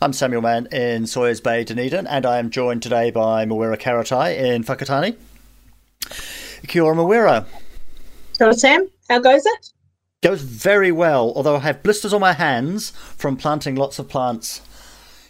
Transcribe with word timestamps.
I'm 0.00 0.12
Samuel 0.12 0.42
Mann 0.42 0.66
in 0.66 1.08
Sawyers 1.08 1.40
Bay, 1.40 1.64
Dunedin, 1.64 2.06
and 2.06 2.24
I 2.24 2.38
am 2.38 2.50
joined 2.50 2.84
today 2.84 3.10
by 3.10 3.44
Mawera 3.44 3.76
Karetai 3.76 4.38
in 4.38 4.62
Whakatane. 4.62 5.16
Kia 6.68 6.84
ora, 6.84 6.94
Mawera. 6.94 7.46
So, 8.34 8.52
Sam, 8.52 8.88
how 9.10 9.18
goes 9.18 9.44
it? 9.44 9.72
Goes 10.22 10.42
very 10.42 10.92
well, 10.92 11.32
although 11.34 11.56
I 11.56 11.60
have 11.60 11.82
blisters 11.82 12.12
on 12.12 12.20
my 12.20 12.32
hands 12.32 12.90
from 12.90 13.36
planting 13.36 13.74
lots 13.74 13.98
of 13.98 14.08
plants 14.08 14.60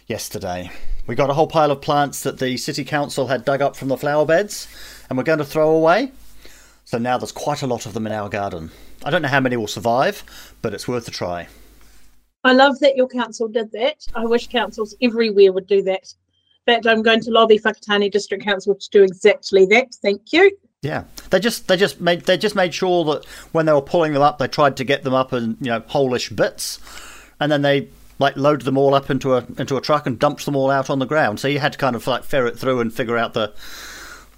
yesterday. 0.05 0.69
We 1.07 1.15
got 1.15 1.31
a 1.31 1.33
whole 1.33 1.47
pile 1.47 1.71
of 1.71 1.81
plants 1.81 2.21
that 2.21 2.37
the 2.37 2.55
City 2.57 2.85
Council 2.85 3.25
had 3.25 3.45
dug 3.45 3.63
up 3.63 3.75
from 3.75 3.87
the 3.87 3.97
flower 3.97 4.27
beds 4.27 4.67
and 5.09 5.17
we're 5.17 5.23
going 5.23 5.39
to 5.39 5.45
throw 5.45 5.71
away. 5.71 6.11
So 6.85 6.99
now 6.99 7.17
there's 7.17 7.31
quite 7.31 7.63
a 7.63 7.67
lot 7.67 7.87
of 7.87 7.93
them 7.93 8.05
in 8.05 8.13
our 8.13 8.29
garden. 8.29 8.69
I 9.03 9.09
don't 9.09 9.23
know 9.23 9.29
how 9.29 9.39
many 9.39 9.57
will 9.57 9.65
survive, 9.65 10.23
but 10.61 10.75
it's 10.75 10.87
worth 10.87 11.07
a 11.07 11.11
try. 11.11 11.47
I 12.43 12.53
love 12.53 12.79
that 12.79 12.95
your 12.95 13.07
council 13.07 13.47
did 13.47 13.71
that. 13.73 14.05
I 14.15 14.25
wish 14.25 14.47
councils 14.47 14.95
everywhere 15.01 15.51
would 15.51 15.67
do 15.67 15.81
that. 15.83 16.13
In 16.67 16.73
fact, 16.73 16.87
I'm 16.87 17.01
going 17.01 17.21
to 17.21 17.31
lobby 17.31 17.59
Whakatane 17.59 18.11
District 18.11 18.43
Council 18.43 18.75
to 18.75 18.89
do 18.91 19.03
exactly 19.03 19.65
that. 19.67 19.95
Thank 20.01 20.31
you. 20.31 20.51
Yeah, 20.81 21.03
they 21.29 21.39
just 21.39 21.67
they 21.67 21.75
just 21.75 21.99
made 21.99 22.21
they 22.21 22.37
just 22.37 22.55
made 22.55 22.73
sure 22.73 23.03
that 23.05 23.25
when 23.51 23.65
they 23.65 23.73
were 23.73 23.81
pulling 23.81 24.13
them 24.13 24.21
up, 24.21 24.37
they 24.37 24.47
tried 24.47 24.77
to 24.77 24.85
get 24.85 25.03
them 25.03 25.13
up 25.13 25.33
in 25.33 25.57
you 25.59 25.67
know 25.67 25.81
wholish 25.81 26.29
bits, 26.29 26.79
and 27.39 27.51
then 27.51 27.63
they 27.63 27.89
like 28.17 28.37
loaded 28.37 28.65
them 28.65 28.77
all 28.77 28.93
up 28.93 29.09
into 29.09 29.33
a 29.33 29.45
into 29.57 29.75
a 29.75 29.81
truck 29.81 30.05
and 30.05 30.19
dumped 30.19 30.45
them 30.45 30.55
all 30.55 30.69
out 30.69 30.89
on 30.89 30.99
the 30.99 31.05
ground. 31.05 31.41
So 31.41 31.49
you 31.49 31.59
had 31.59 31.73
to 31.73 31.77
kind 31.77 31.97
of 31.97 32.07
like 32.07 32.23
ferret 32.23 32.57
through 32.57 32.79
and 32.79 32.93
figure 32.93 33.17
out 33.17 33.33
the 33.33 33.53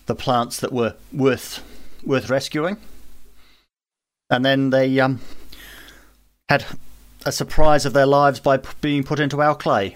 the 0.08 0.16
plants 0.16 0.60
that 0.62 0.74
were 0.74 0.96
worth 1.14 1.64
worth 2.04 2.28
rescuing, 2.28 2.78
and 4.32 4.44
then 4.44 4.72
they 4.72 5.00
um 5.00 5.20
had 6.50 6.66
a 7.26 7.32
surprise 7.32 7.86
of 7.86 7.94
their 7.94 8.06
lives 8.06 8.40
by 8.40 8.58
p- 8.58 8.70
being 8.82 9.04
put 9.04 9.20
into 9.20 9.42
our 9.42 9.56
clay. 9.56 9.96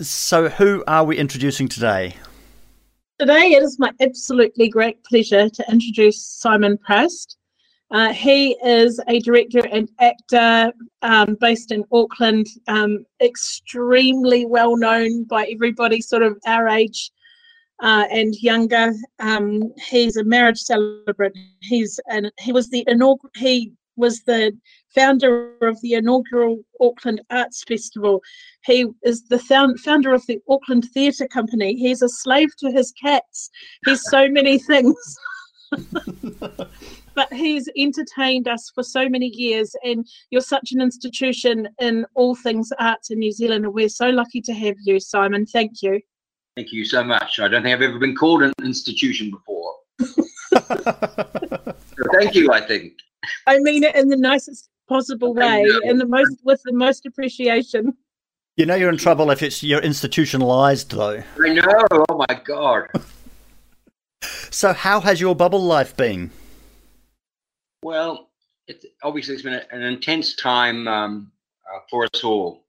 So, 0.00 0.48
who 0.48 0.82
are 0.86 1.04
we 1.04 1.18
introducing 1.18 1.68
today? 1.68 2.16
Today, 3.18 3.52
it 3.52 3.62
is 3.62 3.78
my 3.78 3.92
absolutely 4.00 4.68
great 4.68 5.04
pleasure 5.04 5.48
to 5.50 5.64
introduce 5.70 6.24
Simon 6.24 6.78
Prast. 6.78 7.36
Uh, 7.90 8.12
he 8.12 8.56
is 8.64 9.00
a 9.08 9.18
director 9.18 9.66
and 9.66 9.90
actor 9.98 10.72
um, 11.02 11.36
based 11.40 11.72
in 11.72 11.84
Auckland, 11.92 12.46
um, 12.68 13.04
extremely 13.20 14.46
well 14.46 14.76
known 14.76 15.24
by 15.24 15.44
everybody 15.46 16.00
sort 16.00 16.22
of 16.22 16.38
our 16.46 16.68
age 16.68 17.10
uh, 17.82 18.04
and 18.10 18.34
younger. 18.36 18.92
Um, 19.18 19.72
he's 19.88 20.16
a 20.16 20.24
marriage 20.24 20.58
celebrant. 20.58 21.36
He's 21.60 21.98
an, 22.08 22.30
he 22.38 22.52
was 22.52 22.68
the 22.70 22.84
inaugural 22.86 23.30
he 23.36 23.72
was 23.96 24.22
the 24.22 24.56
founder 24.94 25.52
of 25.60 25.80
the 25.82 25.94
inaugural 25.94 26.58
Auckland 26.80 27.20
Arts 27.30 27.62
Festival. 27.64 28.20
He 28.64 28.86
is 29.02 29.24
the 29.28 29.38
found, 29.38 29.78
founder 29.80 30.12
of 30.12 30.26
the 30.26 30.40
Auckland 30.48 30.88
Theatre 30.92 31.28
Company. 31.28 31.74
He's 31.76 32.02
a 32.02 32.08
slave 32.08 32.48
to 32.58 32.72
his 32.72 32.92
cats. 32.92 33.50
He's 33.84 34.02
so 34.10 34.28
many 34.28 34.58
things. 34.70 34.96
but 37.14 37.32
he's 37.32 37.68
entertained 37.76 38.48
us 38.48 38.70
for 38.74 38.82
so 38.82 39.08
many 39.08 39.26
years, 39.26 39.74
and 39.84 40.06
you're 40.30 40.40
such 40.40 40.72
an 40.72 40.80
institution 40.80 41.68
in 41.78 42.06
all 42.14 42.34
things 42.34 42.70
arts 42.78 43.10
in 43.10 43.18
New 43.18 43.32
Zealand, 43.32 43.64
and 43.64 43.74
we're 43.74 43.88
so 43.88 44.08
lucky 44.08 44.40
to 44.40 44.52
have 44.52 44.76
you, 44.84 44.98
Simon. 44.98 45.46
Thank 45.46 45.82
you. 45.82 46.00
Thank 46.60 46.72
you 46.72 46.84
so 46.84 47.02
much. 47.02 47.40
I 47.40 47.48
don't 47.48 47.62
think 47.62 47.74
I've 47.74 47.80
ever 47.80 47.98
been 47.98 48.14
called 48.14 48.42
an 48.42 48.52
institution 48.62 49.30
before. 49.30 49.76
so 49.98 50.12
thank 52.12 52.34
you, 52.34 52.52
I 52.52 52.60
think. 52.60 52.92
I 53.46 53.60
mean 53.60 53.82
it 53.82 53.96
in 53.96 54.10
the 54.10 54.16
nicest 54.18 54.68
possible 54.86 55.32
way 55.32 55.64
and 55.84 55.98
the 55.98 56.04
most 56.04 56.42
with 56.44 56.60
the 56.66 56.74
most 56.74 57.06
appreciation. 57.06 57.96
You 58.58 58.66
know 58.66 58.74
you're 58.74 58.90
in 58.90 58.98
trouble 58.98 59.30
if 59.30 59.42
it's 59.42 59.62
you're 59.62 59.80
institutionalized 59.80 60.90
though. 60.90 61.22
I 61.42 61.48
know. 61.48 61.86
Oh 62.10 62.26
my 62.28 62.40
god. 62.44 62.88
So 64.50 64.74
how 64.74 65.00
has 65.00 65.18
your 65.18 65.34
bubble 65.34 65.62
life 65.62 65.96
been? 65.96 66.30
Well, 67.82 68.28
it's 68.68 68.84
obviously 69.02 69.32
it's 69.32 69.42
been 69.44 69.54
a, 69.54 69.64
an 69.70 69.80
intense 69.80 70.36
time 70.36 70.86
um, 70.86 71.32
uh, 71.74 71.78
for 71.88 72.04
us 72.04 72.22
all, 72.22 72.66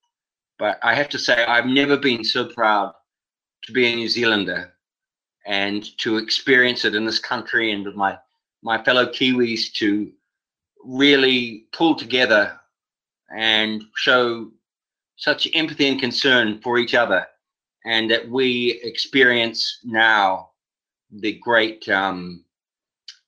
but 0.57 0.79
I 0.81 0.95
have 0.95 1.09
to 1.09 1.19
say 1.19 1.43
I've 1.43 1.65
never 1.65 1.97
been 1.97 2.23
so 2.23 2.45
proud 2.45 2.93
to 3.63 3.71
be 3.71 3.91
a 3.91 3.95
New 3.95 4.07
Zealander 4.07 4.73
and 5.45 5.97
to 5.99 6.17
experience 6.17 6.85
it 6.85 6.95
in 6.95 7.05
this 7.05 7.19
country 7.19 7.71
and 7.71 7.85
with 7.85 7.95
my 7.95 8.17
my 8.63 8.83
fellow 8.83 9.07
Kiwis 9.07 9.73
to 9.73 10.11
really 10.83 11.65
pull 11.73 11.95
together 11.95 12.59
and 13.35 13.83
show 13.95 14.51
such 15.15 15.47
empathy 15.53 15.87
and 15.87 15.99
concern 15.99 16.59
for 16.61 16.77
each 16.77 16.93
other, 16.93 17.25
and 17.85 18.09
that 18.11 18.27
we 18.29 18.79
experience 18.83 19.79
now 19.83 20.49
the 21.11 21.33
great 21.39 21.87
um, 21.89 22.43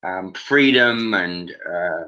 um, 0.04 0.34
freedom 0.34 1.14
and 1.14 1.52
uh, 1.52 2.04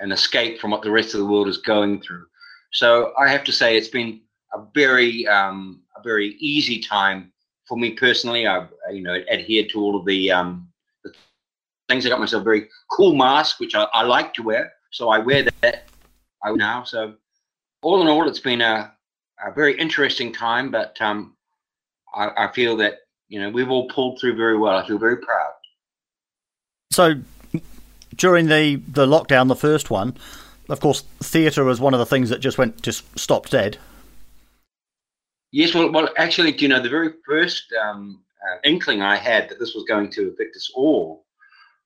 an 0.00 0.12
escape 0.12 0.60
from 0.60 0.70
what 0.70 0.82
the 0.82 0.90
rest 0.90 1.14
of 1.14 1.20
the 1.20 1.26
world 1.26 1.48
is 1.48 1.58
going 1.58 2.00
through. 2.00 2.26
So 2.72 3.12
I 3.18 3.28
have 3.28 3.44
to 3.44 3.52
say 3.52 3.76
it's 3.76 3.88
been 3.88 4.20
a 4.54 4.64
very 4.74 5.26
um, 5.26 5.82
a 5.96 6.02
very 6.02 6.36
easy 6.38 6.80
time 6.80 7.31
for 7.72 7.78
me 7.78 7.92
personally. 7.92 8.46
I've 8.46 8.68
you 8.92 9.00
know 9.00 9.14
adhered 9.32 9.70
to 9.70 9.80
all 9.80 9.96
of 9.96 10.04
the, 10.04 10.30
um, 10.30 10.68
the 11.04 11.12
things. 11.88 12.04
I 12.04 12.10
got 12.10 12.20
myself 12.20 12.42
a 12.42 12.44
very 12.44 12.68
cool 12.90 13.14
mask, 13.14 13.60
which 13.60 13.74
I, 13.74 13.84
I 13.94 14.02
like 14.02 14.34
to 14.34 14.42
wear, 14.42 14.74
so 14.90 15.08
I 15.08 15.18
wear 15.18 15.44
that 15.62 15.88
I 16.44 16.52
now. 16.52 16.84
So 16.84 17.14
all 17.80 18.02
in 18.02 18.08
all, 18.08 18.28
it's 18.28 18.40
been 18.40 18.60
a, 18.60 18.92
a 19.42 19.52
very 19.52 19.78
interesting 19.78 20.34
time, 20.34 20.70
but 20.70 21.00
um, 21.00 21.34
I, 22.14 22.28
I 22.36 22.52
feel 22.52 22.76
that 22.76 22.98
you 23.30 23.40
know 23.40 23.48
we've 23.48 23.70
all 23.70 23.88
pulled 23.88 24.20
through 24.20 24.36
very 24.36 24.58
well. 24.58 24.76
I 24.76 24.86
feel 24.86 24.98
very 24.98 25.16
proud. 25.16 25.52
So 26.90 27.14
during 28.16 28.48
the 28.48 28.82
the 28.86 29.06
lockdown, 29.06 29.48
the 29.48 29.56
first 29.56 29.88
one, 29.88 30.14
of 30.68 30.80
course, 30.80 31.04
theatre 31.20 31.64
was 31.64 31.80
one 31.80 31.94
of 31.94 32.00
the 32.00 32.06
things 32.06 32.28
that 32.28 32.40
just 32.40 32.58
went 32.58 32.82
just 32.82 33.18
stopped 33.18 33.50
dead. 33.50 33.78
Yes, 35.52 35.74
well, 35.74 35.92
well, 35.92 36.08
actually, 36.16 36.56
you 36.56 36.68
know, 36.68 36.80
the 36.80 36.88
very 36.88 37.10
first 37.26 37.72
um, 37.84 38.22
uh, 38.42 38.56
inkling 38.64 39.02
I 39.02 39.16
had 39.16 39.50
that 39.50 39.58
this 39.58 39.74
was 39.74 39.84
going 39.84 40.10
to 40.12 40.30
affect 40.30 40.56
us 40.56 40.70
all 40.74 41.26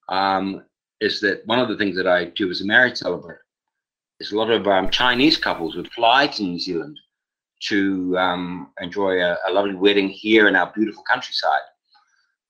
um, 0.08 0.64
is 1.00 1.20
that 1.20 1.44
one 1.46 1.58
of 1.58 1.68
the 1.68 1.76
things 1.76 1.96
that 1.96 2.06
I 2.06 2.26
do 2.26 2.48
as 2.48 2.60
a 2.60 2.64
marriage 2.64 2.98
celebrant 2.98 3.40
is 4.20 4.30
a 4.30 4.36
lot 4.36 4.50
of 4.50 4.68
um, 4.68 4.88
Chinese 4.90 5.36
couples 5.36 5.74
would 5.74 5.92
fly 5.92 6.28
to 6.28 6.42
New 6.44 6.60
Zealand 6.60 6.98
to 7.68 8.16
um, 8.16 8.70
enjoy 8.80 9.20
a, 9.20 9.36
a, 9.48 9.52
lovely 9.52 9.74
wedding 9.74 10.08
here 10.08 10.46
in 10.46 10.54
our 10.54 10.72
beautiful 10.72 11.02
countryside. 11.10 11.60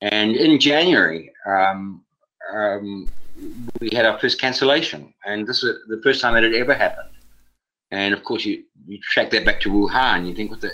And 0.02 0.36
in 0.36 0.60
January, 0.60 1.32
um, 1.46 2.04
um, 2.52 3.08
we 3.80 3.88
had 3.92 4.04
our 4.04 4.18
first 4.18 4.40
cancellation, 4.40 5.14
and 5.24 5.46
this 5.46 5.62
is 5.62 5.78
the 5.88 6.00
first 6.02 6.20
time 6.20 6.36
it 6.36 6.54
ever 6.54 6.74
happened. 6.74 7.10
And 7.90 8.12
of 8.12 8.22
course, 8.24 8.44
you, 8.44 8.64
you 8.86 8.98
track 9.00 9.30
that 9.30 9.46
back 9.46 9.60
to 9.60 9.70
Wuhan, 9.70 10.26
you 10.26 10.34
think, 10.34 10.50
what 10.50 10.60
the, 10.60 10.72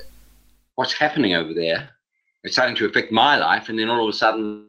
what's 0.75 0.93
happening 0.93 1.35
over 1.35 1.55
there? 1.55 1.91
It's 2.45 2.55
starting 2.55 2.77
to 2.77 2.87
affect 2.87 3.13
my 3.13 3.37
life, 3.37 3.69
and 3.69 3.79
then 3.79 3.89
all 3.89 4.09
of 4.09 4.15
a 4.15 4.17
sudden, 4.17 4.67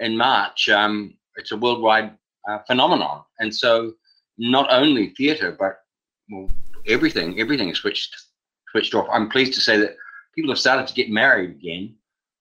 in 0.00 0.16
March, 0.16 0.68
um, 0.68 1.14
it's 1.36 1.52
a 1.52 1.56
worldwide 1.56 2.16
uh, 2.48 2.58
phenomenon. 2.66 3.22
And 3.38 3.54
so, 3.54 3.92
not 4.36 4.66
only 4.70 5.10
theatre, 5.10 5.56
but 5.58 5.80
well, 6.30 6.50
everything, 6.86 7.40
everything 7.40 7.74
switched 7.74 8.14
switched 8.70 8.94
off. 8.94 9.08
I'm 9.10 9.30
pleased 9.30 9.54
to 9.54 9.60
say 9.60 9.78
that 9.78 9.96
people 10.34 10.50
have 10.50 10.58
started 10.58 10.86
to 10.86 10.94
get 10.94 11.10
married 11.10 11.50
again, 11.50 11.94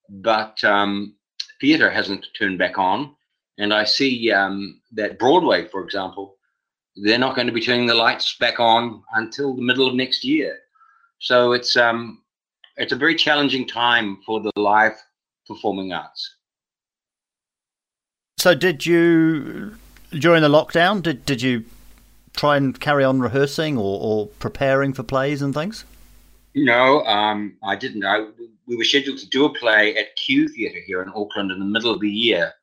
but 0.09 0.61
um, 0.63 1.15
theatre 1.61 1.89
hasn't 1.89 2.27
turned 2.37 2.57
back 2.57 2.77
on. 2.77 3.15
And 3.57 3.73
I 3.73 3.85
see 3.85 4.31
um, 4.31 4.81
that 4.93 5.17
Broadway, 5.17 5.67
for 5.67 5.83
example, 5.83 6.37
they're 6.95 7.17
not 7.17 7.35
going 7.35 7.47
to 7.47 7.53
be 7.53 7.61
turning 7.61 7.87
the 7.87 7.95
lights 7.95 8.37
back 8.39 8.59
on 8.59 9.03
until 9.13 9.55
the 9.55 9.61
middle 9.61 9.87
of 9.87 9.95
next 9.95 10.23
year. 10.23 10.59
So 11.19 11.53
it's 11.53 11.75
um, 11.75 12.21
it's 12.77 12.91
a 12.91 12.95
very 12.95 13.15
challenging 13.15 13.67
time 13.67 14.19
for 14.25 14.39
the 14.39 14.51
live 14.55 14.93
performing 15.47 15.91
arts. 15.91 16.35
So, 18.37 18.53
did 18.53 18.85
you 18.85 19.75
during 20.11 20.41
the 20.41 20.49
lockdown? 20.49 21.01
Did 21.01 21.25
did 21.25 21.41
you 21.41 21.65
try 22.35 22.55
and 22.55 22.79
carry 22.79 23.03
on 23.03 23.19
rehearsing 23.19 23.77
or, 23.77 23.99
or 23.99 24.27
preparing 24.39 24.93
for 24.93 25.03
plays 25.03 25.41
and 25.41 25.53
things? 25.53 25.83
No, 26.53 27.03
um, 27.05 27.57
I 27.63 27.75
didn't. 27.75 28.05
I, 28.05 28.27
we 28.67 28.75
were 28.75 28.83
scheduled 28.83 29.17
to 29.19 29.29
do 29.29 29.45
a 29.45 29.53
play 29.53 29.95
at 29.97 30.15
Q 30.15 30.47
Theatre 30.47 30.81
here 30.85 31.01
in 31.01 31.09
Auckland 31.09 31.51
in 31.51 31.59
the 31.59 31.65
middle 31.65 31.91
of 31.91 31.99
the 31.99 32.09
year, 32.09 32.53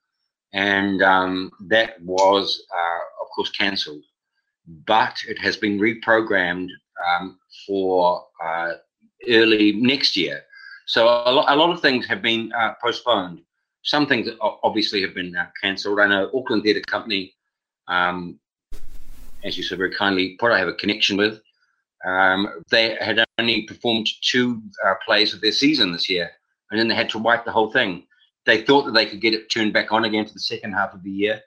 and 0.53 1.03
um, 1.03 1.51
that 1.69 2.01
was, 2.03 2.63
uh, 2.73 3.23
of 3.23 3.29
course, 3.35 3.51
cancelled. 3.51 4.03
But 4.87 5.19
it 5.29 5.39
has 5.41 5.57
been 5.57 5.79
reprogrammed 5.79 6.71
um, 7.07 7.39
for 7.67 8.25
uh, 8.43 8.73
early 9.29 9.73
next 9.73 10.17
year. 10.17 10.43
So 10.87 11.07
a 11.07 11.33
lot, 11.33 11.47
a 11.49 11.57
lot 11.57 11.71
of 11.71 11.81
things 11.81 12.07
have 12.07 12.23
been 12.23 12.53
uh, 12.53 12.75
postponed. 12.83 13.41
Some 13.83 14.07
things 14.07 14.29
obviously 14.41 15.03
have 15.03 15.15
been 15.15 15.35
uh, 15.37 15.47
cancelled. 15.63 16.01
I 16.01 16.07
know 16.07 16.31
Auckland 16.35 16.63
Theatre 16.63 16.81
Company, 16.81 17.35
um, 17.89 18.39
as 19.45 19.57
you 19.57 19.63
so 19.63 19.77
very 19.77 19.95
kindly 19.95 20.37
put, 20.39 20.53
I 20.53 20.59
have 20.59 20.69
a 20.69 20.75
connection 20.75 21.17
with. 21.17 21.41
Um, 22.05 22.63
they 22.71 22.97
had 23.01 23.25
only 23.39 23.63
performed 23.63 24.09
two 24.23 24.63
uh, 24.87 24.95
plays 25.05 25.33
of 25.33 25.41
their 25.41 25.53
season 25.53 25.93
this 25.93 26.09
year, 26.09 26.31
and 26.71 26.79
then 26.79 26.89
they 26.89 26.95
had 26.95 27.09
to 27.11 27.19
wipe 27.19 27.45
the 27.45 27.53
whole 27.53 27.73
thing. 27.73 28.07
They 28.47 28.63
thought 28.63 28.85
that 28.85 28.93
they 28.93 29.07
could 29.07 29.23
get 29.23 29.33
it 29.33 29.51
turned 29.51 29.73
back 29.73 29.91
on 29.91 30.05
again 30.05 30.27
for 30.27 30.35
the 30.35 30.41
second 30.41 30.73
half 30.73 30.93
of 30.93 31.03
the 31.03 31.11
year, 31.11 31.41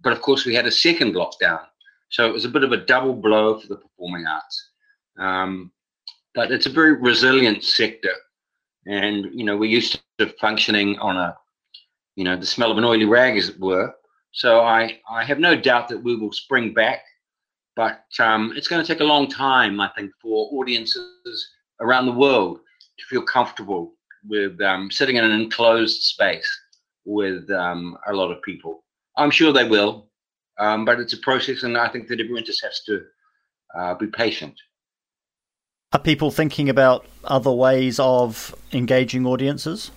but 0.00 0.12
of 0.12 0.22
course 0.22 0.44
we 0.44 0.54
had 0.54 0.66
a 0.66 0.70
second 0.70 1.14
lockdown, 1.14 1.60
so 2.08 2.26
it 2.26 2.32
was 2.32 2.44
a 2.44 2.48
bit 2.48 2.62
of 2.62 2.70
a 2.70 2.76
double 2.76 3.14
blow 3.14 3.58
for 3.58 3.66
the 3.66 3.76
performing 3.76 4.26
arts. 4.26 4.70
Um, 5.18 5.72
but 6.36 6.52
it's 6.52 6.66
a 6.66 6.70
very 6.70 6.92
resilient 6.92 7.64
sector, 7.64 8.14
and 8.86 9.26
you 9.32 9.44
know 9.44 9.56
we're 9.56 9.70
used 9.70 10.00
to 10.18 10.28
functioning 10.40 10.96
on 11.00 11.16
a, 11.16 11.36
you 12.14 12.22
know, 12.22 12.36
the 12.36 12.46
smell 12.46 12.70
of 12.70 12.78
an 12.78 12.84
oily 12.84 13.06
rag, 13.06 13.36
as 13.36 13.48
it 13.48 13.58
were. 13.58 13.92
So 14.30 14.60
I 14.60 15.00
I 15.10 15.24
have 15.24 15.40
no 15.40 15.56
doubt 15.56 15.88
that 15.88 16.00
we 16.00 16.14
will 16.14 16.32
spring 16.32 16.72
back 16.72 17.02
but 17.76 18.06
um, 18.18 18.54
it's 18.56 18.68
going 18.68 18.82
to 18.82 18.90
take 18.90 19.00
a 19.00 19.04
long 19.04 19.28
time, 19.28 19.80
I 19.80 19.90
think, 19.94 20.10
for 20.20 20.48
audiences 20.52 21.48
around 21.80 22.06
the 22.06 22.12
world 22.12 22.58
to 22.98 23.06
feel 23.06 23.22
comfortable 23.22 23.92
with 24.26 24.60
um, 24.62 24.90
sitting 24.90 25.16
in 25.16 25.24
an 25.24 25.30
enclosed 25.30 26.02
space 26.02 26.48
with 27.04 27.48
um, 27.50 27.96
a 28.08 28.14
lot 28.14 28.32
of 28.32 28.42
people. 28.42 28.82
I'm 29.18 29.30
sure 29.30 29.52
they 29.52 29.68
will, 29.68 30.08
um, 30.58 30.86
but 30.86 30.98
it's 30.98 31.12
a 31.12 31.18
process, 31.18 31.62
and 31.62 31.76
I 31.76 31.88
think 31.88 32.08
that 32.08 32.18
everyone 32.18 32.44
just 32.44 32.64
has 32.64 32.80
to 32.84 33.04
uh, 33.78 33.94
be 33.94 34.06
patient. 34.06 34.54
Are 35.92 36.00
people 36.00 36.32
thinking 36.32 36.68
about 36.68 37.06
other 37.24 37.52
ways 37.52 38.00
of 38.00 38.54
engaging 38.72 39.24
audiences? 39.24 39.92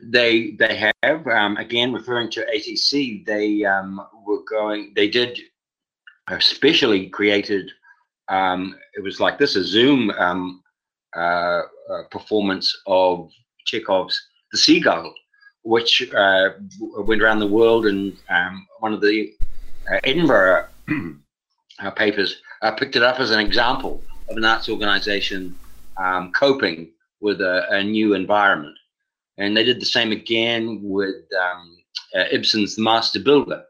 They 0.00 0.52
they 0.52 0.90
have 1.02 1.26
um, 1.26 1.58
again 1.58 1.92
referring 1.92 2.30
to 2.30 2.46
ATC. 2.54 3.24
They 3.26 3.64
um, 3.64 4.00
were 4.26 4.42
going. 4.48 4.92
They 4.96 5.08
did 5.08 5.38
especially 6.28 7.08
created. 7.08 7.70
Um, 8.28 8.74
it 8.94 9.02
was 9.02 9.20
like 9.20 9.38
this: 9.38 9.54
a 9.54 9.64
Zoom 9.64 10.10
um, 10.12 10.62
uh, 11.14 11.20
uh, 11.20 12.02
performance 12.10 12.74
of 12.86 13.30
Chekhov's 13.66 14.18
*The 14.52 14.58
Seagull*, 14.58 15.14
which 15.62 16.10
uh, 16.14 16.50
went 16.80 17.20
around 17.20 17.40
the 17.40 17.46
world, 17.46 17.84
and 17.84 18.16
um, 18.30 18.66
one 18.80 18.94
of 18.94 19.02
the 19.02 19.34
uh, 19.92 19.98
Edinburgh 20.04 20.68
uh, 21.80 21.90
papers 21.90 22.40
uh, 22.62 22.72
picked 22.72 22.96
it 22.96 23.02
up 23.02 23.20
as 23.20 23.30
an 23.30 23.40
example 23.40 24.02
of 24.28 24.36
an 24.36 24.44
arts 24.44 24.68
organisation 24.68 25.54
um, 25.96 26.32
coping 26.32 26.90
with 27.20 27.40
a, 27.40 27.66
a, 27.70 27.82
new 27.82 28.14
environment. 28.14 28.76
And 29.38 29.56
they 29.56 29.64
did 29.64 29.80
the 29.80 29.86
same 29.86 30.12
again 30.12 30.80
with 30.82 31.14
um, 31.40 31.78
Ibsen's 32.14 32.76
*The 32.76 32.82
Master 32.82 33.20
Builder*. 33.20 33.64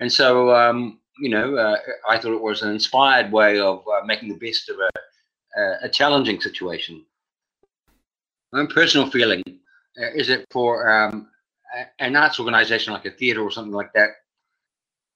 And 0.00 0.12
so 0.12 0.54
um, 0.54 0.98
you 1.18 1.28
know, 1.28 1.56
uh, 1.56 1.76
I 2.08 2.18
thought 2.18 2.34
it 2.34 2.40
was 2.40 2.62
an 2.62 2.70
inspired 2.70 3.30
way 3.32 3.58
of 3.58 3.84
uh, 3.86 4.04
making 4.04 4.28
the 4.28 4.46
best 4.46 4.68
of 4.68 4.76
a, 4.78 5.86
a 5.86 5.88
challenging 5.88 6.40
situation. 6.40 7.04
My 8.52 8.66
personal 8.66 9.10
feeling 9.10 9.42
uh, 9.46 10.12
is 10.14 10.28
that 10.28 10.44
for 10.50 10.90
um, 10.90 11.28
an 11.98 12.16
arts 12.16 12.38
organization 12.38 12.92
like 12.92 13.06
a 13.06 13.10
theater 13.10 13.42
or 13.42 13.50
something 13.50 13.72
like 13.72 13.92
that, 13.94 14.10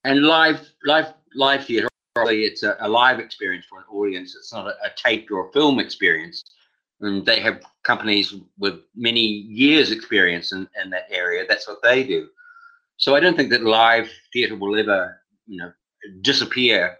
and 0.04 0.22
live, 0.22 0.68
live, 0.84 1.12
live 1.34 1.64
theater, 1.64 1.88
it's 2.24 2.62
a, 2.62 2.76
a, 2.80 2.88
live 2.88 3.18
experience 3.18 3.66
for 3.68 3.78
an 3.78 3.84
audience. 3.90 4.34
It's 4.34 4.52
not 4.52 4.66
a, 4.66 4.74
a 4.84 4.90
taped 4.96 5.30
or 5.30 5.48
a 5.48 5.52
film 5.52 5.78
experience. 5.78 6.44
And 7.00 7.26
they 7.26 7.40
have 7.40 7.62
companies 7.84 8.34
with 8.58 8.80
many 8.94 9.20
years' 9.20 9.90
experience 9.90 10.52
in, 10.52 10.68
in 10.82 10.90
that 10.90 11.06
area. 11.10 11.44
That's 11.48 11.68
what 11.68 11.82
they 11.82 12.02
do. 12.04 12.28
So 12.96 13.14
I 13.14 13.20
don't 13.20 13.36
think 13.36 13.50
that 13.50 13.62
live 13.62 14.10
theater 14.32 14.56
will 14.56 14.78
ever, 14.78 15.20
you 15.46 15.58
know, 15.58 15.72
disappear. 16.22 16.96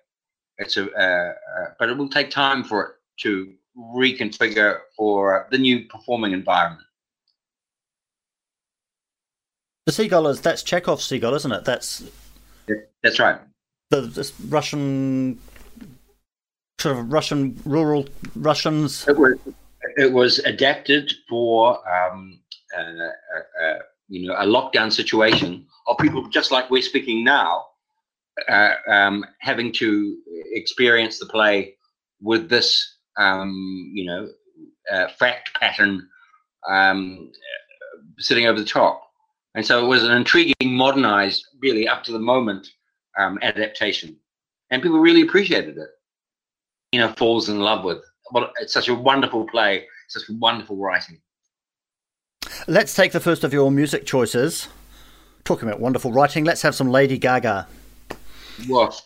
It's 0.59 0.77
a, 0.77 0.91
uh, 0.93 1.33
uh, 1.61 1.67
but 1.79 1.89
it 1.89 1.97
will 1.97 2.09
take 2.09 2.31
time 2.31 2.65
for 2.65 2.83
it 2.85 2.91
to 3.23 3.53
reconfigure 3.79 4.81
for 4.97 5.49
the 5.51 5.59
new 5.59 5.87
performing 5.87 6.33
environment. 6.33 6.83
The 9.87 9.93
seagull 9.93 10.27
is 10.27 10.41
that's 10.41 10.63
Chekhov's 10.63 11.05
seagull, 11.05 11.35
isn't 11.35 11.53
it? 11.53 11.65
That's 11.65 12.05
that's 13.03 13.21
right. 13.21 13.41
The 13.91 14.33
Russian 14.49 15.39
sort 16.81 16.99
of 16.99 17.13
Russian 17.13 17.61
rural 17.65 18.09
Russians. 18.35 19.07
It 19.07 19.17
was 19.17 19.39
it 19.97 20.13
was 20.13 20.39
adapted 20.41 21.13
for 21.29 21.79
um, 21.89 22.41
uh, 22.77 22.81
uh, 22.81 23.65
uh, 23.65 23.79
you 24.09 24.27
know 24.27 24.35
a 24.35 24.47
lockdown 24.47 24.93
situation 24.93 25.67
of 25.87 25.99
people 25.99 26.27
just 26.29 26.51
like 26.51 26.71
we're 26.71 26.83
speaking 26.83 27.25
now 27.25 27.65
um, 28.89 29.25
having 29.41 29.73
to 29.73 30.19
experience 30.53 31.19
the 31.19 31.27
play 31.27 31.75
with 32.21 32.49
this, 32.49 32.97
um, 33.17 33.91
you 33.95 34.07
know, 34.07 34.29
fact 35.19 35.55
pattern 35.59 36.09
um, 36.69 37.31
sitting 38.19 38.47
over 38.47 38.59
the 38.59 38.67
top. 38.67 39.03
And 39.55 39.65
so 39.65 39.83
it 39.85 39.89
was 39.89 40.03
an 40.03 40.11
intriguing, 40.11 40.55
modernized, 40.77 41.47
really 41.63 41.89
up 41.89 42.05
to 42.05 42.13
the 42.13 42.19
moment 42.19 42.69
um, 43.19 43.39
adaptation. 43.43 44.17
And 44.71 44.83
people 44.83 44.99
really 44.99 45.23
appreciated 45.23 45.77
it. 45.79 45.89
You 46.93 47.01
know, 47.01 47.13
falls 47.15 47.49
in 47.49 47.61
love 47.61 47.85
with. 47.85 47.99
Well, 48.33 48.51
it's 48.61 48.73
such 48.73 48.89
a 48.89 48.95
wonderful 48.95 49.47
play, 49.47 49.87
such 50.09 50.29
wonderful 50.29 50.77
writing. 50.77 51.21
Let's 52.67 52.95
take 52.95 53.13
the 53.13 53.21
first 53.21 53.45
of 53.45 53.53
your 53.53 53.71
music 53.71 54.07
choices. 54.07 54.69
Talking 55.45 55.69
about 55.69 55.81
wonderful 55.81 56.13
writing, 56.13 56.45
let's 56.45 56.63
have 56.63 56.75
some 56.75 56.89
Lady 56.89 57.19
Gaga. 57.19 57.69
What? 58.67 59.01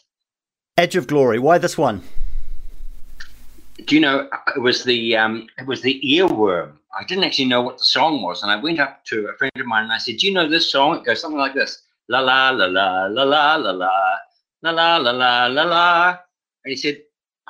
Edge 0.78 0.96
of 0.96 1.06
Glory. 1.06 1.38
Why 1.38 1.58
this 1.58 1.76
one? 1.76 2.02
Do 3.86 3.94
you 3.94 4.00
know 4.00 4.28
it 4.54 4.60
was 4.60 4.84
the 4.84 5.16
um, 5.16 5.46
it 5.58 5.66
was 5.66 5.82
the 5.82 6.00
earworm. 6.00 6.72
I 6.98 7.04
didn't 7.04 7.24
actually 7.24 7.46
know 7.46 7.62
what 7.62 7.78
the 7.78 7.84
song 7.84 8.22
was, 8.22 8.42
and 8.42 8.50
I 8.50 8.56
went 8.56 8.80
up 8.80 9.04
to 9.06 9.28
a 9.28 9.36
friend 9.36 9.52
of 9.56 9.66
mine 9.66 9.84
and 9.84 9.92
I 9.92 9.98
said, 9.98 10.16
"Do 10.18 10.26
you 10.26 10.32
know 10.32 10.48
this 10.48 10.70
song?" 10.70 10.96
It 10.96 11.04
goes 11.04 11.20
something 11.20 11.38
like 11.38 11.54
this: 11.54 11.82
"La 12.10 12.20
la 12.20 12.50
la 12.50 12.66
la 12.66 13.06
la 13.06 13.24
la 13.24 13.56
la 13.56 13.70
la 13.70 13.90
la 14.62 14.70
la 14.72 14.96
la 14.98 15.12
la 15.12 15.46
la 15.46 15.64
la." 15.64 16.08
And 16.64 16.70
he 16.74 16.76
said, 16.76 16.96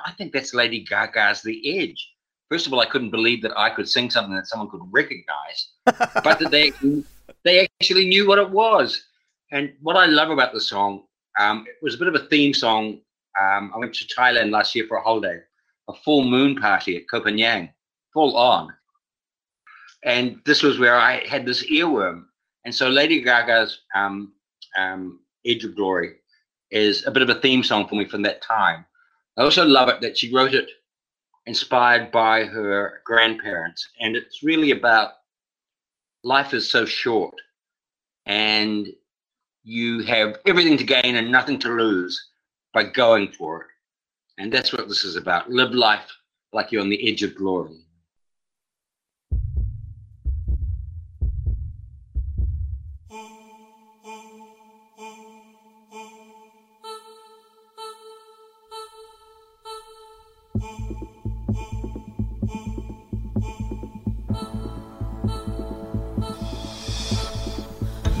"I 0.05 0.11
think 0.13 0.31
that's 0.31 0.53
Lady 0.53 0.85
Gaga's 0.85 1.41
The 1.41 1.57
Edge." 1.79 2.01
First 2.49 2.67
of 2.67 2.73
all, 2.73 2.79
I 2.79 2.85
couldn't 2.85 3.11
believe 3.11 3.41
that 3.41 3.57
I 3.57 3.69
could 3.69 3.89
sing 3.89 4.09
something 4.09 4.35
that 4.35 4.47
someone 4.47 4.69
could 4.69 4.85
recognize, 4.91 5.59
but 6.27 6.39
that 6.39 6.51
they 6.51 6.71
they 7.43 7.67
actually 7.81 8.07
knew 8.07 8.27
what 8.27 8.39
it 8.39 8.49
was. 8.49 9.03
And 9.51 9.73
what 9.81 9.97
I 9.97 10.05
love 10.05 10.29
about 10.29 10.53
the 10.53 10.61
song 10.61 11.03
um, 11.39 11.65
it 11.67 11.75
was 11.81 11.95
a 11.95 11.97
bit 11.97 12.07
of 12.07 12.15
a 12.15 12.27
theme 12.27 12.53
song. 12.53 12.99
Um, 13.39 13.71
I 13.73 13.77
went 13.77 13.93
to 13.95 14.05
Thailand 14.05 14.51
last 14.51 14.75
year 14.75 14.85
for 14.87 14.97
a 14.97 15.01
holiday, 15.01 15.39
a 15.89 15.93
full 15.93 16.23
moon 16.23 16.55
party 16.55 16.97
at 16.97 17.03
Koh 17.09 17.21
Phangan, 17.21 17.71
full 18.13 18.35
on. 18.35 18.73
And 20.03 20.41
this 20.45 20.63
was 20.63 20.79
where 20.79 20.95
I 20.95 21.25
had 21.27 21.45
this 21.45 21.69
earworm. 21.69 22.25
And 22.65 22.73
so 22.73 22.89
Lady 22.89 23.21
Gaga's 23.21 23.81
um, 23.95 24.33
um, 24.77 25.19
Edge 25.45 25.63
of 25.63 25.75
Glory 25.75 26.15
is 26.71 27.05
a 27.05 27.11
bit 27.11 27.23
of 27.23 27.29
a 27.29 27.39
theme 27.39 27.63
song 27.63 27.87
for 27.87 27.95
me 27.95 28.05
from 28.05 28.21
that 28.23 28.41
time. 28.41 28.85
I 29.37 29.43
also 29.43 29.65
love 29.65 29.89
it 29.89 30.01
that 30.01 30.17
she 30.17 30.33
wrote 30.33 30.53
it 30.53 30.69
inspired 31.45 32.11
by 32.11 32.45
her 32.45 33.01
grandparents, 33.05 33.87
and 33.99 34.15
it's 34.15 34.43
really 34.43 34.71
about 34.71 35.11
life 36.23 36.53
is 36.53 36.69
so 36.69 36.85
short, 36.85 37.35
and 38.25 38.87
you 39.63 40.03
have 40.03 40.37
everything 40.45 40.77
to 40.77 40.83
gain 40.83 41.15
and 41.15 41.31
nothing 41.31 41.59
to 41.59 41.69
lose 41.69 42.29
by 42.73 42.83
going 42.83 43.31
for 43.31 43.61
it. 43.61 43.67
And 44.37 44.51
that's 44.51 44.71
what 44.71 44.87
this 44.87 45.03
is 45.03 45.15
about. 45.15 45.49
Live 45.49 45.71
life 45.71 46.09
like 46.53 46.71
you're 46.71 46.81
on 46.81 46.89
the 46.89 47.11
edge 47.11 47.23
of 47.23 47.35
glory. 47.35 47.77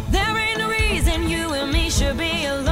There 0.09 0.37
ain't 0.37 0.57
no 0.57 0.69
reason 0.69 1.29
you 1.29 1.53
and 1.53 1.71
me 1.71 1.89
should 1.91 2.17
be 2.17 2.45
alone. 2.45 2.70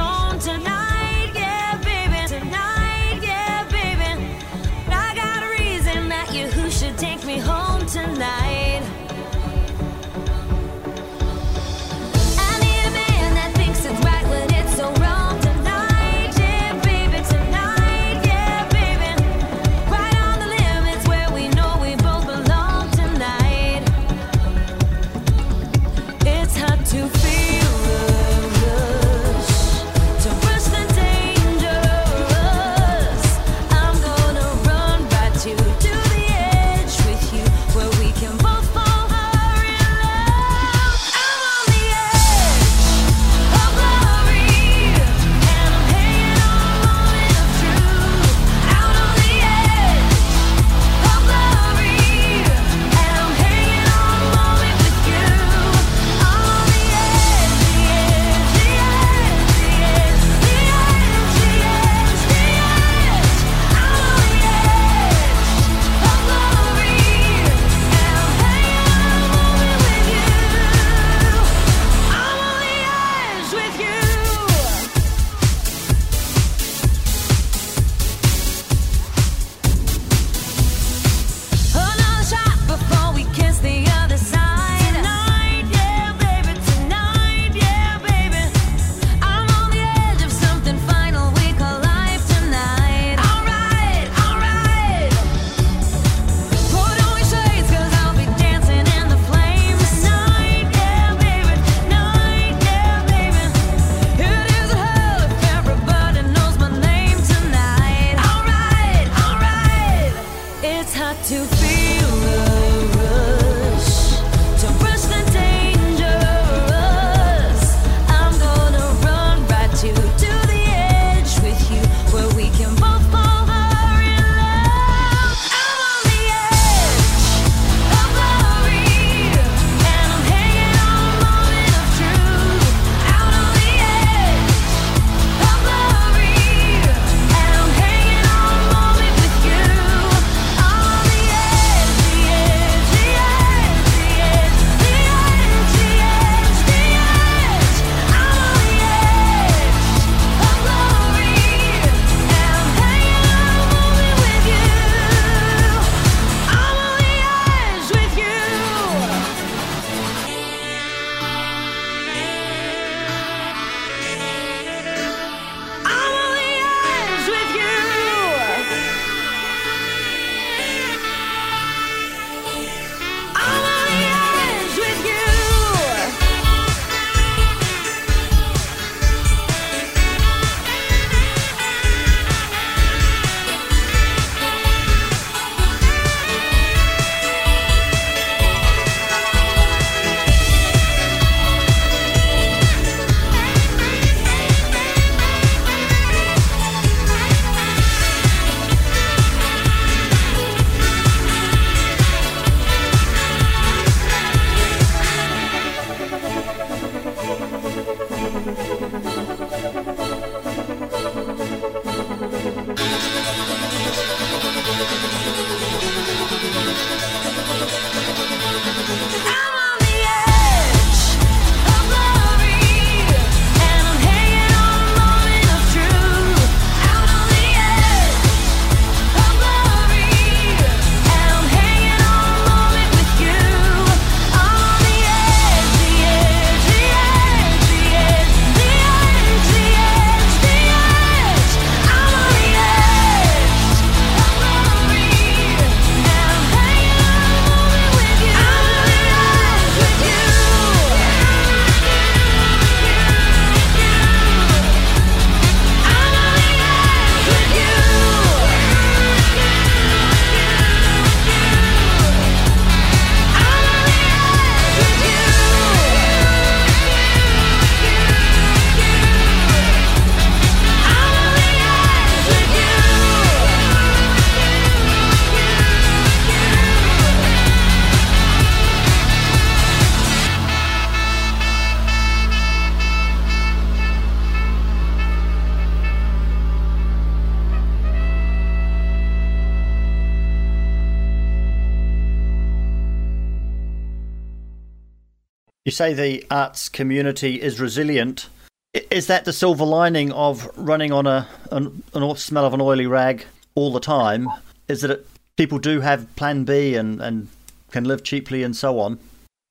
You 295.64 295.72
say 295.72 295.92
the 295.92 296.24
arts 296.30 296.70
community 296.70 297.40
is 297.40 297.60
resilient. 297.60 298.28
Is 298.72 299.08
that 299.08 299.26
the 299.26 299.32
silver 299.32 299.64
lining 299.64 300.10
of 300.12 300.48
running 300.56 300.90
on 300.90 301.06
a 301.06 301.28
an, 301.50 301.82
an 301.92 302.16
smell 302.16 302.46
of 302.46 302.54
an 302.54 302.62
oily 302.62 302.86
rag 302.86 303.26
all 303.54 303.70
the 303.70 303.80
time? 303.80 304.28
Is 304.68 304.80
that 304.80 304.90
it, 304.90 305.06
people 305.36 305.58
do 305.58 305.80
have 305.80 306.14
Plan 306.16 306.44
B 306.44 306.76
and 306.76 307.00
and 307.02 307.28
can 307.70 307.84
live 307.84 308.04
cheaply 308.04 308.42
and 308.42 308.56
so 308.56 308.80
on? 308.80 308.98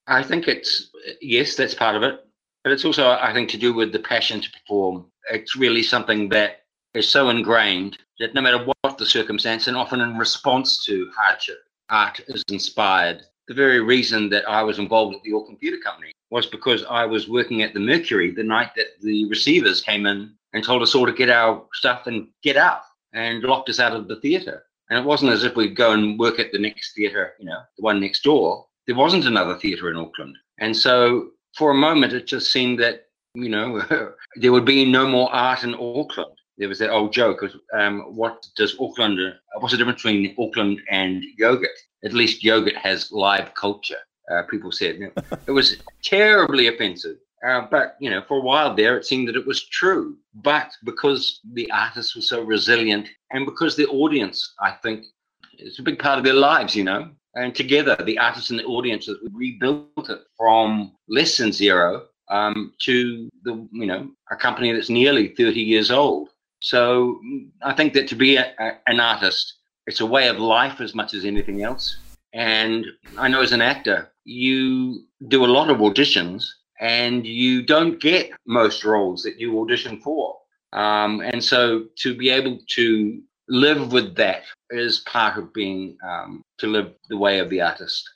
I 0.07 0.23
think 0.23 0.47
it's 0.47 0.89
yes, 1.21 1.55
that's 1.55 1.75
part 1.75 1.95
of 1.95 2.01
it, 2.01 2.25
but 2.63 2.73
it's 2.73 2.85
also 2.85 3.11
I 3.11 3.31
think 3.31 3.49
to 3.49 3.57
do 3.57 3.71
with 3.73 3.91
the 3.91 3.99
passion 3.99 4.41
to 4.41 4.51
perform. 4.51 5.05
It's 5.29 5.55
really 5.55 5.83
something 5.83 6.29
that 6.29 6.63
is 6.95 7.07
so 7.07 7.29
ingrained 7.29 7.99
that 8.19 8.33
no 8.33 8.41
matter 8.41 8.65
what 8.81 8.97
the 8.97 9.05
circumstance, 9.05 9.67
and 9.67 9.77
often 9.77 10.01
in 10.01 10.17
response 10.17 10.83
to 10.85 11.11
hardship, 11.15 11.59
art 11.89 12.19
is 12.29 12.43
inspired. 12.49 13.21
The 13.49 13.55
very 13.55 13.79
reason 13.79 14.29
that 14.29 14.47
I 14.47 14.61
was 14.61 14.77
involved 14.77 15.15
at 15.15 15.23
the 15.23 15.33
Auckland 15.33 15.59
Theatre 15.59 15.79
Company 15.83 16.11
was 16.29 16.45
because 16.45 16.85
I 16.87 17.07
was 17.07 17.27
working 17.27 17.63
at 17.63 17.73
the 17.73 17.79
Mercury 17.79 18.29
the 18.29 18.43
night 18.43 18.69
that 18.75 19.01
the 19.01 19.25
receivers 19.25 19.81
came 19.81 20.05
in 20.05 20.31
and 20.53 20.63
told 20.63 20.83
us 20.83 20.93
all 20.93 21.07
to 21.07 21.11
get 21.11 21.31
our 21.31 21.65
stuff 21.73 22.05
and 22.05 22.27
get 22.43 22.57
out 22.57 22.81
and 23.11 23.41
locked 23.41 23.67
us 23.69 23.79
out 23.79 23.95
of 23.95 24.07
the 24.07 24.17
theatre. 24.17 24.65
And 24.91 24.99
it 24.99 25.05
wasn't 25.05 25.31
as 25.31 25.43
if 25.43 25.55
we'd 25.55 25.75
go 25.75 25.93
and 25.93 26.19
work 26.19 26.37
at 26.37 26.51
the 26.51 26.59
next 26.59 26.93
theatre, 26.93 27.33
you 27.39 27.45
know, 27.45 27.59
the 27.75 27.81
one 27.81 27.99
next 27.99 28.21
door. 28.21 28.67
There 28.85 28.95
wasn't 28.95 29.25
another 29.25 29.57
theatre 29.57 29.89
in 29.89 29.97
Auckland. 29.97 30.37
And 30.59 30.77
so 30.77 31.31
for 31.57 31.71
a 31.71 31.75
moment, 31.75 32.13
it 32.13 32.27
just 32.27 32.51
seemed 32.51 32.77
that, 32.79 33.07
you 33.33 33.49
know, 33.49 33.81
there 34.35 34.51
would 34.51 34.65
be 34.65 34.85
no 34.85 35.07
more 35.07 35.33
art 35.33 35.63
in 35.63 35.73
Auckland. 35.73 36.37
There 36.59 36.67
was 36.67 36.79
that 36.79 36.91
old 36.91 37.13
joke 37.13 37.41
of 37.41 37.55
um, 37.73 38.01
what 38.13 38.45
does 38.57 38.75
Auckland, 38.79 39.17
uh, 39.17 39.59
what's 39.59 39.71
the 39.71 39.77
difference 39.77 40.03
between 40.03 40.35
Auckland 40.37 40.81
and 40.91 41.23
yogurt? 41.37 41.71
At 42.03 42.13
least 42.13 42.43
yogurt 42.43 42.75
has 42.75 43.11
live 43.13 43.53
culture, 43.55 43.97
uh, 44.29 44.43
people 44.43 44.71
said. 44.71 44.99
it 45.47 45.51
was 45.51 45.77
terribly 46.03 46.67
offensive. 46.67 47.15
Uh, 47.47 47.61
but 47.71 47.95
you 48.01 48.09
know, 48.09 48.21
for 48.27 48.37
a 48.37 48.41
while 48.41 48.75
there, 48.75 48.97
it 48.97 49.05
seemed 49.05 49.29
that 49.29 49.37
it 49.37 49.47
was 49.47 49.63
true. 49.69 50.17
But 50.33 50.69
because 50.83 51.39
the 51.53 51.71
artists 51.71 52.13
were 52.13 52.21
so 52.21 52.41
resilient, 52.41 53.07
and 53.31 53.45
because 53.45 53.77
the 53.77 53.87
audience, 53.87 54.53
I 54.59 54.71
think, 54.83 55.05
it's 55.53 55.79
a 55.79 55.83
big 55.83 55.99
part 55.99 56.17
of 56.17 56.25
their 56.25 56.33
lives, 56.33 56.75
you 56.75 56.83
know. 56.83 57.09
And 57.35 57.55
together, 57.55 57.95
the 58.05 58.17
artists 58.17 58.49
and 58.49 58.59
the 58.59 58.65
audience 58.65 59.07
rebuilt 59.31 60.09
it 60.09 60.19
from 60.37 60.93
less 61.07 61.37
than 61.37 61.53
zero 61.53 62.07
um, 62.29 62.73
to 62.81 63.29
the 63.43 63.67
you 63.71 63.85
know 63.85 64.09
a 64.31 64.35
company 64.35 64.73
that's 64.73 64.89
nearly 64.89 65.29
thirty 65.29 65.61
years 65.61 65.91
old. 65.91 66.29
So 66.61 67.19
I 67.61 67.73
think 67.73 67.93
that 67.93 68.07
to 68.09 68.15
be 68.15 68.35
a, 68.35 68.53
a, 68.59 68.71
an 68.87 68.99
artist, 68.99 69.55
it's 69.87 70.01
a 70.01 70.05
way 70.05 70.27
of 70.27 70.37
life 70.37 70.81
as 70.81 70.93
much 70.93 71.13
as 71.13 71.25
anything 71.25 71.63
else. 71.63 71.97
And 72.33 72.85
I 73.17 73.27
know 73.27 73.41
as 73.41 73.51
an 73.51 73.61
actor, 73.61 74.11
you 74.23 75.05
do 75.27 75.45
a 75.45 75.47
lot 75.47 75.69
of 75.69 75.77
auditions 75.77 76.45
and 76.79 77.25
you 77.25 77.63
don't 77.63 77.99
get 77.99 78.31
most 78.45 78.83
roles 78.83 79.23
that 79.23 79.39
you 79.39 79.59
audition 79.59 79.99
for. 79.99 80.37
Um, 80.73 81.21
and 81.21 81.43
so 81.43 81.85
to 81.97 82.15
be 82.15 82.29
able 82.29 82.59
to 82.75 83.21
live 83.47 83.91
with 83.91 84.15
that 84.15 84.43
is 84.69 84.99
part 84.99 85.37
of 85.37 85.51
being 85.53 85.97
um, 86.07 86.43
to 86.59 86.67
live 86.67 86.93
the 87.09 87.17
way 87.17 87.39
of 87.39 87.49
the 87.49 87.61
artist. 87.61 88.07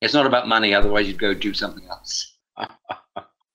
It's 0.00 0.14
not 0.14 0.26
about 0.26 0.46
money, 0.46 0.74
otherwise 0.74 1.08
you'd 1.08 1.18
go 1.18 1.32
do 1.32 1.54
something 1.54 1.86
else. 1.88 2.36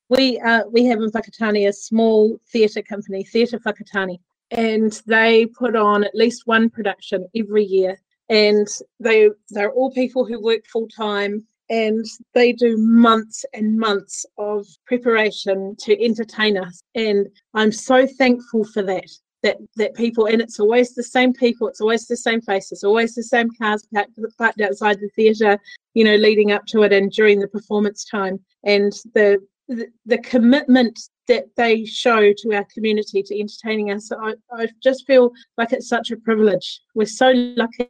we 0.09 0.39
uh, 0.39 0.63
we 0.71 0.85
have 0.85 0.99
in 0.99 1.11
Whakatane 1.11 1.67
a 1.67 1.73
small 1.73 2.39
theatre 2.51 2.81
company, 2.81 3.23
Theatre 3.23 3.59
Whakatane, 3.59 4.19
and 4.51 5.01
they 5.05 5.45
put 5.45 5.75
on 5.75 6.03
at 6.03 6.15
least 6.15 6.43
one 6.45 6.69
production 6.69 7.27
every 7.35 7.63
year. 7.63 7.99
And 8.29 8.67
they 8.99 9.29
they're 9.49 9.71
all 9.71 9.91
people 9.91 10.25
who 10.25 10.39
work 10.41 10.65
full 10.71 10.88
time, 10.88 11.45
and 11.69 12.05
they 12.33 12.51
do 12.51 12.77
months 12.77 13.43
and 13.53 13.77
months 13.77 14.25
of 14.38 14.67
preparation 14.85 15.75
to 15.79 16.03
entertain 16.03 16.57
us. 16.57 16.81
And 16.93 17.27
I'm 17.53 17.71
so 17.71 18.05
thankful 18.05 18.65
for 18.65 18.83
that. 18.83 19.09
That 19.41 19.57
that 19.77 19.95
people, 19.95 20.25
and 20.25 20.41
it's 20.41 20.59
always 20.59 20.93
the 20.93 21.03
same 21.03 21.31
people, 21.31 21.69
it's 21.69 21.79
always 21.79 22.07
the 22.07 22.17
same 22.17 22.41
faces, 22.41 22.83
always 22.83 23.15
the 23.15 23.23
same 23.23 23.49
cars 23.57 23.88
parked, 24.38 24.59
outside 24.62 24.99
the 24.99 25.09
theatre, 25.15 25.57
you 25.93 26.03
know, 26.03 26.17
leading 26.17 26.51
up 26.51 26.65
to 26.67 26.83
it 26.83 26.91
and 26.91 27.09
during 27.09 27.39
the 27.39 27.47
performance 27.47 28.03
time. 28.03 28.39
And 28.65 28.91
the 29.13 29.39
the, 29.69 29.88
the 30.05 30.17
commitment 30.17 30.99
that 31.29 31.45
they 31.55 31.85
show 31.85 32.33
to 32.33 32.55
our 32.55 32.65
community 32.73 33.23
to 33.23 33.39
entertaining 33.39 33.91
us. 33.91 34.11
I, 34.11 34.33
I 34.51 34.67
just 34.83 35.07
feel 35.07 35.31
like 35.57 35.71
it's 35.71 35.87
such 35.87 36.11
a 36.11 36.17
privilege. 36.17 36.81
We're 36.95 37.05
so 37.05 37.31
lucky. 37.55 37.89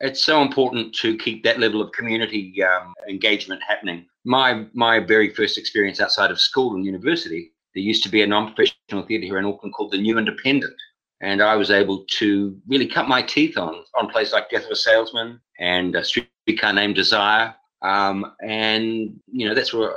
It's 0.00 0.22
so 0.22 0.42
important 0.42 0.94
to 0.96 1.16
keep 1.16 1.42
that 1.44 1.58
level 1.58 1.80
of 1.80 1.90
community 1.92 2.62
um, 2.62 2.94
engagement 3.08 3.62
happening. 3.66 4.06
My 4.24 4.66
my 4.74 5.00
very 5.00 5.30
first 5.34 5.58
experience 5.58 6.00
outside 6.00 6.30
of 6.30 6.38
school 6.38 6.74
and 6.74 6.84
university, 6.84 7.52
there 7.74 7.82
used 7.82 8.02
to 8.04 8.10
be 8.10 8.22
a 8.22 8.26
non-professional 8.26 9.06
theatre 9.06 9.24
here 9.24 9.38
in 9.38 9.46
Auckland 9.46 9.74
called 9.74 9.92
the 9.92 10.00
New 10.00 10.18
Independent, 10.18 10.74
and 11.22 11.42
I 11.42 11.56
was 11.56 11.70
able 11.70 12.04
to 12.18 12.56
really 12.68 12.86
cut 12.86 13.08
my 13.08 13.22
teeth 13.22 13.56
on 13.56 13.74
on 13.98 14.10
places 14.10 14.34
like 14.34 14.50
Death 14.50 14.66
of 14.66 14.72
a 14.72 14.76
Salesman 14.76 15.40
and 15.58 15.94
a 15.96 16.04
Streetcar 16.04 16.74
Named 16.74 16.94
Desire, 16.94 17.54
um, 17.80 18.32
and 18.42 19.18
you 19.32 19.48
know 19.48 19.54
that's 19.54 19.72
where 19.72 19.94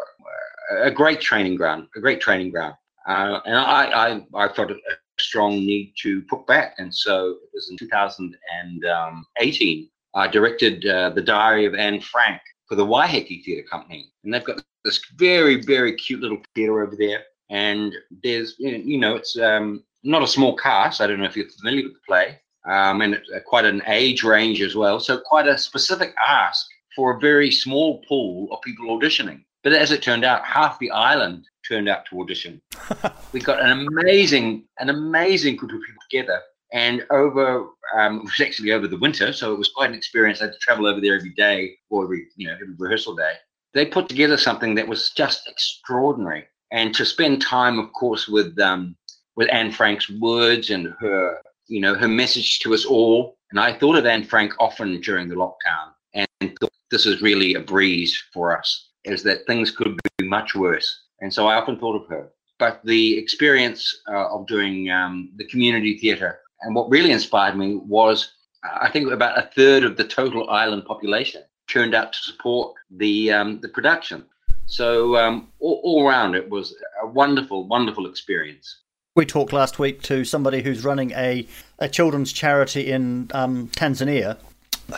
a 0.69 0.91
great 0.91 1.21
training 1.21 1.55
ground, 1.55 1.87
a 1.95 1.99
great 1.99 2.21
training 2.21 2.51
ground. 2.51 2.75
Uh, 3.07 3.39
and 3.45 3.55
I, 3.55 3.85
I, 3.85 4.21
I 4.33 4.51
felt 4.53 4.71
a 4.71 4.75
strong 5.19 5.53
need 5.53 5.93
to 6.01 6.21
put 6.23 6.45
back. 6.45 6.75
And 6.77 6.93
so 6.93 7.29
it 7.31 7.49
was 7.53 7.69
in 7.71 7.77
2018, 7.77 9.89
I 10.13 10.27
directed 10.27 10.85
uh, 10.85 11.11
The 11.11 11.21
Diary 11.21 11.65
of 11.65 11.73
Anne 11.75 12.01
Frank 12.01 12.41
for 12.67 12.75
the 12.75 12.85
Waiheke 12.85 13.45
Theatre 13.45 13.65
Company. 13.69 14.11
And 14.23 14.33
they've 14.33 14.43
got 14.43 14.61
this 14.83 14.99
very, 15.15 15.63
very 15.63 15.95
cute 15.95 16.21
little 16.21 16.39
theatre 16.53 16.81
over 16.81 16.97
there. 16.97 17.23
And 17.49 17.95
there's, 18.23 18.55
you 18.59 18.99
know, 18.99 19.15
it's 19.15 19.39
um, 19.39 19.85
not 20.03 20.23
a 20.23 20.27
small 20.27 20.57
cast. 20.57 20.99
I 20.99 21.07
don't 21.07 21.19
know 21.19 21.25
if 21.25 21.37
you're 21.37 21.49
familiar 21.49 21.83
with 21.83 21.93
the 21.93 21.99
play. 22.05 22.41
Um, 22.69 23.01
and 23.01 23.13
it's 23.13 23.31
uh, 23.33 23.39
quite 23.45 23.63
an 23.63 23.81
age 23.87 24.23
range 24.23 24.61
as 24.61 24.75
well. 24.75 24.99
So 24.99 25.19
quite 25.19 25.47
a 25.47 25.57
specific 25.57 26.13
ask 26.25 26.67
for 26.95 27.15
a 27.15 27.19
very 27.19 27.51
small 27.51 28.03
pool 28.07 28.51
of 28.51 28.61
people 28.61 28.87
auditioning. 28.87 29.43
But 29.67 29.75
as 29.75 29.91
it 29.91 30.01
turned 30.01 30.23
out, 30.23 30.45
half 30.45 30.79
the 30.79 30.91
island 30.91 31.45
turned 31.67 31.89
out 31.89 32.05
to 32.05 32.21
audition. 32.21 32.61
we 33.33 33.41
got 33.41 33.61
an 33.61 33.85
amazing, 33.85 34.63
an 34.79 34.89
amazing 34.89 35.57
group 35.57 35.73
of 35.73 35.81
people 35.81 36.01
together. 36.09 36.39
And 36.71 37.05
over, 37.09 37.67
um, 37.93 38.19
it 38.19 38.23
was 38.23 38.39
actually 38.39 38.71
over 38.71 38.87
the 38.87 38.97
winter, 38.97 39.33
so 39.33 39.51
it 39.51 39.57
was 39.57 39.67
quite 39.67 39.89
an 39.89 39.97
experience. 39.97 40.39
I 40.39 40.45
had 40.45 40.53
to 40.53 40.59
travel 40.59 40.87
over 40.87 41.01
there 41.01 41.17
every 41.17 41.31
day 41.31 41.75
or 41.89 42.05
every, 42.05 42.27
you 42.37 42.47
know, 42.47 42.53
every 42.53 42.75
rehearsal 42.77 43.13
day. 43.13 43.33
They 43.73 43.85
put 43.85 44.07
together 44.07 44.37
something 44.37 44.75
that 44.75 44.87
was 44.87 45.09
just 45.09 45.49
extraordinary. 45.49 46.45
And 46.71 46.95
to 46.95 47.03
spend 47.03 47.41
time, 47.41 47.77
of 47.77 47.91
course, 47.91 48.25
with 48.29 48.57
um, 48.61 48.95
with 49.35 49.49
Anne 49.51 49.73
Frank's 49.73 50.09
words 50.09 50.69
and 50.69 50.93
her, 51.01 51.41
you 51.67 51.81
know, 51.81 51.93
her 51.93 52.07
message 52.07 52.59
to 52.59 52.73
us 52.73 52.85
all. 52.85 53.37
And 53.51 53.59
I 53.59 53.73
thought 53.77 53.97
of 53.97 54.05
Anne 54.05 54.23
Frank 54.23 54.53
often 54.61 55.01
during 55.01 55.27
the 55.27 55.35
lockdown, 55.35 55.91
and 56.13 56.57
thought 56.57 56.71
this 56.89 57.05
is 57.05 57.21
really 57.21 57.55
a 57.55 57.59
breeze 57.59 58.17
for 58.31 58.57
us. 58.57 58.86
Is 59.07 59.23
that 59.23 59.45
things 59.47 59.71
could 59.71 59.99
be 60.17 60.27
much 60.27 60.55
worse, 60.55 61.01
and 61.21 61.33
so 61.33 61.47
I 61.47 61.55
often 61.55 61.79
thought 61.79 62.01
of 62.01 62.07
her. 62.09 62.29
But 62.59 62.81
the 62.83 63.17
experience 63.17 63.95
uh, 64.11 64.33
of 64.33 64.47
doing 64.47 64.89
um, 64.89 65.31
the 65.37 65.45
community 65.45 65.97
theatre 65.97 66.39
and 66.61 66.75
what 66.75 66.89
really 66.89 67.11
inspired 67.11 67.55
me 67.55 67.75
was 67.75 68.33
I 68.63 68.89
think 68.89 69.11
about 69.11 69.37
a 69.37 69.49
third 69.55 69.83
of 69.83 69.97
the 69.97 70.03
total 70.03 70.49
island 70.49 70.85
population 70.85 71.43
turned 71.67 71.93
out 71.93 72.13
to 72.13 72.19
support 72.19 72.75
the 72.89 73.31
um, 73.31 73.59
the 73.61 73.69
production. 73.69 74.25
So 74.65 75.15
um, 75.15 75.47
all, 75.59 75.79
all 75.83 76.07
around, 76.07 76.35
it 76.35 76.49
was 76.49 76.75
a 77.01 77.07
wonderful, 77.07 77.67
wonderful 77.67 78.05
experience. 78.05 78.79
We 79.15 79.25
talked 79.25 79.53
last 79.53 79.79
week 79.79 80.01
to 80.03 80.25
somebody 80.25 80.61
who's 80.61 80.83
running 80.83 81.11
a, 81.11 81.47
a 81.79 81.87
children's 81.87 82.33
charity 82.33 82.91
in 82.91 83.31
um, 83.33 83.69
Tanzania, 83.69 84.37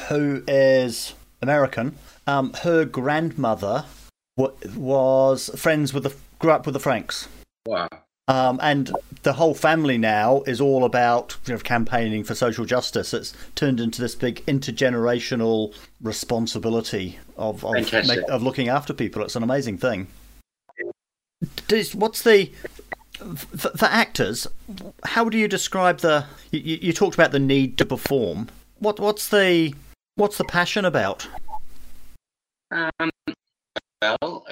who 0.10 0.44
is 0.48 1.14
American. 1.42 1.98
Um, 2.26 2.54
her 2.64 2.84
grandmother 2.84 3.86
was 4.76 5.50
friends 5.56 5.94
with 5.94 6.04
the 6.04 6.16
grew 6.40 6.52
up 6.52 6.66
with 6.66 6.74
the 6.74 6.80
Franks. 6.80 7.28
Wow. 7.66 7.88
Um, 8.28 8.60
and 8.62 8.92
the 9.24 9.34
whole 9.34 9.56
family 9.56 9.98
now 9.98 10.44
is 10.46 10.62
all 10.62 10.86
about 10.86 11.36
you 11.48 11.54
know, 11.54 11.60
campaigning 11.60 12.24
for 12.24 12.36
social 12.36 12.64
justice. 12.64 13.12
It's 13.12 13.34
turned 13.56 13.80
into 13.80 14.02
this 14.02 14.14
big 14.14 14.46
intergenerational 14.46 15.74
responsibility 16.02 17.18
of 17.38 17.66
of, 17.66 17.74
Fantastic. 17.74 18.30
of 18.30 18.44
looking 18.44 18.70
after 18.70 18.94
people. 18.94 19.24
It's 19.24 19.36
an 19.36 19.44
amazing 19.44 19.80
thing. 19.80 20.08
Does, 21.68 21.96
what's 21.96 22.22
the 22.22 22.52
for, 23.18 23.70
for 23.70 23.86
actors? 23.86 24.46
How 25.04 25.28
do 25.28 25.38
you 25.38 25.48
describe 25.48 26.00
the? 26.00 26.26
You, 26.52 26.60
you 26.60 26.78
you 26.82 26.94
talked 26.94 27.16
about 27.16 27.32
the 27.32 27.40
need 27.40 27.78
to 27.80 27.86
perform. 27.86 28.50
What 28.78 29.00
what's 29.00 29.28
the 29.30 29.74
what's 30.16 30.38
the 30.38 30.46
passion 30.46 30.86
about? 30.86 31.28
Um, 32.72 33.10
well, 34.02 34.46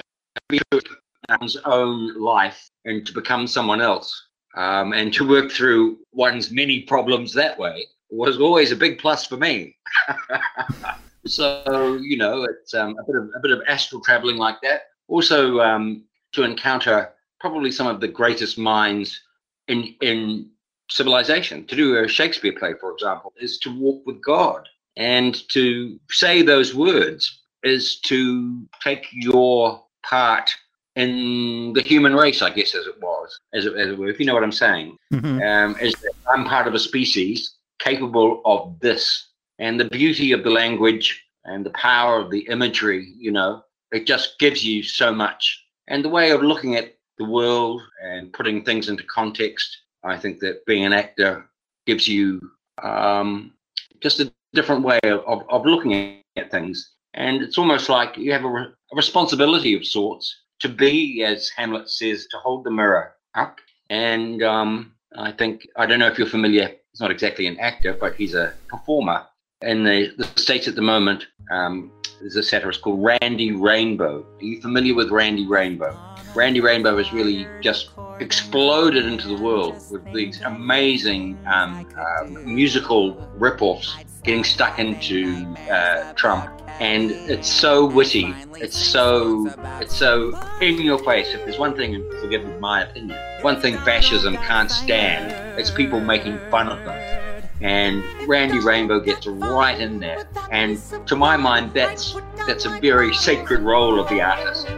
one's 1.28 1.56
own 1.64 2.20
life 2.20 2.70
and 2.84 3.06
to 3.06 3.12
become 3.12 3.46
someone 3.46 3.80
else, 3.80 4.28
um, 4.56 4.92
and 4.92 5.12
to 5.14 5.28
work 5.28 5.50
through 5.50 5.98
one's 6.12 6.50
many 6.50 6.82
problems 6.82 7.32
that 7.34 7.58
way 7.58 7.86
was 8.10 8.38
always 8.38 8.72
a 8.72 8.76
big 8.76 8.98
plus 8.98 9.26
for 9.26 9.36
me. 9.36 9.76
so 11.26 11.98
you 12.02 12.16
know, 12.16 12.44
it's 12.44 12.74
um, 12.74 12.96
a 12.98 13.04
bit 13.04 13.16
of 13.16 13.30
a 13.36 13.40
bit 13.40 13.50
of 13.50 13.62
astral 13.66 14.00
traveling 14.02 14.36
like 14.36 14.60
that. 14.62 14.82
also 15.08 15.60
um, 15.60 16.04
to 16.32 16.42
encounter 16.42 17.10
probably 17.40 17.70
some 17.70 17.86
of 17.86 18.00
the 18.00 18.08
greatest 18.08 18.58
minds 18.58 19.20
in 19.68 19.94
in 20.00 20.50
civilization. 20.90 21.66
To 21.66 21.76
do 21.76 22.02
a 22.02 22.08
Shakespeare 22.08 22.52
play, 22.58 22.74
for 22.80 22.92
example, 22.92 23.32
is 23.38 23.58
to 23.60 23.78
walk 23.78 24.02
with 24.06 24.22
God, 24.22 24.68
and 24.96 25.48
to 25.50 25.98
say 26.10 26.42
those 26.42 26.74
words 26.74 27.37
is 27.62 28.00
to 28.00 28.66
take 28.82 29.06
your 29.12 29.82
part 30.04 30.50
in 30.96 31.72
the 31.74 31.82
human 31.82 32.14
race, 32.14 32.42
I 32.42 32.50
guess, 32.50 32.74
as 32.74 32.86
it 32.86 33.00
was, 33.00 33.38
as 33.54 33.66
it, 33.66 33.76
as 33.76 33.90
it 33.90 33.98
were. 33.98 34.08
If 34.08 34.18
you 34.18 34.26
know 34.26 34.34
what 34.34 34.42
I'm 34.42 34.52
saying, 34.52 34.96
Mhm. 35.12 35.40
um, 35.46 35.76
is 35.80 35.94
that 35.94 36.12
I'm 36.32 36.44
part 36.44 36.66
of 36.66 36.74
a 36.74 36.78
species 36.78 37.54
capable 37.78 38.42
of 38.44 38.78
this, 38.80 39.28
and 39.58 39.78
the 39.78 39.84
beauty 39.84 40.32
of 40.32 40.42
the 40.42 40.50
language 40.50 41.24
and 41.44 41.64
the 41.64 41.70
power 41.70 42.20
of 42.20 42.30
the 42.30 42.40
imagery. 42.48 43.12
You 43.16 43.30
know, 43.30 43.62
it 43.92 44.06
just 44.06 44.38
gives 44.38 44.64
you 44.64 44.82
so 44.82 45.12
much, 45.12 45.64
and 45.86 46.04
the 46.04 46.08
way 46.08 46.30
of 46.30 46.42
looking 46.42 46.74
at 46.74 46.96
the 47.18 47.24
world 47.24 47.82
and 48.02 48.32
putting 48.32 48.64
things 48.64 48.88
into 48.88 49.04
context. 49.04 49.76
I 50.04 50.16
think 50.16 50.38
that 50.40 50.64
being 50.66 50.84
an 50.84 50.92
actor 50.92 51.48
gives 51.86 52.06
you 52.06 52.40
um, 52.82 53.52
just 54.00 54.20
a 54.20 54.32
different 54.52 54.82
way 54.82 55.00
of, 55.04 55.20
of, 55.26 55.42
of 55.48 55.66
looking 55.66 56.22
at 56.36 56.50
things. 56.50 56.92
And 57.18 57.42
it's 57.42 57.58
almost 57.58 57.88
like 57.88 58.16
you 58.16 58.32
have 58.32 58.44
a, 58.44 58.48
re- 58.48 58.72
a 58.92 58.96
responsibility 58.96 59.74
of 59.74 59.84
sorts 59.84 60.34
to 60.60 60.68
be, 60.68 61.24
as 61.24 61.50
Hamlet 61.50 61.90
says, 61.90 62.28
to 62.30 62.38
hold 62.38 62.64
the 62.64 62.70
mirror 62.70 63.12
up. 63.34 63.58
And 63.90 64.40
um, 64.44 64.94
I 65.16 65.32
think, 65.32 65.66
I 65.76 65.84
don't 65.84 65.98
know 65.98 66.06
if 66.06 66.16
you're 66.16 66.28
familiar, 66.28 66.68
he's 66.68 67.00
not 67.00 67.10
exactly 67.10 67.48
an 67.48 67.58
actor, 67.58 67.92
but 67.92 68.14
he's 68.14 68.34
a 68.34 68.54
performer. 68.68 69.26
In 69.62 69.82
the, 69.82 70.12
the 70.16 70.24
States 70.40 70.68
at 70.68 70.76
the 70.76 70.82
moment, 70.82 71.26
um, 71.50 71.90
there's 72.20 72.36
a 72.36 72.42
satirist 72.42 72.82
called 72.82 73.02
Randy 73.02 73.50
Rainbow. 73.50 74.24
Are 74.40 74.44
you 74.44 74.60
familiar 74.60 74.94
with 74.94 75.10
Randy 75.10 75.46
Rainbow? 75.46 75.98
Randy 76.36 76.60
Rainbow 76.60 76.96
has 76.98 77.12
really 77.12 77.48
just 77.60 77.90
exploded 78.20 79.06
into 79.06 79.26
the 79.26 79.42
world 79.42 79.74
with 79.90 80.04
these 80.12 80.40
amazing 80.42 81.36
um, 81.52 81.84
um, 81.98 82.54
musical 82.54 83.14
rip-offs 83.34 83.96
getting 84.22 84.44
stuck 84.44 84.78
into 84.78 85.46
uh, 85.68 86.12
Trump. 86.12 86.57
And 86.80 87.10
it's 87.10 87.50
so 87.50 87.86
witty. 87.86 88.34
It's 88.56 88.76
so 88.76 89.52
it's 89.80 89.96
so 89.96 90.38
in 90.60 90.80
your 90.80 90.98
face. 90.98 91.28
If 91.34 91.44
there's 91.44 91.58
one 91.58 91.74
thing, 91.74 91.94
forgive 92.20 92.44
my 92.60 92.82
opinion, 92.82 93.18
one 93.42 93.60
thing 93.60 93.76
fascism 93.78 94.36
can't 94.36 94.70
stand, 94.70 95.58
it's 95.58 95.70
people 95.70 96.00
making 96.00 96.38
fun 96.50 96.68
of 96.68 96.84
them. 96.84 97.18
And 97.60 98.04
Randy 98.28 98.60
Rainbow 98.60 99.00
gets 99.00 99.26
right 99.26 99.78
in 99.80 99.98
there. 99.98 100.28
And 100.52 100.80
to 101.06 101.16
my 101.16 101.36
mind, 101.36 101.72
that's 101.74 102.16
that's 102.46 102.64
a 102.64 102.70
very 102.80 103.12
sacred 103.12 103.60
role 103.60 103.98
of 103.98 104.08
the 104.08 104.20
artist. 104.20 104.68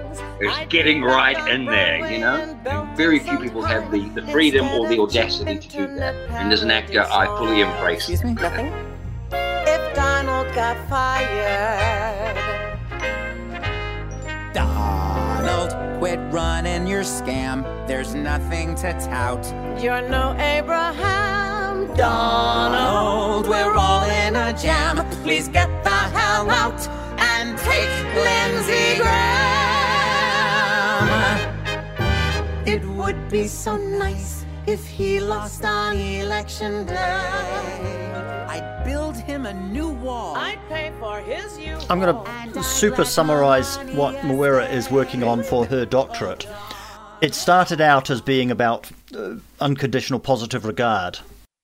Is 0.41 0.57
getting 0.71 1.03
right 1.03 1.37
in 1.51 1.67
there, 1.67 2.11
you 2.11 2.19
know. 2.19 2.59
And 2.65 2.97
very 2.97 3.19
few 3.19 3.39
people 3.39 3.61
have 3.61 3.93
the, 3.93 4.09
the 4.11 4.27
freedom 4.29 4.67
or 4.69 4.89
the 4.89 4.99
audacity 4.99 5.59
to 5.59 5.69
do 5.69 5.87
that. 5.97 6.15
And 6.31 6.51
as 6.51 6.63
an 6.63 6.71
actor, 6.71 7.03
I 7.03 7.27
fully 7.27 7.61
embrace 7.61 8.09
Excuse 8.09 8.25
me? 8.25 8.33
Nothing? 8.33 8.90
Donald 10.41 10.57
got 10.57 10.89
fired, 10.89 12.35
Donald, 14.55 15.99
quit 15.99 16.19
running 16.33 16.87
your 16.87 17.03
scam. 17.03 17.63
There's 17.87 18.15
nothing 18.15 18.75
to 18.77 18.95
tout. 18.95 19.45
you're 19.83 20.01
no 20.09 20.35
Abraham. 20.39 21.95
Donald, 21.95 23.49
we're 23.49 23.75
all 23.77 24.03
in 24.09 24.35
a 24.35 24.55
jam. 24.55 25.07
Please 25.23 25.47
get 25.47 25.69
the 25.85 25.91
hell 25.91 26.49
out 26.49 26.89
and 27.19 27.59
take 27.59 27.91
Lindsey 28.25 28.97
Graham. 28.97 29.21
It 32.67 32.83
would 32.97 33.29
be 33.29 33.47
so 33.47 33.77
nice 33.77 34.47
if 34.67 34.87
he 34.87 35.21
lost 35.21 35.67
on 35.67 35.99
election 35.99 36.87
day. 36.87 37.90
I'd 39.41 39.53
build 39.53 39.57
him 39.57 39.69
a 39.69 39.73
new 39.73 39.89
wall. 39.89 40.37
I'd 40.37 40.59
pay 40.69 40.93
for 41.01 41.21
his 41.21 41.59
U. 41.59 41.79
I'm 41.89 42.01
going 42.01 42.53
to 42.53 42.63
super 42.63 43.05
summarize 43.05 43.77
what 43.95 44.17
Mawera 44.17 44.71
is 44.71 44.91
working 44.91 45.23
on 45.23 45.43
for 45.43 45.67
her 45.67 45.85
doctorate. 45.85 46.47
It 47.21 47.35
started 47.35 47.81
out 47.81 48.11
as 48.11 48.21
being 48.21 48.51
about 48.51 48.91
uh, 49.15 49.37
unconditional 49.61 50.21
positive 50.21 50.65
regard. 50.65 51.19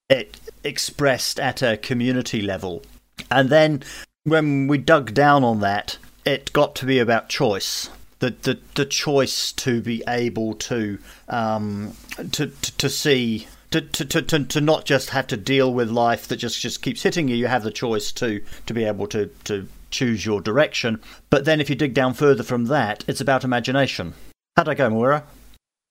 It 0.08 0.38
expressed 0.64 1.40
at 1.40 1.62
a 1.62 1.76
community 1.76 2.42
level. 2.42 2.82
And 3.30 3.48
then 3.50 3.82
when 4.24 4.68
we 4.68 4.78
dug 4.78 5.14
down 5.14 5.44
on 5.44 5.60
that, 5.60 5.98
it 6.24 6.52
got 6.52 6.74
to 6.76 6.86
be 6.86 6.98
about 6.98 7.28
choice. 7.28 7.90
The, 8.18 8.30
the, 8.30 8.58
the 8.74 8.86
choice 8.86 9.52
to 9.52 9.82
be 9.82 10.02
able 10.08 10.54
to 10.54 10.98
um, 11.28 11.92
to, 12.32 12.46
to, 12.46 12.76
to 12.78 12.88
see 12.88 13.46
to, 13.70 13.80
to, 13.80 14.22
to, 14.22 14.44
to, 14.44 14.60
not 14.60 14.84
just 14.84 15.10
have 15.10 15.26
to 15.28 15.36
deal 15.36 15.72
with 15.72 15.90
life 15.90 16.28
that 16.28 16.36
just, 16.36 16.60
just 16.60 16.82
keeps 16.82 17.02
hitting 17.02 17.28
you, 17.28 17.36
you 17.36 17.46
have 17.46 17.62
the 17.62 17.70
choice 17.70 18.12
to, 18.12 18.42
to 18.66 18.74
be 18.74 18.84
able 18.84 19.06
to, 19.08 19.26
to 19.44 19.68
choose 19.90 20.24
your 20.24 20.40
direction. 20.40 21.00
But 21.30 21.44
then 21.44 21.60
if 21.60 21.68
you 21.70 21.76
dig 21.76 21.94
down 21.94 22.14
further 22.14 22.42
from 22.42 22.66
that, 22.66 23.04
it's 23.06 23.20
about 23.20 23.44
imagination. 23.44 24.14
How'd 24.56 24.68
I 24.68 24.74
go, 24.74 24.90
Mawera? 24.90 25.22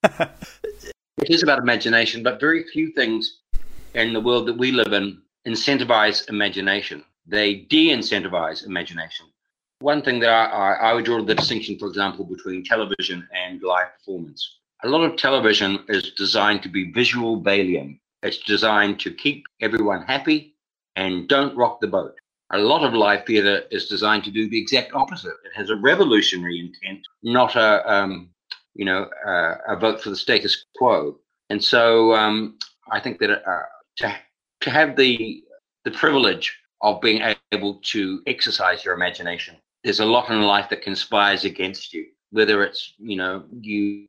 It 1.18 1.30
is 1.30 1.44
about 1.44 1.60
imagination, 1.60 2.24
but 2.24 2.42
very 2.42 2.64
few 2.66 2.92
things 2.92 3.40
in 3.94 4.12
the 4.12 4.20
world 4.20 4.48
that 4.48 4.58
we 4.58 4.72
live 4.72 4.92
in 4.92 5.22
incentivize 5.48 6.28
imagination. 6.30 7.06
They 7.26 7.56
de 7.56 7.88
incentivize 7.90 8.66
imagination. 8.66 9.28
One 9.80 10.02
thing 10.02 10.20
that 10.20 10.30
I, 10.30 10.46
I, 10.46 10.74
I 10.90 10.94
would 10.94 11.06
draw 11.06 11.24
the 11.24 11.34
distinction, 11.34 11.80
for 11.80 11.88
example, 11.88 12.26
between 12.26 12.64
television 12.66 13.28
and 13.34 13.62
live 13.62 13.88
performance. 13.98 14.60
A 14.84 14.90
lot 14.90 15.04
of 15.04 15.16
television 15.18 15.84
is 15.88 16.12
designed 16.12 16.62
to 16.64 16.70
be 16.70 16.92
visual 16.92 17.42
Valium. 17.42 18.00
It's 18.22 18.40
designed 18.40 19.00
to 19.02 19.14
keep 19.14 19.46
everyone 19.62 20.04
happy 20.04 20.56
and 20.96 21.28
don't 21.28 21.56
rock 21.56 21.80
the 21.80 21.88
boat. 21.88 22.16
A 22.52 22.58
lot 22.58 22.84
of 22.84 22.94
live 22.94 23.26
theatre 23.26 23.64
is 23.72 23.88
designed 23.88 24.24
to 24.26 24.32
do 24.32 24.50
the 24.50 24.60
exact 24.60 24.94
opposite. 24.94 25.34
It 25.46 25.56
has 25.56 25.70
a 25.70 25.76
revolutionary 25.76 26.60
intent, 26.60 27.06
not 27.24 27.56
a 27.56 27.92
um, 27.92 28.30
you 28.76 28.86
know, 28.86 29.10
uh, 29.26 29.56
a 29.68 29.76
vote 29.76 30.02
for 30.02 30.10
the 30.10 30.16
status 30.16 30.66
quo. 30.78 31.18
And 31.50 31.64
so 31.64 32.14
um, 32.14 32.58
I 32.92 33.00
think 33.00 33.20
that 33.20 33.32
uh, 33.32 33.64
to 33.98 34.16
to 34.62 34.70
have 34.70 34.96
the 34.96 35.44
the 35.86 35.92
privilege 35.92 36.56
of 36.82 37.02
being 37.02 37.22
able 37.52 37.80
to 37.84 38.22
exercise 38.28 38.84
your 38.84 38.94
imagination, 38.94 39.56
there's 39.84 40.00
a 40.02 40.06
lot 40.06 40.30
in 40.30 40.42
life 40.42 40.70
that 40.70 40.82
conspires 40.82 41.46
against 41.46 41.94
you. 41.94 42.06
Whether 42.32 42.64
it's 42.64 42.94
you 43.00 43.16
know 43.16 43.46
you 43.62 44.08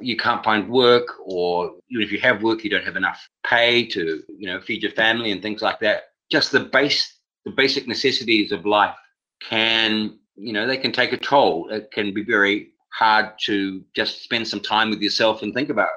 you 0.00 0.16
can't 0.16 0.44
find 0.44 0.68
work, 0.68 1.06
or 1.24 1.74
if 1.90 2.12
you 2.12 2.18
have 2.20 2.42
work, 2.42 2.64
you 2.64 2.70
don't 2.70 2.84
have 2.84 2.96
enough 2.96 3.28
pay 3.46 3.86
to 3.86 4.22
you 4.28 4.46
know 4.46 4.60
feed 4.60 4.82
your 4.82 4.92
family 4.92 5.30
and 5.32 5.42
things 5.42 5.62
like 5.62 5.80
that. 5.80 6.04
Just 6.30 6.52
the 6.52 6.60
base 6.60 7.18
the 7.44 7.50
basic 7.50 7.86
necessities 7.86 8.52
of 8.52 8.64
life 8.64 8.96
can 9.40 10.18
you 10.36 10.52
know 10.52 10.66
they 10.66 10.76
can 10.76 10.92
take 10.92 11.12
a 11.12 11.16
toll. 11.16 11.68
It 11.70 11.90
can 11.92 12.12
be 12.14 12.24
very 12.24 12.70
hard 12.92 13.32
to 13.46 13.82
just 13.94 14.22
spend 14.22 14.46
some 14.46 14.60
time 14.60 14.90
with 14.90 15.00
yourself 15.00 15.42
and 15.42 15.52
think 15.52 15.68
about 15.68 15.90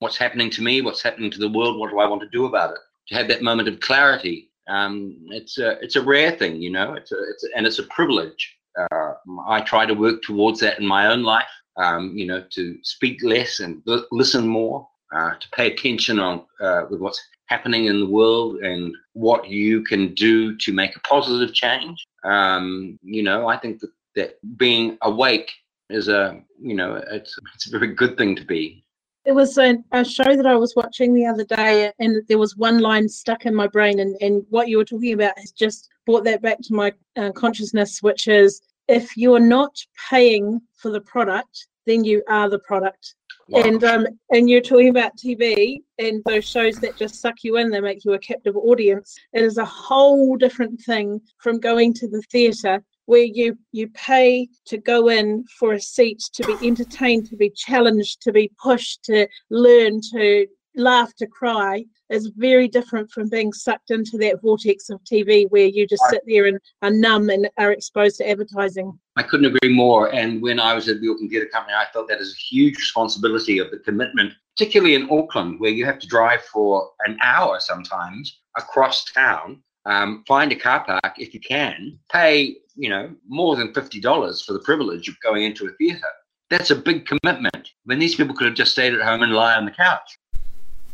what's 0.00 0.16
happening 0.16 0.50
to 0.50 0.62
me, 0.62 0.82
what's 0.82 1.02
happening 1.02 1.30
to 1.30 1.38
the 1.38 1.48
world, 1.48 1.78
what 1.78 1.90
do 1.90 2.00
I 2.00 2.08
want 2.08 2.20
to 2.22 2.28
do 2.28 2.46
about 2.46 2.72
it? 2.72 2.78
To 3.08 3.14
have 3.14 3.28
that 3.28 3.42
moment 3.42 3.68
of 3.68 3.78
clarity, 3.78 4.50
um, 4.68 5.16
it's 5.30 5.58
a 5.58 5.78
it's 5.80 5.96
a 5.96 6.02
rare 6.02 6.32
thing, 6.32 6.60
you 6.60 6.70
know. 6.70 6.94
It's 6.94 7.12
a, 7.12 7.18
it's 7.30 7.44
a, 7.44 7.48
and 7.56 7.66
it's 7.66 7.78
a 7.78 7.84
privilege. 7.84 8.56
Uh, 8.78 9.12
I 9.46 9.60
try 9.60 9.86
to 9.86 9.94
work 9.94 10.22
towards 10.22 10.60
that 10.60 10.78
in 10.78 10.86
my 10.86 11.06
own 11.06 11.22
life. 11.22 11.48
Um, 11.76 12.16
you 12.16 12.26
know, 12.26 12.44
to 12.50 12.76
speak 12.82 13.22
less 13.22 13.60
and 13.60 13.82
l- 13.88 14.06
listen 14.12 14.46
more, 14.46 14.86
uh, 15.14 15.34
to 15.38 15.48
pay 15.50 15.72
attention 15.72 16.18
on 16.18 16.44
uh, 16.60 16.82
with 16.90 17.00
what's 17.00 17.22
happening 17.46 17.86
in 17.86 18.00
the 18.00 18.06
world 18.06 18.56
and 18.56 18.94
what 19.12 19.48
you 19.48 19.82
can 19.84 20.14
do 20.14 20.56
to 20.56 20.72
make 20.72 20.96
a 20.96 21.00
positive 21.00 21.54
change. 21.54 22.06
Um, 22.24 22.98
you 23.02 23.22
know, 23.22 23.46
I 23.46 23.56
think 23.56 23.80
that, 23.80 23.90
that 24.16 24.58
being 24.58 24.96
awake 25.02 25.52
is 25.90 26.08
a 26.08 26.40
you 26.60 26.74
know 26.74 27.02
it's 27.10 27.36
it's 27.54 27.66
a 27.68 27.78
very 27.78 27.94
good 27.94 28.16
thing 28.16 28.34
to 28.36 28.44
be. 28.44 28.84
There 29.24 29.34
was 29.34 29.56
a, 29.56 29.76
a 29.92 30.04
show 30.04 30.36
that 30.36 30.46
I 30.46 30.56
was 30.56 30.74
watching 30.74 31.14
the 31.14 31.26
other 31.26 31.44
day, 31.44 31.92
and 32.00 32.26
there 32.26 32.38
was 32.38 32.56
one 32.56 32.80
line 32.80 33.08
stuck 33.08 33.46
in 33.46 33.54
my 33.54 33.68
brain, 33.68 34.00
and, 34.00 34.16
and 34.20 34.44
what 34.50 34.68
you 34.68 34.78
were 34.78 34.84
talking 34.84 35.12
about 35.12 35.38
has 35.38 35.52
just 35.52 35.88
brought 36.06 36.24
that 36.24 36.42
back 36.42 36.58
to 36.62 36.74
my 36.74 36.92
uh, 37.16 37.30
consciousness, 37.30 38.02
which 38.02 38.26
is 38.26 38.62
if 38.88 39.16
you're 39.16 39.38
not 39.38 39.76
paying 40.10 40.60
for 40.82 40.90
the 40.90 41.00
product, 41.00 41.68
then 41.86 42.04
you 42.04 42.22
are 42.28 42.50
the 42.50 42.58
product. 42.58 43.14
Wow. 43.48 43.62
And 43.62 43.84
um, 43.84 44.06
and 44.30 44.48
you're 44.48 44.60
talking 44.60 44.88
about 44.88 45.16
TV 45.16 45.78
and 45.98 46.22
those 46.26 46.44
shows 46.44 46.76
that 46.80 46.96
just 46.96 47.20
suck 47.20 47.36
you 47.42 47.56
in, 47.56 47.70
they 47.70 47.80
make 47.80 48.04
you 48.04 48.12
a 48.12 48.18
captive 48.18 48.56
audience. 48.56 49.14
It 49.32 49.42
is 49.42 49.58
a 49.58 49.64
whole 49.64 50.36
different 50.36 50.80
thing 50.80 51.20
from 51.38 51.60
going 51.60 51.94
to 51.94 52.08
the 52.08 52.22
theatre 52.30 52.82
where 53.06 53.24
you 53.24 53.58
you 53.72 53.88
pay 53.88 54.48
to 54.66 54.78
go 54.78 55.08
in 55.08 55.44
for 55.58 55.72
a 55.72 55.80
seat 55.80 56.22
to 56.34 56.44
be 56.44 56.66
entertained 56.66 57.26
to 57.28 57.36
be 57.36 57.50
challenged 57.50 58.22
to 58.22 58.32
be 58.32 58.50
pushed 58.62 59.02
to 59.04 59.26
learn 59.50 60.00
to 60.12 60.46
laugh 60.76 61.12
to 61.16 61.26
cry 61.26 61.84
is 62.12 62.30
very 62.36 62.68
different 62.68 63.10
from 63.10 63.28
being 63.28 63.52
sucked 63.52 63.90
into 63.90 64.18
that 64.18 64.40
vortex 64.42 64.90
of 64.90 65.00
TV 65.04 65.48
where 65.50 65.66
you 65.66 65.86
just 65.86 66.04
sit 66.10 66.22
there 66.26 66.46
and 66.46 66.58
are 66.82 66.90
numb 66.90 67.30
and 67.30 67.48
are 67.58 67.72
exposed 67.72 68.18
to 68.18 68.28
advertising. 68.28 68.98
I 69.16 69.22
couldn't 69.22 69.54
agree 69.54 69.74
more. 69.74 70.14
And 70.14 70.42
when 70.42 70.60
I 70.60 70.74
was 70.74 70.88
at 70.88 71.00
the 71.00 71.08
Auckland 71.08 71.30
Theatre 71.30 71.50
Company, 71.52 71.74
I 71.74 71.86
felt 71.92 72.08
that 72.08 72.20
is 72.20 72.32
a 72.32 72.54
huge 72.54 72.76
responsibility 72.76 73.58
of 73.58 73.70
the 73.70 73.78
commitment, 73.78 74.32
particularly 74.56 74.94
in 74.94 75.08
Auckland, 75.10 75.60
where 75.60 75.70
you 75.70 75.84
have 75.84 75.98
to 76.00 76.06
drive 76.06 76.42
for 76.42 76.90
an 77.06 77.18
hour 77.22 77.58
sometimes 77.60 78.40
across 78.56 79.04
town, 79.12 79.62
um, 79.86 80.24
find 80.28 80.52
a 80.52 80.56
car 80.56 80.84
park 80.84 81.14
if 81.18 81.34
you 81.34 81.40
can, 81.40 81.98
pay, 82.10 82.56
you 82.76 82.88
know, 82.88 83.14
more 83.26 83.56
than 83.56 83.72
$50 83.72 84.46
for 84.46 84.52
the 84.52 84.60
privilege 84.60 85.08
of 85.08 85.18
going 85.20 85.42
into 85.44 85.66
a 85.66 85.72
theatre. 85.72 86.02
That's 86.50 86.70
a 86.70 86.76
big 86.76 87.06
commitment 87.06 87.70
when 87.84 87.98
these 87.98 88.14
people 88.14 88.34
could 88.34 88.46
have 88.46 88.54
just 88.54 88.72
stayed 88.72 88.92
at 88.92 89.00
home 89.00 89.22
and 89.22 89.32
lie 89.32 89.54
on 89.54 89.64
the 89.64 89.70
couch. 89.70 90.18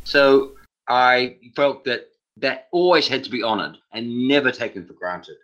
So 0.05 0.53
I 0.89 1.37
felt 1.55 1.85
that 1.85 2.09
that 2.39 2.69
always 2.73 3.09
had 3.09 3.25
to 3.25 3.31
be 3.31 3.43
honoured 3.43 3.77
and 3.93 4.29
never 4.29 4.51
taken 4.51 4.87
for 4.87 4.95
granted. 4.95 5.37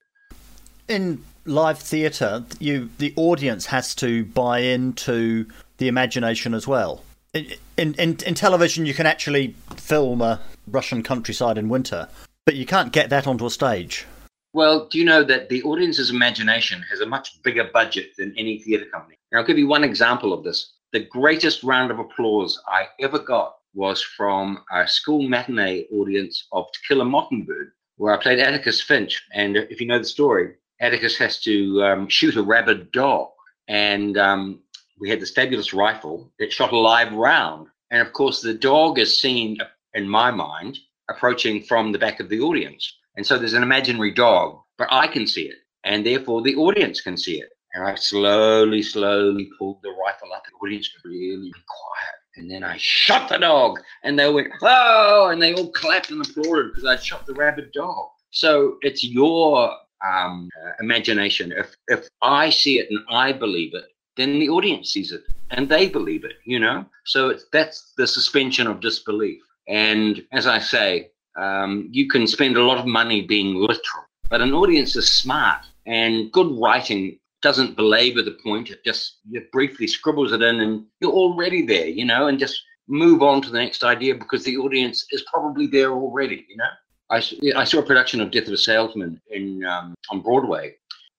In 0.89 1.23
live 1.45 1.79
theatre, 1.79 2.45
you 2.59 2.91
the 2.99 3.13
audience 3.17 3.67
has 3.67 3.95
to 3.97 4.25
buy 4.27 4.61
into 4.61 5.47
the 5.79 5.89
imagination 5.89 6.55
as 6.55 6.67
well. 6.67 7.03
In, 7.33 7.47
in 7.77 7.95
in 7.95 8.35
television, 8.35 8.87
you 8.87 8.95
can 8.95 9.07
actually 9.07 9.55
film 9.77 10.23
a 10.23 10.41
Russian 10.69 11.03
countryside 11.03 11.59
in 11.59 11.69
winter, 11.69 12.09
but 12.47 12.55
you 12.55 12.67
can't 12.67 12.93
get 12.93 13.11
that 13.11 13.27
onto 13.27 13.47
a 13.47 13.51
stage. 13.51 14.07
Well, 14.53 14.87
do 14.87 14.99
you 14.99 15.05
know 15.05 15.25
that 15.25 15.49
the 15.49 15.63
audience's 15.65 16.11
imagination 16.11 16.85
has 16.89 17.01
a 17.01 17.07
much 17.07 17.43
bigger 17.43 17.65
budget 17.73 18.13
than 18.17 18.33
any 18.39 18.61
theatre 18.61 18.85
company? 18.85 19.19
And 19.33 19.41
I'll 19.41 19.47
give 19.47 19.59
you 19.59 19.67
one 19.67 19.83
example 19.83 20.33
of 20.33 20.45
this. 20.45 20.75
The 20.93 21.01
greatest 21.01 21.65
round 21.65 21.91
of 21.91 21.99
applause 21.99 22.61
I 22.69 22.87
ever 23.01 23.19
got 23.19 23.57
was 23.75 24.03
from 24.03 24.65
a 24.73 24.87
school 24.87 25.29
matinee 25.29 25.87
audience 25.93 26.47
of 26.53 26.71
To 26.73 26.79
Kill 26.87 27.01
a 27.01 27.05
Mockingbird, 27.05 27.73
where 27.97 28.15
I 28.15 28.23
played 28.23 28.39
Atticus 28.39 28.81
Finch. 28.81 29.23
And 29.33 29.57
if 29.57 29.81
you 29.81 29.87
know 29.87 29.99
the 29.99 30.05
story, 30.05 30.55
Atticus 30.81 31.17
has 31.19 31.41
to 31.41 31.83
um, 31.83 32.09
shoot 32.09 32.37
a 32.37 32.43
rabid 32.43 32.93
dog. 32.93 33.29
And 33.69 34.17
um, 34.19 34.61
we 35.01 35.11
had 35.11 35.21
this 35.21 35.33
fabulous 35.33 35.73
rifle 35.73 36.33
that 36.39 36.53
shot 36.53 36.73
a 36.73 36.79
live 36.79 37.13
round. 37.13 37.69
And 37.91 38.01
of 38.07 38.13
course, 38.13 38.41
the 38.41 38.55
dog 38.55 38.99
is 38.99 39.21
seen, 39.21 39.59
in 39.95 40.09
my 40.09 40.31
mind, 40.31 40.79
approaching 41.09 41.63
from 41.63 41.93
the 41.93 41.99
back 41.99 42.21
of 42.21 42.29
the 42.29 42.41
audience. 42.41 42.93
And 43.17 43.27
so 43.27 43.39
there's 43.39 43.53
an 43.55 43.63
imaginary 43.63 44.11
dog, 44.13 44.61
but 44.79 44.89
I 44.91 45.07
can 45.07 45.27
see 45.27 45.49
it. 45.49 45.57
And 45.85 46.05
therefore, 46.05 46.43
the 46.43 46.57
audience 46.57 47.01
can 47.01 47.17
see 47.17 47.41
it. 47.41 47.51
And 47.75 47.87
I 47.87 47.95
slowly, 47.97 48.83
slowly 48.83 49.49
pulled 49.59 49.83
the 49.83 49.91
rifle 49.91 50.33
up. 50.33 50.45
The 50.45 50.67
audience 50.67 50.89
really 51.05 51.51
quiet. 51.51 52.24
And 52.37 52.51
then 52.51 52.65
I 52.65 52.77
shot 52.79 53.29
the 53.29 53.39
dog, 53.39 53.79
and 54.03 54.19
they 54.19 54.29
went, 54.33 54.49
oh, 54.61 55.29
and 55.31 55.41
they 55.41 55.55
all 55.55 55.71
clapped 55.71 56.11
and 56.11 56.21
applauded 56.21 56.71
because 56.71 56.85
I'd 56.85 57.03
shot 57.03 57.27
the 57.27 57.35
rabid 57.35 57.71
dog. 57.73 58.09
So 58.31 58.79
it's 58.83 59.05
your 59.05 59.73
um, 60.05 60.49
uh, 60.61 60.73
imagination. 60.81 61.53
If, 61.53 61.77
if 61.87 62.09
I 62.23 62.51
see 62.51 62.81
it 62.81 62.91
and 62.91 63.01
I 63.09 63.33
believe 63.33 63.75
it, 63.75 63.85
then 64.17 64.39
the 64.39 64.49
audience 64.49 64.93
sees 64.93 65.13
it 65.13 65.23
and 65.51 65.69
they 65.69 65.89
believe 65.89 66.25
it, 66.25 66.35
you 66.45 66.59
know? 66.59 66.85
So 67.05 67.29
it's, 67.29 67.47
that's 67.53 67.93
the 67.97 68.07
suspension 68.07 68.67
of 68.67 68.81
disbelief. 68.81 69.41
And 69.69 70.25
as 70.33 70.47
I 70.47 70.59
say, 70.59 71.11
um, 71.37 71.89
you 71.91 72.09
can 72.09 72.27
spend 72.27 72.57
a 72.57 72.63
lot 72.63 72.79
of 72.79 72.87
money 72.87 73.23
being 73.23 73.57
literal, 73.57 74.05
but 74.29 74.41
an 74.41 74.53
audience 74.53 74.95
is 74.97 75.09
smart 75.09 75.63
and 75.87 76.31
good 76.33 76.51
writing 76.61 77.19
doesn't 77.45 77.77
belabor 77.77 78.23
the 78.23 78.39
point. 78.43 78.71
It 78.71 78.83
just 78.85 79.19
it 79.31 79.53
briefly 79.53 79.87
scribbles 79.87 80.33
it 80.33 80.43
in 80.43 80.61
and 80.61 80.87
you're 81.01 81.13
already 81.13 81.65
there, 81.65 81.87
you 81.87 82.07
know, 82.07 82.27
and 82.27 82.39
just 82.39 82.61
move 82.89 83.23
on 83.23 83.43
to 83.43 83.51
the 83.51 83.59
next 83.59 83.85
idea 83.85 84.15
because 84.15 84.43
the 84.45 84.57
audience 84.57 85.07
is 85.11 85.23
probably 85.31 85.67
there 85.67 85.93
already, 85.93 86.47
you 86.49 86.57
know. 86.57 86.73
I 87.11 87.65
saw 87.65 87.79
a 87.79 87.83
production 87.83 88.21
of 88.23 88.31
Death 88.31 88.49
of 88.49 88.55
a 88.55 88.57
Salesman 88.57 89.21
in 89.31 89.63
um, 89.65 89.95
on 90.11 90.21
Broadway, 90.21 90.75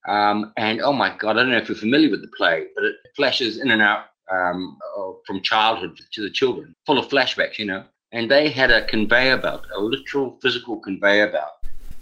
um, 0.08 0.52
and 0.58 0.82
oh 0.82 0.92
my 0.92 1.16
god, 1.16 1.38
I 1.38 1.42
don't 1.42 1.52
know 1.52 1.58
if 1.58 1.70
you're 1.70 1.78
familiar 1.78 2.10
with 2.10 2.22
the 2.22 2.36
play, 2.36 2.66
but 2.76 2.84
it 2.84 2.96
flashes 3.16 3.62
in 3.62 3.70
and 3.70 3.82
out 3.82 4.06
um, 4.32 4.78
from 5.28 5.42
childhood 5.42 5.98
to 6.14 6.22
the 6.22 6.30
children, 6.32 6.74
full 6.88 6.98
of 6.98 7.08
flashbacks, 7.08 7.60
you 7.60 7.66
know. 7.66 7.84
And 8.12 8.30
they 8.30 8.50
had 8.50 8.72
a 8.72 8.86
conveyor 8.88 9.38
belt, 9.38 9.64
a 9.76 9.80
literal 9.80 10.38
physical 10.42 10.80
conveyor 10.80 11.32
belt 11.32 11.54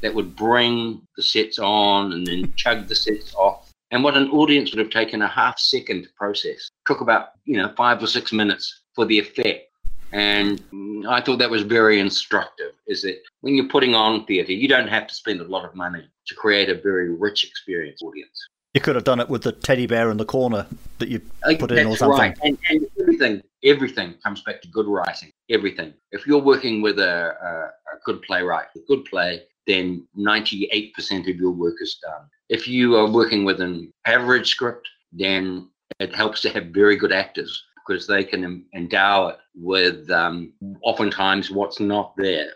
that 0.01 0.15
would 0.15 0.35
bring 0.35 1.01
the 1.17 1.23
sets 1.23 1.59
on 1.59 2.13
and 2.13 2.25
then 2.25 2.53
chug 2.55 2.87
the 2.87 2.95
sets 2.95 3.35
off. 3.35 3.62
And 3.93 4.03
what 4.03 4.17
an 4.17 4.27
audience 4.31 4.71
would 4.71 4.79
have 4.79 4.89
taken 4.89 5.21
a 5.21 5.27
half 5.27 5.59
second 5.59 6.03
to 6.03 6.09
process 6.17 6.67
took 6.87 7.01
about 7.01 7.27
you 7.45 7.57
know 7.57 7.71
five 7.77 8.01
or 8.01 8.07
six 8.07 8.33
minutes 8.33 8.81
for 8.95 9.05
the 9.05 9.19
effect. 9.19 9.69
And 10.11 10.61
I 11.07 11.21
thought 11.21 11.37
that 11.37 11.49
was 11.49 11.61
very 11.61 11.99
instructive. 11.99 12.71
Is 12.87 13.03
that 13.03 13.19
when 13.41 13.53
you're 13.53 13.69
putting 13.69 13.93
on 13.93 14.25
theatre, 14.25 14.51
you 14.51 14.67
don't 14.67 14.87
have 14.87 15.05
to 15.07 15.13
spend 15.13 15.41
a 15.41 15.43
lot 15.43 15.63
of 15.63 15.75
money 15.75 16.03
to 16.27 16.35
create 16.35 16.69
a 16.69 16.75
very 16.75 17.13
rich 17.13 17.43
experience 17.43 18.01
audience. 18.01 18.47
You 18.73 18.81
could 18.81 18.95
have 18.95 19.03
done 19.03 19.19
it 19.19 19.29
with 19.29 19.43
the 19.43 19.51
teddy 19.51 19.85
bear 19.85 20.09
in 20.09 20.17
the 20.17 20.25
corner 20.25 20.65
that 20.97 21.09
you 21.09 21.21
put 21.59 21.71
in 21.71 21.85
or 21.85 21.89
that's 21.89 21.99
something. 21.99 22.19
right. 22.19 22.37
And, 22.41 22.57
and 22.71 22.87
everything, 22.99 23.43
everything 23.63 24.15
comes 24.23 24.41
back 24.41 24.63
to 24.63 24.67
good 24.69 24.87
writing. 24.87 25.31
Everything. 25.51 25.93
If 26.11 26.25
you're 26.25 26.41
working 26.41 26.81
with 26.81 26.97
a, 26.97 27.35
a, 27.39 27.95
a 27.95 27.99
good 28.03 28.23
playwright, 28.23 28.65
a 28.75 28.79
good 28.87 29.05
play, 29.05 29.43
then 29.67 30.07
98% 30.17 31.29
of 31.29 31.35
your 31.35 31.51
work 31.51 31.75
is 31.81 31.99
done. 32.01 32.27
If 32.53 32.67
you 32.67 32.95
are 32.97 33.09
working 33.09 33.45
with 33.45 33.59
an 33.61 33.91
average 34.05 34.47
script, 34.47 34.87
then 35.11 35.69
it 35.99 36.13
helps 36.13 36.39
to 36.41 36.49
have 36.49 36.67
very 36.67 36.95
good 36.95 37.11
actors 37.11 37.63
because 37.87 38.05
they 38.05 38.23
can 38.23 38.63
endow 38.75 39.29
it 39.29 39.37
with 39.55 40.07
um, 40.11 40.53
oftentimes 40.83 41.49
what's 41.49 41.79
not 41.79 42.13
there. 42.15 42.51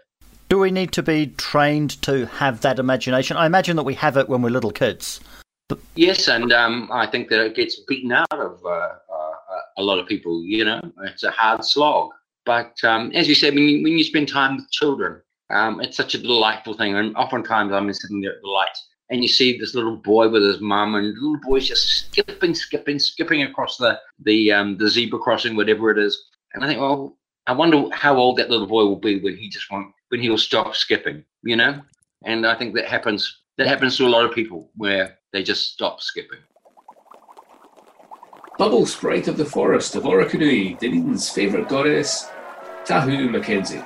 Do 0.50 0.60
we 0.60 0.70
need 0.70 0.92
to 0.92 1.02
be 1.02 1.34
trained 1.38 2.00
to 2.04 2.28
have 2.28 2.62
that 2.62 2.78
imagination? 2.78 3.38
I 3.38 3.48
imagine 3.48 3.76
that 3.78 3.86
we 3.86 3.96
have 3.96 4.18
it 4.18 4.30
when 4.30 4.44
we're 4.44 4.52
little 4.52 4.70
kids. 4.70 5.20
Yes, 5.96 6.28
and 6.28 6.54
um, 6.54 6.90
I 6.94 7.08
think 7.08 7.30
that 7.30 7.44
it 7.44 7.56
gets 7.56 7.82
beaten 7.88 8.12
out 8.12 8.32
of 8.32 8.64
uh, 8.64 8.70
uh, 8.70 9.32
a 9.80 9.82
lot 9.82 9.98
of 9.98 10.08
people. 10.08 10.44
You 10.46 10.64
know, 10.64 10.80
it's 11.06 11.24
a 11.24 11.32
hard 11.32 11.66
slog. 11.66 12.12
But 12.46 12.76
um, 12.84 13.12
as 13.16 13.28
you 13.28 13.34
said, 13.34 13.56
when 13.56 13.64
you, 13.64 13.82
when 13.82 13.98
you 13.98 14.04
spend 14.04 14.28
time 14.28 14.58
with 14.58 14.70
children, 14.70 15.24
um, 15.50 15.82
it's 15.82 15.98
such 15.98 16.14
a 16.14 16.20
delightful 16.20 16.76
thing. 16.76 16.96
And 16.96 17.16
oftentimes 17.18 17.74
I'm 17.74 17.92
sitting 17.92 18.22
there 18.22 18.34
at 18.34 18.42
the 18.44 18.48
lights, 18.48 18.87
and 19.10 19.22
you 19.22 19.28
see 19.28 19.58
this 19.58 19.74
little 19.74 19.96
boy 19.96 20.30
with 20.30 20.44
his 20.44 20.60
mum, 20.60 20.96
and 20.96 21.14
little 21.14 21.40
boy's 21.44 21.68
just 21.68 21.88
skipping, 21.88 22.54
skipping, 22.54 23.00
skipping 23.00 23.44
across 23.44 23.78
the 23.78 24.00
the 24.24 24.52
um, 24.52 24.78
the 24.78 24.90
zebra 24.90 25.20
crossing, 25.20 25.56
whatever 25.56 25.90
it 25.92 25.98
is. 25.98 26.26
And 26.54 26.64
I 26.64 26.68
think, 26.68 26.80
well, 26.80 27.18
I 27.46 27.54
wonder 27.54 27.90
how 27.94 28.18
old 28.18 28.38
that 28.38 28.50
little 28.50 28.68
boy 28.68 28.84
will 28.84 29.00
be 29.00 29.20
when 29.20 29.38
he 29.38 29.50
just 29.50 29.72
won't, 29.72 29.94
when 30.10 30.22
he'll 30.22 30.38
stop 30.38 30.76
skipping. 30.76 31.24
You 31.44 31.56
know, 31.56 31.82
and 32.26 32.46
I 32.46 32.56
think 32.56 32.76
that 32.76 32.86
happens. 32.86 33.42
That 33.58 33.68
happens 33.68 33.98
to 33.98 34.06
a 34.06 34.10
lot 34.10 34.26
of 34.26 34.36
people 34.36 34.70
where 34.76 35.18
they 35.34 35.42
just 35.42 35.72
stop 35.74 36.02
skipping. 36.02 36.40
Bubble 38.58 38.86
Sprite 38.86 39.28
of 39.28 39.38
the 39.38 39.46
Forest 39.46 39.96
of 39.96 40.04
Orokonui, 40.04 40.80
Dunedin's 40.80 41.30
favourite 41.30 41.70
goddess, 41.70 42.28
Tahu 42.86 43.30
Mackenzie. 43.30 43.84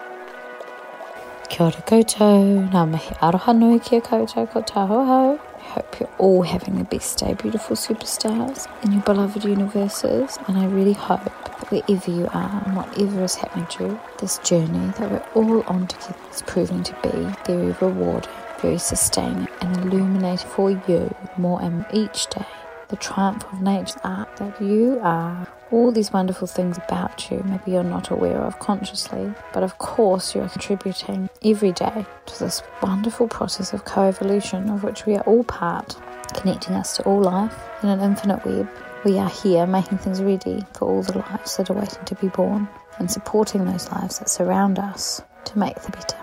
Kia 1.52 1.66
ora 1.66 1.82
koutou, 1.84 2.44
ngā 2.72 2.82
mihi 2.88 3.16
aroha 3.28 3.52
nui 3.54 3.80
kia 3.88 4.00
koutou 4.00 4.46
ko 4.52 4.62
taho 4.62 5.00
hau. 5.08 5.40
I 5.60 5.64
hope 5.72 6.00
you're 6.00 6.14
all 6.18 6.44
having 6.44 6.78
the 6.78 6.86
best 6.86 7.20
day, 7.20 7.34
beautiful 7.34 7.76
superstars, 7.76 8.68
in 8.86 8.94
your 8.94 9.02
beloved 9.02 9.44
universes. 9.44 10.38
And 10.48 10.58
I 10.58 10.66
really 10.68 10.94
hope 10.94 11.26
that 11.26 11.70
wherever 11.70 12.10
you 12.10 12.30
are 12.34 12.64
and 12.66 12.78
whatever 12.78 13.26
is 13.26 13.36
happening 13.36 13.68
to 13.76 13.84
you, 13.84 14.00
this 14.20 14.38
journey 14.38 14.94
that 14.98 15.12
we're 15.12 15.26
all 15.36 15.62
on 15.68 15.88
together 15.88 16.16
is 16.32 16.42
proving 16.44 16.84
to 16.84 16.94
be 17.04 17.28
very 17.46 17.76
rewarding, 17.82 18.32
very 18.62 18.78
sustaining, 18.78 19.50
and 19.60 19.76
illuminating 19.78 20.48
for 20.48 20.72
you 20.72 21.14
more 21.36 21.62
and 21.62 21.86
each 21.92 22.28
day. 22.28 22.46
The 22.92 22.98
triumph 22.98 23.46
of 23.54 23.62
nature's 23.62 23.96
art 24.04 24.36
that 24.36 24.62
you 24.62 25.00
are 25.02 25.48
all 25.72 25.94
these 25.94 26.12
wonderful 26.12 26.46
things 26.46 26.78
about 26.78 27.32
you 27.32 27.42
maybe 27.46 27.72
you're 27.72 27.84
not 27.84 28.10
aware 28.10 28.40
of 28.42 28.60
consciously, 28.60 29.34
but 29.54 29.64
of 29.64 29.78
course 29.78 30.36
you're 30.36 30.50
contributing 30.50 31.30
every 31.42 31.72
day 31.72 32.06
to 32.26 32.40
this 32.40 32.62
wonderful 32.84 33.30
process 33.30 33.72
of 33.72 33.86
co 33.86 34.02
evolution 34.04 34.70
of 34.70 34.84
which 34.84 35.06
we 35.06 35.16
are 35.16 35.24
all 35.24 35.46
part, 35.46 35.96
connecting 36.34 36.76
us 36.76 36.98
to 36.98 37.04
all 37.04 37.22
life 37.22 37.58
in 37.82 37.88
an 37.88 38.02
infinite 38.02 38.46
web. 38.46 38.68
We 39.06 39.18
are 39.20 39.30
here 39.30 39.66
making 39.66 40.00
things 40.00 40.22
ready 40.22 40.66
for 40.74 40.90
all 40.90 41.02
the 41.02 41.18
lives 41.18 41.56
that 41.56 41.70
are 41.70 41.74
waiting 41.74 42.04
to 42.04 42.16
be 42.16 42.28
born 42.28 42.68
and 43.00 43.10
supporting 43.10 43.64
those 43.64 43.90
lives 43.90 44.20
that 44.20 44.30
surround 44.30 44.80
us 44.80 45.22
to 45.46 45.58
make 45.58 45.82
the 45.82 45.92
better. 45.92 46.18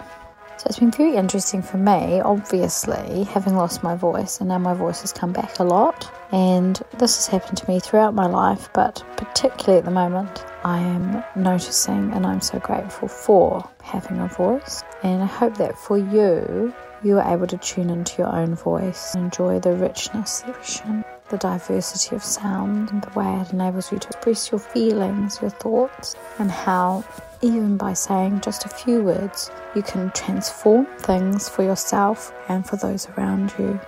It's 0.68 0.78
been 0.78 0.90
very 0.90 1.16
interesting 1.16 1.62
for 1.62 1.78
me, 1.78 2.20
obviously, 2.20 3.24
having 3.24 3.56
lost 3.56 3.82
my 3.82 3.94
voice, 3.96 4.38
and 4.38 4.50
now 4.50 4.58
my 4.58 4.74
voice 4.74 5.00
has 5.00 5.14
come 5.14 5.32
back 5.32 5.58
a 5.60 5.64
lot. 5.64 6.12
And 6.30 6.78
this 6.98 7.16
has 7.16 7.26
happened 7.26 7.56
to 7.56 7.70
me 7.70 7.80
throughout 7.80 8.12
my 8.12 8.26
life, 8.26 8.68
but 8.74 9.02
particularly 9.16 9.78
at 9.78 9.86
the 9.86 9.90
moment, 9.90 10.44
I 10.64 10.80
am 10.80 11.24
noticing 11.34 12.12
and 12.12 12.26
I'm 12.26 12.42
so 12.42 12.58
grateful 12.58 13.08
for 13.08 13.66
having 13.82 14.20
a 14.20 14.28
voice. 14.28 14.82
And 15.02 15.22
I 15.22 15.26
hope 15.26 15.56
that 15.56 15.78
for 15.78 15.96
you, 15.96 16.74
you 17.02 17.18
are 17.18 17.32
able 17.32 17.46
to 17.46 17.56
tune 17.56 17.88
into 17.88 18.18
your 18.18 18.36
own 18.36 18.54
voice 18.54 19.14
and 19.14 19.24
enjoy 19.24 19.60
the 19.60 19.72
richness, 19.72 20.40
the 20.40 20.50
expression, 20.50 21.02
the 21.30 21.38
diversity 21.38 22.16
of 22.16 22.24
sound 22.24 22.90
and 22.90 23.02
the 23.02 23.18
way 23.18 23.40
it 23.40 23.52
enables 23.52 23.92
you 23.92 23.98
to 23.98 24.08
express 24.08 24.50
your 24.50 24.58
feelings, 24.58 25.40
your 25.40 25.50
thoughts, 25.50 26.16
and 26.38 26.50
how 26.50 27.04
even 27.40 27.76
by 27.76 27.92
saying 27.92 28.40
just 28.40 28.64
a 28.64 28.68
few 28.68 29.02
words, 29.02 29.50
you 29.74 29.82
can 29.82 30.10
transform 30.10 30.86
things 30.98 31.48
for 31.48 31.62
yourself 31.62 32.32
and 32.48 32.66
for 32.66 32.76
those 32.76 33.08
around 33.10 33.52
you. 33.58 33.80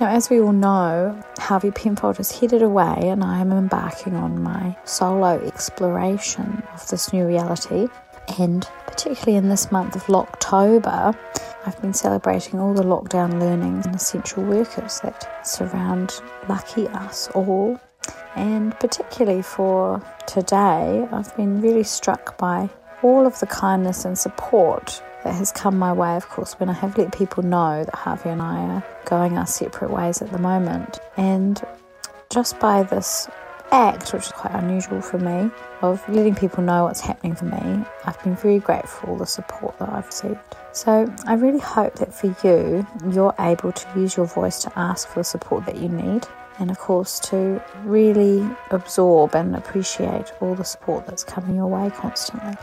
Now, 0.00 0.08
as 0.08 0.28
we 0.28 0.40
all 0.40 0.52
know, 0.52 1.18
Harvey 1.38 1.70
Penfold 1.70 2.18
has 2.18 2.30
headed 2.30 2.62
away, 2.62 2.96
and 3.00 3.24
I 3.24 3.40
am 3.40 3.50
embarking 3.50 4.14
on 4.14 4.42
my 4.42 4.76
solo 4.84 5.40
exploration 5.46 6.62
of 6.74 6.86
this 6.88 7.12
new 7.12 7.26
reality. 7.26 7.88
And 8.38 8.68
particularly 8.86 9.38
in 9.38 9.48
this 9.48 9.72
month 9.72 9.96
of 9.96 10.02
Locktober, 10.04 11.16
I've 11.66 11.80
been 11.82 11.94
celebrating 11.94 12.60
all 12.60 12.72
the 12.74 12.84
lockdown 12.84 13.40
learnings 13.40 13.86
and 13.86 13.96
essential 13.96 14.44
workers 14.44 15.00
that 15.00 15.44
surround 15.44 16.12
lucky 16.48 16.86
us 16.88 17.28
all. 17.34 17.80
And 18.36 18.78
particularly 18.78 19.42
for 19.42 20.00
today, 20.28 21.08
I've 21.10 21.36
been 21.36 21.60
really 21.60 21.82
struck 21.82 22.38
by 22.38 22.70
all 23.02 23.26
of 23.26 23.40
the 23.40 23.46
kindness 23.46 24.04
and 24.04 24.16
support 24.16 25.02
that 25.24 25.34
has 25.34 25.50
come 25.50 25.76
my 25.76 25.92
way, 25.92 26.14
of 26.14 26.28
course, 26.28 26.54
when 26.54 26.68
I 26.68 26.72
have 26.72 26.96
let 26.96 27.12
people 27.12 27.42
know 27.42 27.82
that 27.82 27.94
Harvey 27.94 28.28
and 28.28 28.40
I 28.40 28.60
are 28.60 28.84
going 29.04 29.36
our 29.36 29.46
separate 29.46 29.90
ways 29.90 30.22
at 30.22 30.30
the 30.30 30.38
moment. 30.38 31.00
And 31.16 31.60
just 32.30 32.60
by 32.60 32.84
this 32.84 33.28
act, 33.72 34.12
which 34.12 34.26
is 34.26 34.32
quite 34.32 34.54
unusual 34.54 35.00
for 35.00 35.18
me, 35.18 35.50
of 35.82 36.06
letting 36.08 36.34
people 36.34 36.62
know 36.62 36.84
what's 36.84 37.00
happening 37.00 37.34
for 37.34 37.46
me, 37.46 37.84
I've 38.04 38.22
been 38.22 38.36
very 38.36 38.58
grateful 38.58 39.08
for 39.08 39.18
the 39.18 39.26
support 39.26 39.78
that 39.78 39.88
I've 39.88 40.06
received. 40.06 40.38
So 40.72 41.12
I 41.26 41.34
really 41.34 41.58
hope 41.58 41.94
that 41.96 42.14
for 42.14 42.34
you, 42.46 42.86
you're 43.10 43.34
able 43.38 43.72
to 43.72 44.00
use 44.00 44.16
your 44.16 44.26
voice 44.26 44.62
to 44.62 44.78
ask 44.78 45.08
for 45.08 45.20
the 45.20 45.24
support 45.24 45.66
that 45.66 45.76
you 45.76 45.88
need. 45.88 46.26
And 46.58 46.70
of 46.70 46.78
course, 46.78 47.20
to 47.20 47.62
really 47.84 48.48
absorb 48.70 49.34
and 49.34 49.54
appreciate 49.56 50.32
all 50.40 50.54
the 50.54 50.64
support 50.64 51.06
that's 51.06 51.22
coming 51.22 51.56
your 51.56 51.66
way 51.66 51.90
constantly. 51.90 52.56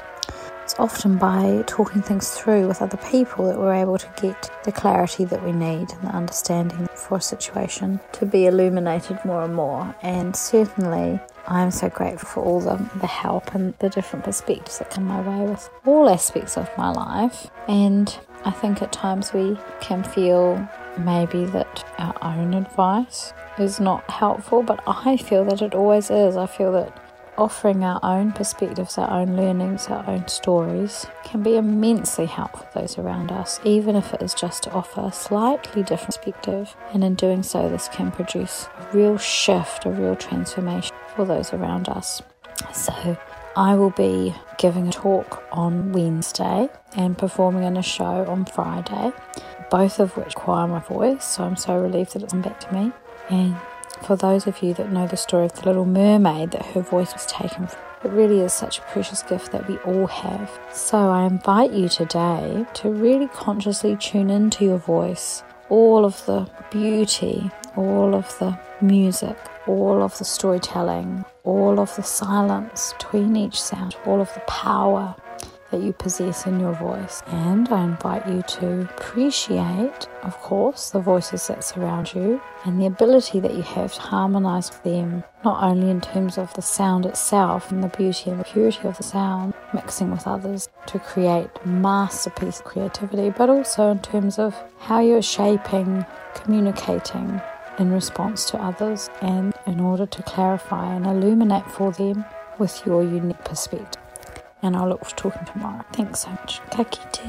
It's 0.63 0.75
often 0.79 1.17
by 1.17 1.61
talking 1.67 2.01
things 2.01 2.31
through 2.31 2.69
with 2.69 2.81
other 2.81 2.97
people 3.11 3.47
that 3.47 3.59
we're 3.59 3.73
able 3.73 3.97
to 3.97 4.09
get 4.21 4.49
the 4.63 4.71
clarity 4.71 5.25
that 5.25 5.43
we 5.43 5.51
need 5.51 5.91
and 5.91 6.01
the 6.03 6.15
understanding 6.15 6.87
for 6.95 7.17
a 7.17 7.21
situation 7.21 7.99
to 8.13 8.25
be 8.25 8.45
illuminated 8.45 9.19
more 9.25 9.43
and 9.43 9.53
more. 9.53 9.93
And 10.01 10.33
certainly, 10.33 11.19
I'm 11.47 11.69
so 11.69 11.89
grateful 11.89 12.29
for 12.29 12.43
all 12.43 12.61
the, 12.61 12.77
the 13.01 13.07
help 13.07 13.53
and 13.53 13.73
the 13.79 13.89
different 13.89 14.23
perspectives 14.23 14.79
that 14.79 14.91
come 14.91 15.03
my 15.03 15.19
way 15.19 15.49
with 15.49 15.69
all 15.85 16.09
aspects 16.09 16.57
of 16.57 16.69
my 16.77 16.91
life. 16.91 17.47
And 17.67 18.17
I 18.45 18.51
think 18.51 18.81
at 18.81 18.93
times 18.93 19.33
we 19.33 19.57
can 19.81 20.01
feel 20.01 20.65
maybe 20.97 21.43
that 21.45 21.83
our 21.97 22.15
own 22.21 22.53
advice 22.53 23.33
is 23.59 23.81
not 23.81 24.09
helpful, 24.09 24.63
but 24.63 24.81
I 24.87 25.17
feel 25.17 25.43
that 25.45 25.61
it 25.61 25.73
always 25.75 26.09
is. 26.09 26.37
I 26.37 26.45
feel 26.45 26.71
that 26.71 27.02
offering 27.37 27.83
our 27.83 27.99
own 28.03 28.31
perspectives, 28.31 28.97
our 28.97 29.09
own 29.09 29.35
learnings, 29.35 29.87
our 29.87 30.07
own 30.09 30.27
stories 30.27 31.05
can 31.23 31.43
be 31.43 31.55
immensely 31.55 32.25
helpful 32.25 32.67
for 32.71 32.79
those 32.79 32.97
around 32.97 33.31
us, 33.31 33.59
even 33.63 33.95
if 33.95 34.13
it 34.13 34.21
is 34.21 34.33
just 34.33 34.63
to 34.63 34.71
offer 34.71 35.01
a 35.01 35.11
slightly 35.11 35.83
different 35.83 36.15
perspective. 36.15 36.75
And 36.93 37.03
in 37.03 37.15
doing 37.15 37.43
so, 37.43 37.69
this 37.69 37.87
can 37.87 38.11
produce 38.11 38.67
a 38.79 38.97
real 38.97 39.17
shift, 39.17 39.85
a 39.85 39.89
real 39.89 40.15
transformation 40.15 40.95
for 41.15 41.25
those 41.25 41.53
around 41.53 41.89
us. 41.89 42.21
So, 42.73 43.17
I 43.55 43.75
will 43.75 43.91
be 43.91 44.33
giving 44.57 44.87
a 44.87 44.91
talk 44.91 45.43
on 45.51 45.91
Wednesday 45.91 46.69
and 46.95 47.17
performing 47.17 47.63
in 47.63 47.77
a 47.77 47.83
show 47.83 48.25
on 48.27 48.45
Friday, 48.45 49.11
both 49.69 49.99
of 49.99 50.15
which 50.17 50.35
require 50.35 50.67
my 50.67 50.79
voice. 50.79 51.25
So, 51.25 51.43
I'm 51.43 51.55
so 51.55 51.77
relieved 51.79 52.13
that 52.13 52.23
it's 52.23 52.31
come 52.31 52.41
back 52.41 52.59
to 52.61 52.73
me. 52.73 52.91
And 53.29 53.55
for 54.03 54.15
those 54.15 54.47
of 54.47 54.61
you 54.61 54.73
that 54.75 54.91
know 54.91 55.07
the 55.07 55.17
story 55.17 55.45
of 55.45 55.53
the 55.53 55.65
Little 55.65 55.85
Mermaid, 55.85 56.51
that 56.51 56.65
her 56.67 56.81
voice 56.81 57.13
was 57.13 57.25
taken 57.25 57.67
from. 57.67 57.79
It 58.03 58.11
really 58.11 58.41
is 58.41 58.51
such 58.51 58.79
a 58.79 58.81
precious 58.81 59.23
gift 59.23 59.51
that 59.53 59.67
we 59.67 59.77
all 59.79 60.07
have. 60.07 60.51
So 60.73 60.97
I 60.97 61.25
invite 61.25 61.71
you 61.71 61.87
today 61.87 62.65
to 62.75 62.89
really 62.89 63.27
consciously 63.27 63.95
tune 63.95 64.29
into 64.29 64.65
your 64.65 64.77
voice, 64.77 65.41
all 65.69 66.03
of 66.03 66.25
the 66.25 66.49
beauty, 66.69 67.49
all 67.77 68.13
of 68.13 68.37
the 68.39 68.59
music, 68.81 69.37
all 69.67 70.03
of 70.03 70.17
the 70.17 70.25
storytelling, 70.25 71.23
all 71.45 71.79
of 71.79 71.95
the 71.95 72.03
silence 72.03 72.93
between 72.93 73.35
each 73.35 73.61
sound, 73.61 73.95
all 74.05 74.19
of 74.19 74.33
the 74.33 74.41
power 74.41 75.15
that 75.73 75.81
you 75.81 75.91
possess 75.91 76.45
in 76.45 76.59
your 76.59 76.73
voice. 76.73 77.23
And 77.27 77.67
I 77.69 77.83
invite 77.83 78.27
you 78.27 78.43
to 78.43 78.81
appreciate, 78.81 80.07
of 80.21 80.37
course, 80.37 80.91
the 80.91 80.99
voices 80.99 81.47
that 81.47 81.63
surround 81.63 82.13
you 82.13 82.39
and 82.63 82.79
the 82.79 82.85
ability 82.85 83.39
that 83.39 83.55
you 83.55 83.63
have 83.63 83.91
to 83.95 84.01
harmonize 84.01 84.69
with 84.69 84.83
them, 84.83 85.23
not 85.43 85.63
only 85.63 85.89
in 85.89 85.99
terms 85.99 86.37
of 86.37 86.53
the 86.53 86.61
sound 86.61 87.07
itself 87.07 87.71
and 87.71 87.83
the 87.83 87.87
beauty 87.87 88.29
and 88.29 88.39
the 88.39 88.43
purity 88.43 88.87
of 88.87 88.97
the 88.97 89.03
sound, 89.03 89.55
mixing 89.73 90.11
with 90.11 90.27
others 90.27 90.69
to 90.85 90.99
create 90.99 91.49
masterpiece 91.65 92.61
creativity, 92.63 93.31
but 93.31 93.49
also 93.49 93.89
in 93.89 93.99
terms 93.99 94.37
of 94.37 94.55
how 94.77 94.99
you're 94.99 95.23
shaping, 95.23 96.05
communicating 96.35 97.41
in 97.79 97.91
response 97.91 98.45
to 98.45 98.61
others 98.61 99.09
and 99.21 99.55
in 99.65 99.79
order 99.79 100.05
to 100.05 100.21
clarify 100.21 100.93
and 100.93 101.07
illuminate 101.07 101.65
for 101.71 101.91
them 101.93 102.23
with 102.59 102.85
your 102.85 103.01
unique 103.01 103.43
perspective 103.43 104.02
and 104.63 104.75
I'll 104.75 104.89
look 104.89 105.05
for 105.05 105.15
talking 105.15 105.45
tomorrow. 105.45 105.85
Thanks 105.91 106.21
so 106.21 106.29
much. 106.31 106.61
Ka 106.71 106.83
kite. 106.85 107.21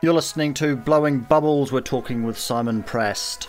You're 0.00 0.14
listening 0.14 0.54
to 0.54 0.76
Blowing 0.76 1.20
Bubbles. 1.20 1.70
We're 1.70 1.80
talking 1.80 2.22
with 2.22 2.38
Simon 2.38 2.82
Prast. 2.82 3.48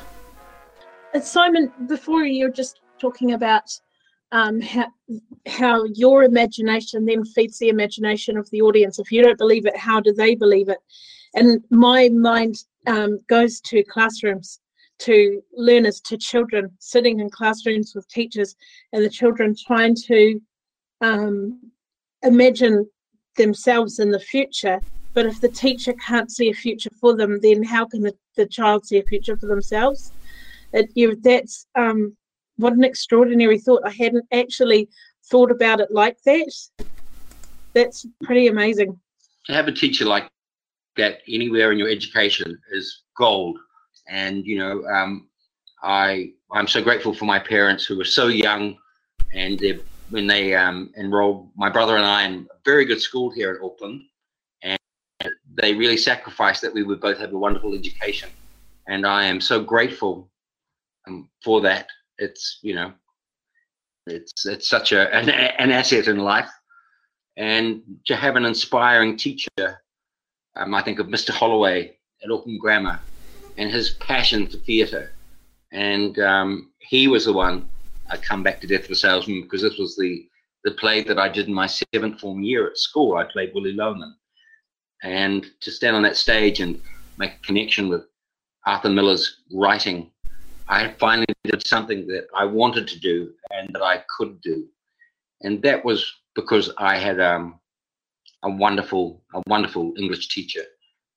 Uh, 1.13 1.19
Simon, 1.19 1.71
before 1.88 2.25
you're 2.25 2.51
just 2.51 2.81
talking 2.99 3.33
about 3.33 3.71
um, 4.31 4.62
how, 4.62 4.88
how 5.47 5.85
your 5.95 6.23
imagination 6.23 7.05
then 7.05 7.25
feeds 7.25 7.57
the 7.57 7.69
imagination 7.69 8.38
of 8.38 8.49
the 8.51 8.62
audience. 8.62 8.99
If 8.99 9.12
you 9.12 9.23
don't 9.23 9.38
believe 9.38 9.65
it, 9.65 9.77
how 9.77 9.99
do 9.99 10.13
they 10.13 10.35
believe 10.35 10.69
it? 10.69 10.79
And 11.33 11.63
my 11.69 12.09
mind 12.09 12.63
um, 12.88 13.19
goes 13.27 13.62
to 13.62 13.83
classrooms, 13.83 14.59
to 14.99 15.41
learners, 15.53 16.01
to 16.01 16.17
children 16.17 16.69
sitting 16.79 17.19
in 17.19 17.29
classrooms 17.29 17.93
with 17.95 18.07
teachers, 18.09 18.55
and 18.93 19.03
the 19.03 19.09
children 19.09 19.55
trying 19.67 19.95
to 20.07 20.41
um, 21.01 21.59
imagine 22.23 22.89
themselves 23.36 23.99
in 23.99 24.12
the 24.12 24.19
future. 24.19 24.79
But 25.13 25.25
if 25.25 25.41
the 25.41 25.49
teacher 25.49 25.93
can't 25.93 26.32
see 26.32 26.49
a 26.49 26.53
future 26.53 26.91
for 26.99 27.15
them, 27.15 27.39
then 27.41 27.63
how 27.63 27.86
can 27.86 28.01
the, 28.01 28.13
the 28.36 28.45
child 28.45 28.86
see 28.86 28.99
a 28.99 29.03
future 29.03 29.36
for 29.36 29.47
themselves? 29.47 30.12
It, 30.71 30.91
you, 30.93 31.15
that's 31.15 31.65
um, 31.75 32.15
what 32.58 32.73
an 32.73 32.84
extraordinary 32.84 33.58
thought. 33.58 33.82
I 33.86 33.91
hadn't 33.91 34.25
actually 34.32 34.88
thought 35.29 35.51
about 35.51 35.79
it 35.79 35.89
like 35.91 36.17
that. 36.25 36.51
That's 37.73 38.05
pretty 38.23 38.47
amazing. 38.47 38.99
to 39.45 39.53
have 39.53 39.67
a 39.67 39.71
teacher 39.71 40.05
like 40.05 40.29
that 40.97 41.19
anywhere 41.27 41.71
in 41.71 41.79
your 41.79 41.89
education 41.89 42.58
is 42.71 43.03
gold. 43.17 43.58
And 44.08 44.45
you 44.45 44.58
know, 44.58 44.86
um, 44.86 45.27
I 45.82 46.34
I'm 46.51 46.67
so 46.67 46.82
grateful 46.82 47.13
for 47.13 47.25
my 47.25 47.39
parents 47.39 47.86
who 47.86 47.97
were 47.97 48.05
so 48.05 48.27
young, 48.27 48.77
and 49.34 49.58
they 49.60 49.79
when 50.10 50.28
they 50.28 50.56
um, 50.56 50.91
enrolled 50.98 51.50
my 51.56 51.69
brother 51.69 51.95
and 51.95 52.06
I 52.06 52.24
in 52.24 52.48
a 52.52 52.56
very 52.65 52.86
good 52.86 53.02
school 53.02 53.30
here 53.30 53.54
in 53.56 53.63
Auckland, 53.63 54.02
and 54.63 54.80
they 55.56 55.74
really 55.74 55.98
sacrificed 55.98 56.62
that 56.62 56.74
we 56.74 56.84
would 56.84 57.00
both 57.00 57.17
have 57.19 57.34
a 57.34 57.38
wonderful 57.38 57.74
education. 57.74 58.30
And 58.88 59.06
I 59.06 59.26
am 59.26 59.39
so 59.39 59.62
grateful 59.62 60.30
um, 61.08 61.30
for 61.43 61.62
that. 61.62 61.88
It's 62.17 62.60
you 62.62 62.76
know, 62.76 62.93
it's 64.08 64.45
it's 64.45 64.67
such 64.67 64.91
a 64.91 65.13
an, 65.13 65.30
an 65.30 65.72
asset 65.72 66.08
in 66.08 66.19
life, 66.19 66.50
and 67.38 67.82
to 68.06 68.15
have 68.15 68.36
an 68.36 68.45
inspiring 68.45 69.17
teacher. 69.17 69.82
Um, 70.56 70.73
I 70.73 70.81
think 70.81 71.00
of 71.00 71.08
Mr. 71.08 71.29
Holloway 71.29 71.96
at 72.23 72.31
Auckland 72.31 72.60
Grammar, 72.60 73.00
and 73.58 73.69
his 73.71 73.92
passion 73.92 74.48
for 74.48 74.58
theatre, 74.58 75.12
and 75.71 76.17
um, 76.19 76.71
he 76.79 77.08
was 77.08 77.25
the 77.25 77.33
one. 77.33 77.69
I 78.10 78.17
come 78.17 78.43
back 78.43 78.60
to 78.62 78.67
Death 78.67 78.85
of 78.85 78.91
a 78.91 78.95
Salesman 78.95 79.41
because 79.41 79.62
this 79.62 79.77
was 79.77 79.95
the 79.95 80.27
the 80.65 80.71
play 80.71 81.01
that 81.03 81.17
I 81.17 81.29
did 81.29 81.47
in 81.47 81.53
my 81.53 81.67
seventh 81.67 82.19
form 82.19 82.43
year 82.43 82.67
at 82.67 82.77
school. 82.77 83.15
I 83.15 83.23
played 83.23 83.51
Willy 83.53 83.71
Loman, 83.71 84.15
and 85.03 85.45
to 85.62 85.71
stand 85.71 85.95
on 85.95 86.03
that 86.03 86.17
stage 86.17 86.60
and 86.60 86.81
make 87.17 87.35
a 87.35 87.45
connection 87.45 87.87
with 87.87 88.01
Arthur 88.65 88.89
Miller's 88.89 89.41
writing, 89.53 90.12
I 90.67 90.93
finally 90.99 91.27
did 91.45 91.65
something 91.65 92.07
that 92.07 92.27
I 92.35 92.45
wanted 92.45 92.87
to 92.89 92.99
do 92.99 93.31
and 93.51 93.69
that 93.73 93.81
I 93.81 94.03
could 94.17 94.41
do, 94.41 94.67
and 95.41 95.62
that 95.63 95.85
was 95.85 96.05
because 96.35 96.71
I 96.77 96.97
had 96.97 97.19
um, 97.19 97.60
a 98.43 98.49
wonderful, 98.49 99.23
a 99.33 99.41
wonderful 99.47 99.93
English 99.97 100.29
teacher 100.29 100.63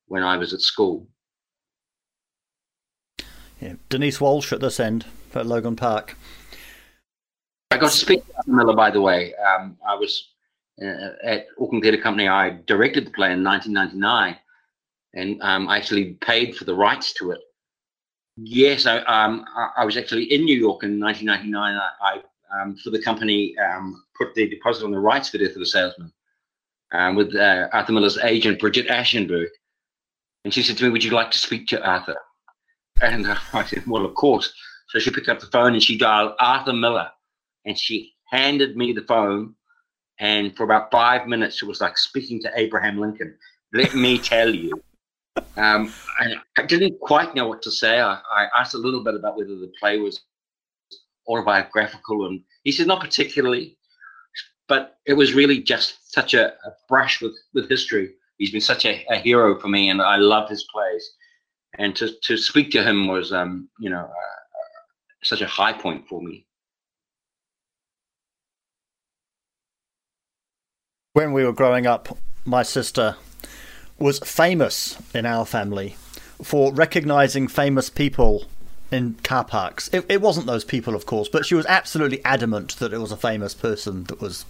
when 0.07 0.23
I 0.23 0.37
was 0.37 0.53
at 0.53 0.61
school. 0.61 1.07
Yeah, 3.61 3.75
Denise 3.89 4.19
Walsh 4.19 4.51
at 4.51 4.59
this 4.59 4.79
end 4.79 5.05
at 5.33 5.45
Logan 5.45 5.75
Park. 5.75 6.17
I 7.73 7.77
got 7.77 7.91
to 7.91 7.97
speak 7.97 8.25
to 8.27 8.35
Arthur 8.37 8.51
Miller, 8.51 8.75
by 8.75 8.91
the 8.91 9.01
way. 9.01 9.33
Um, 9.35 9.77
I 9.87 9.95
was 9.95 10.29
uh, 10.79 11.09
at 11.23 11.47
Auckland 11.59 11.83
Theatre 11.83 12.01
Company. 12.01 12.27
I 12.27 12.59
directed 12.67 13.07
the 13.07 13.11
play 13.11 13.31
in 13.31 13.43
1999, 13.43 14.37
and 15.15 15.41
um, 15.41 15.67
I 15.67 15.77
actually 15.77 16.13
paid 16.21 16.55
for 16.55 16.65
the 16.65 16.75
rights 16.75 17.13
to 17.13 17.31
it. 17.31 17.39
Yes, 18.37 18.85
I, 18.85 18.97
um, 18.99 19.43
I, 19.55 19.69
I 19.77 19.85
was 19.85 19.97
actually 19.97 20.25
in 20.25 20.45
New 20.45 20.57
York 20.57 20.83
in 20.83 20.99
1999. 20.99 21.75
I, 21.75 21.89
I 22.01 22.61
um, 22.61 22.75
for 22.75 22.91
the 22.91 23.01
company, 23.01 23.55
um, 23.57 24.03
put 24.15 24.35
the 24.35 24.47
deposit 24.47 24.85
on 24.85 24.91
the 24.91 24.99
rights 24.99 25.29
for 25.29 25.39
death 25.39 25.55
of 25.55 25.61
a 25.63 25.65
salesman 25.65 26.13
um, 26.91 27.15
with 27.15 27.35
uh, 27.35 27.69
Arthur 27.73 27.93
Miller's 27.93 28.19
agent, 28.19 28.59
Bridget 28.59 28.87
Aschenberg. 28.87 29.47
And 30.45 30.53
she 30.53 30.61
said 30.61 30.77
to 30.77 30.83
me, 30.83 30.91
Would 30.91 31.03
you 31.03 31.11
like 31.11 31.31
to 31.31 31.39
speak 31.39 31.67
to 31.69 31.83
Arthur? 31.83 32.17
And 33.01 33.25
uh, 33.25 33.37
I 33.53 33.65
said, 33.65 33.87
Well, 33.87 34.05
of 34.05 34.13
course. 34.13 34.53
So 34.89 34.99
she 34.99 35.09
picked 35.09 35.29
up 35.29 35.39
the 35.39 35.47
phone 35.47 35.73
and 35.73 35.81
she 35.81 35.97
dialed 35.97 36.33
Arthur 36.39 36.73
Miller 36.73 37.09
and 37.65 37.77
she 37.77 38.13
handed 38.25 38.75
me 38.75 38.93
the 38.93 39.03
phone. 39.03 39.55
And 40.19 40.55
for 40.55 40.63
about 40.63 40.91
five 40.91 41.27
minutes, 41.27 41.61
it 41.61 41.65
was 41.65 41.81
like 41.81 41.97
speaking 41.97 42.41
to 42.41 42.51
Abraham 42.55 42.99
Lincoln. 42.99 43.35
Let 43.73 43.95
me 43.95 44.17
tell 44.17 44.53
you. 44.53 44.71
Um, 45.57 45.91
I, 46.19 46.35
I 46.57 46.63
didn't 46.63 46.99
quite 46.99 47.33
know 47.33 47.47
what 47.47 47.63
to 47.63 47.71
say. 47.71 47.99
I, 47.99 48.19
I 48.31 48.47
asked 48.55 48.75
a 48.75 48.79
little 48.79 49.03
bit 49.03 49.15
about 49.15 49.35
whether 49.35 49.55
the 49.55 49.71
play 49.79 49.97
was 49.97 50.21
autobiographical, 51.27 52.27
and 52.27 52.41
he 52.63 52.71
said 52.71 52.85
not 52.85 53.01
particularly. 53.01 53.77
But 54.67 54.97
it 55.05 55.13
was 55.13 55.33
really 55.33 55.59
just 55.59 56.13
such 56.13 56.33
a, 56.35 56.49
a 56.49 56.71
brush 56.87 57.21
with, 57.21 57.33
with 57.53 57.69
history. 57.69 58.13
He's 58.37 58.51
been 58.51 58.61
such 58.61 58.85
a, 58.85 59.03
a 59.09 59.17
hero 59.17 59.59
for 59.59 59.67
me, 59.67 59.89
and 59.89 60.01
I 60.01 60.17
love 60.17 60.49
his 60.49 60.65
plays. 60.71 61.11
And 61.79 61.95
to, 61.95 62.11
to 62.25 62.37
speak 62.37 62.71
to 62.71 62.83
him 62.83 63.07
was, 63.07 63.33
um, 63.33 63.69
you 63.79 63.89
know, 63.89 64.05
uh, 64.05 64.43
such 65.23 65.41
a 65.41 65.47
high 65.47 65.73
point 65.73 66.07
for 66.07 66.21
me. 66.21 66.45
When 71.13 71.31
we 71.31 71.45
were 71.45 71.53
growing 71.53 71.85
up, 71.85 72.17
my 72.43 72.63
sister 72.63 73.17
was 73.99 74.17
famous 74.17 74.97
in 75.13 75.27
our 75.27 75.45
family 75.45 75.95
for 76.41 76.73
recognizing 76.73 77.47
famous 77.47 77.87
people 77.91 78.45
in 78.89 79.13
car 79.23 79.43
parks. 79.43 79.89
It, 79.93 80.07
it 80.09 80.21
wasn't 80.21 80.47
those 80.47 80.65
people, 80.65 80.95
of 80.95 81.05
course, 81.05 81.29
but 81.29 81.45
she 81.45 81.53
was 81.53 81.67
absolutely 81.67 82.25
adamant 82.25 82.77
that 82.77 82.93
it 82.93 82.97
was 82.97 83.11
a 83.11 83.17
famous 83.17 83.53
person 83.53 84.05
that 84.05 84.21
was 84.21 84.45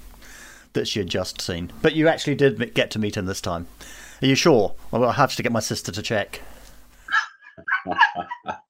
that 0.71 0.87
she 0.87 0.99
had 0.99 1.09
just 1.09 1.41
seen. 1.41 1.73
But 1.81 1.95
you 1.95 2.07
actually 2.07 2.35
did 2.35 2.73
get 2.73 2.89
to 2.91 2.99
meet 2.99 3.17
him 3.17 3.25
this 3.25 3.41
time. 3.41 3.67
Are 4.21 4.27
you 4.27 4.35
sure? 4.35 4.73
Well, 4.89 5.03
I'll 5.03 5.11
have 5.11 5.35
to 5.35 5.43
get 5.43 5.51
my 5.51 5.59
sister 5.59 5.91
to 5.91 6.01
check. 6.01 6.39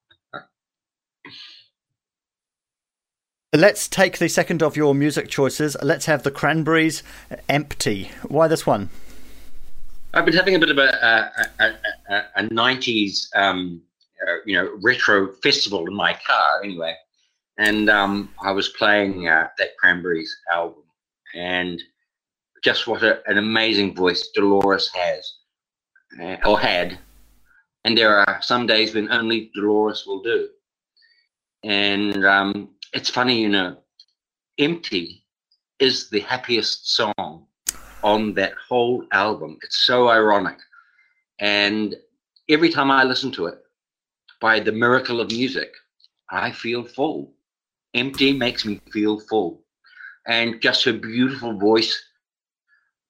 Let's 3.54 3.86
take 3.86 4.18
the 4.18 4.28
second 4.28 4.64
of 4.64 4.76
your 4.76 4.96
music 4.96 5.28
choices. 5.28 5.76
Let's 5.80 6.06
have 6.06 6.24
the 6.24 6.32
Cranberries 6.32 7.04
Empty. 7.48 8.10
Why 8.26 8.48
this 8.48 8.66
one? 8.66 8.90
I've 10.12 10.24
been 10.24 10.34
having 10.34 10.56
a 10.56 10.58
bit 10.58 10.70
of 10.70 10.78
a 10.78 10.82
a, 10.82 11.64
a, 11.64 11.74
a, 12.12 12.24
a 12.34 12.42
90s 12.48 13.28
um, 13.36 13.80
uh, 14.26 14.38
you 14.44 14.56
know 14.56 14.76
retro 14.82 15.34
festival 15.34 15.86
in 15.86 15.94
my 15.94 16.18
car 16.26 16.64
anyway, 16.64 16.96
and 17.56 17.88
um, 17.88 18.28
I 18.42 18.50
was 18.50 18.70
playing 18.70 19.28
uh, 19.28 19.46
that 19.56 19.76
Cranberries 19.78 20.34
album, 20.52 20.82
and 21.36 21.80
just 22.64 22.88
what 22.88 23.04
a, 23.04 23.22
an 23.30 23.38
amazing 23.38 23.94
voice 23.94 24.30
Dolores 24.34 24.90
has 24.94 25.32
uh, 26.20 26.38
or 26.44 26.58
had, 26.58 26.98
and 27.84 27.96
there 27.96 28.18
are 28.18 28.42
some 28.42 28.66
days 28.66 28.96
when 28.96 29.12
only 29.12 29.52
Dolores 29.54 30.06
will 30.08 30.22
do, 30.22 30.48
and 31.62 32.26
um, 32.26 32.73
it's 32.94 33.10
funny 33.10 33.42
you 33.42 33.48
know, 33.48 33.76
empty 34.58 35.26
is 35.80 36.08
the 36.10 36.20
happiest 36.20 36.94
song 36.94 37.46
on 38.04 38.32
that 38.34 38.54
whole 38.68 39.04
album. 39.12 39.58
It's 39.62 39.78
so 39.78 40.08
ironic. 40.08 40.58
And 41.40 41.96
every 42.48 42.70
time 42.70 42.92
I 42.92 43.02
listen 43.02 43.32
to 43.32 43.46
it, 43.46 43.58
by 44.40 44.60
the 44.60 44.70
miracle 44.70 45.20
of 45.20 45.32
music, 45.32 45.72
I 46.30 46.52
feel 46.52 46.84
full. 46.84 47.32
Empty 47.94 48.32
makes 48.32 48.64
me 48.64 48.80
feel 48.92 49.18
full. 49.18 49.62
And 50.26 50.62
just 50.62 50.84
her 50.84 50.92
beautiful 50.92 51.58
voice, 51.58 52.00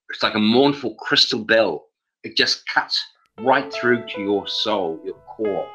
it's 0.08 0.22
like 0.22 0.34
a 0.34 0.40
mournful 0.40 0.94
crystal 0.94 1.44
bell. 1.44 1.88
It 2.22 2.36
just 2.36 2.66
cuts 2.68 3.04
right 3.38 3.70
through 3.72 4.06
to 4.06 4.20
your 4.20 4.48
soul, 4.48 4.98
your 5.04 5.20
core. 5.36 5.68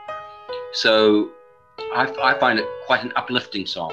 So 0.73 1.29
I, 1.93 2.13
I 2.21 2.39
find 2.39 2.59
it 2.59 2.67
quite 2.85 3.03
an 3.03 3.13
uplifting 3.15 3.65
song, 3.65 3.91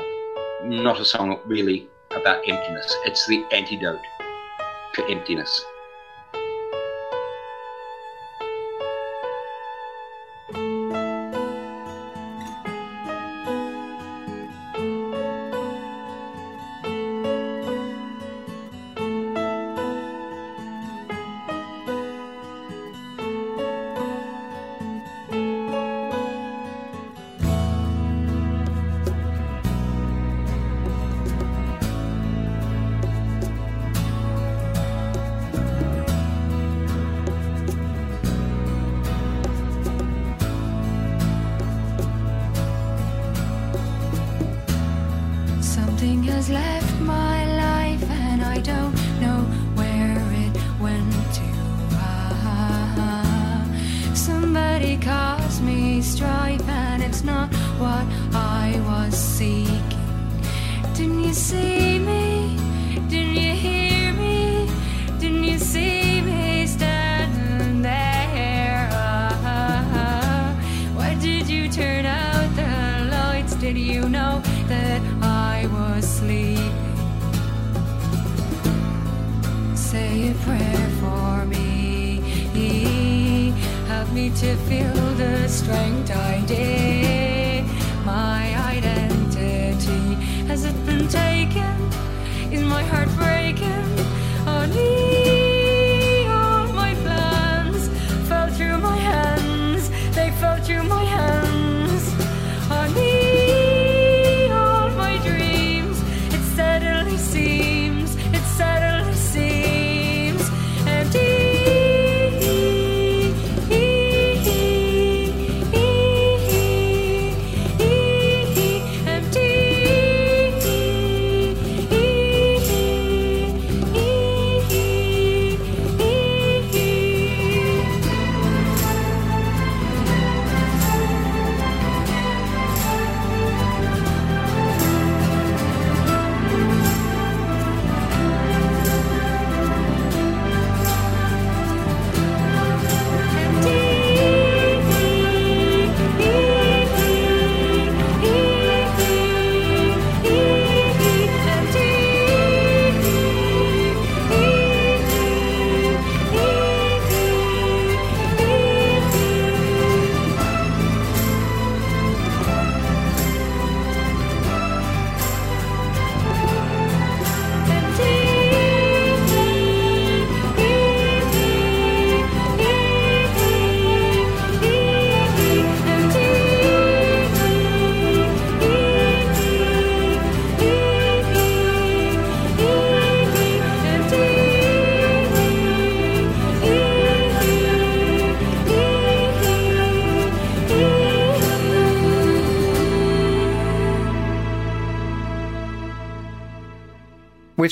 not 0.64 1.00
a 1.00 1.04
song 1.04 1.38
really 1.46 1.88
about 2.10 2.38
emptiness. 2.48 2.94
It's 3.04 3.26
the 3.26 3.44
antidote 3.52 4.00
to 4.94 5.06
emptiness. 5.08 5.64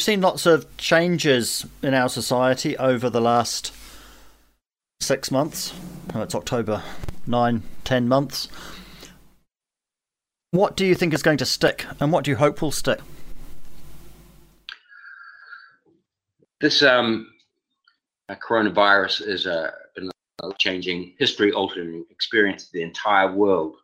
Seen 0.05 0.21
lots 0.21 0.45
of 0.45 0.77
changes 0.77 1.65
in 1.83 1.95
our 1.95 2.11
society 2.11 2.77
over 2.77 3.09
the 3.09 3.23
last 3.23 3.73
six 5.01 5.31
months. 5.31 5.73
Oh, 6.15 6.21
it's 6.21 6.35
October, 6.35 6.83
nine, 7.27 7.63
ten 7.85 8.07
months. 8.07 8.49
What 10.51 10.77
do 10.77 10.85
you 10.85 10.95
think 10.95 11.15
is 11.15 11.23
going 11.23 11.39
to 11.39 11.47
stick, 11.47 11.87
and 12.01 12.13
what 12.13 12.25
do 12.25 12.31
you 12.31 12.37
hope 12.37 12.61
will 12.61 12.71
stick? 12.71 13.01
This 16.61 16.83
um, 16.83 17.33
uh, 18.29 18.35
coronavirus 18.47 19.27
is 19.27 19.47
a, 19.47 19.73
a 20.43 20.53
changing, 20.59 21.15
history 21.19 21.51
altering 21.51 22.05
experience 22.11 22.67
of 22.67 22.73
the 22.73 22.83
entire 22.83 23.33
world. 23.33 23.77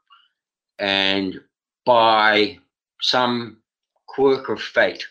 And 0.79 1.41
by 1.87 2.59
some 3.01 3.63
quirk 4.07 4.51
of 4.51 4.61
fate, 4.61 5.07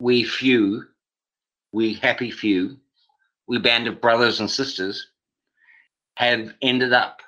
we 0.00 0.24
few, 0.24 0.84
we 1.72 1.94
happy 1.94 2.30
few, 2.30 2.78
we 3.46 3.58
band 3.58 3.86
of 3.86 4.00
brothers 4.00 4.40
and 4.40 4.50
sisters 4.50 5.08
have 6.16 6.54
ended 6.62 6.92
up 6.92 7.20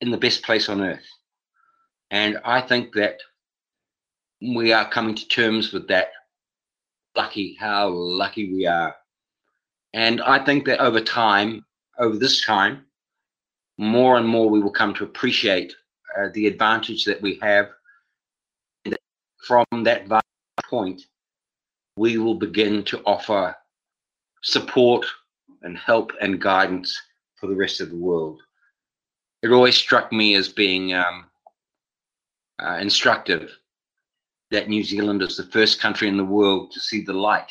in 0.00 0.10
the 0.10 0.16
best 0.16 0.42
place 0.42 0.68
on 0.68 0.80
earth. 0.80 1.06
And 2.10 2.38
I 2.44 2.62
think 2.62 2.94
that 2.94 3.18
we 4.40 4.72
are 4.72 4.88
coming 4.88 5.14
to 5.14 5.28
terms 5.28 5.72
with 5.72 5.88
that. 5.88 6.08
Lucky, 7.14 7.56
how 7.60 7.88
lucky 7.88 8.52
we 8.52 8.66
are. 8.66 8.94
And 9.92 10.22
I 10.22 10.44
think 10.44 10.64
that 10.66 10.80
over 10.80 11.00
time, 11.00 11.64
over 11.98 12.16
this 12.16 12.44
time, 12.44 12.86
more 13.76 14.16
and 14.16 14.26
more 14.26 14.48
we 14.48 14.60
will 14.60 14.70
come 14.70 14.94
to 14.94 15.04
appreciate 15.04 15.74
uh, 16.18 16.28
the 16.32 16.46
advantage 16.46 17.04
that 17.04 17.20
we 17.20 17.38
have. 17.42 17.68
From 19.46 19.64
that 19.84 20.06
point, 20.68 21.02
we 21.98 22.18
will 22.18 22.34
begin 22.34 22.82
to 22.84 23.02
offer 23.04 23.54
support 24.42 25.04
and 25.62 25.76
help 25.76 26.12
and 26.20 26.40
guidance 26.40 27.00
for 27.36 27.48
the 27.48 27.56
rest 27.56 27.80
of 27.80 27.90
the 27.90 27.96
world. 27.96 28.40
It 29.42 29.50
always 29.50 29.76
struck 29.76 30.12
me 30.12 30.34
as 30.34 30.48
being 30.48 30.94
um, 30.94 31.26
uh, 32.62 32.78
instructive 32.80 33.50
that 34.50 34.68
New 34.68 34.82
Zealand 34.82 35.22
is 35.22 35.36
the 35.36 35.44
first 35.44 35.80
country 35.80 36.08
in 36.08 36.16
the 36.16 36.24
world 36.24 36.72
to 36.72 36.80
see 36.80 37.02
the 37.04 37.12
light. 37.12 37.50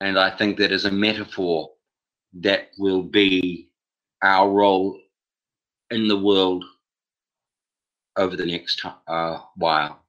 And 0.00 0.18
I 0.18 0.30
think 0.30 0.58
that 0.58 0.72
is 0.72 0.84
a 0.84 0.90
metaphor 0.90 1.70
that 2.34 2.70
will 2.78 3.02
be 3.02 3.70
our 4.22 4.50
role 4.50 4.98
in 5.90 6.08
the 6.08 6.18
world 6.18 6.64
over 8.16 8.36
the 8.36 8.46
next 8.46 8.84
uh, 9.06 9.38
while. 9.56 10.05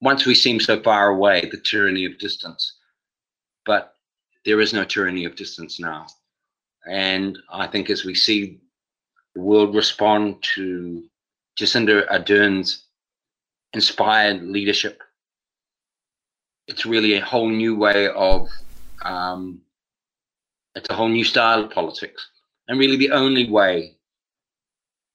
Once 0.00 0.24
we 0.24 0.34
seem 0.34 0.58
so 0.58 0.80
far 0.82 1.08
away, 1.08 1.48
the 1.50 1.58
tyranny 1.58 2.04
of 2.06 2.18
distance, 2.18 2.78
but 3.66 3.94
there 4.44 4.60
is 4.60 4.72
no 4.72 4.84
tyranny 4.84 5.24
of 5.24 5.36
distance 5.36 5.78
now. 5.78 6.06
And 6.86 7.38
I 7.52 7.66
think 7.66 7.90
as 7.90 8.04
we 8.04 8.14
see 8.14 8.60
the 9.34 9.42
world 9.42 9.74
respond 9.74 10.42
to 10.54 11.04
Jacinda 11.58 12.10
Ardern's 12.10 12.86
inspired 13.74 14.42
leadership, 14.42 15.02
it's 16.66 16.86
really 16.86 17.14
a 17.14 17.24
whole 17.24 17.50
new 17.50 17.76
way 17.76 18.08
of, 18.08 18.48
um, 19.04 19.60
it's 20.74 20.88
a 20.88 20.94
whole 20.94 21.08
new 21.08 21.24
style 21.24 21.64
of 21.64 21.70
politics. 21.70 22.26
And 22.68 22.78
really 22.78 22.96
the 22.96 23.10
only 23.10 23.50
way 23.50 23.96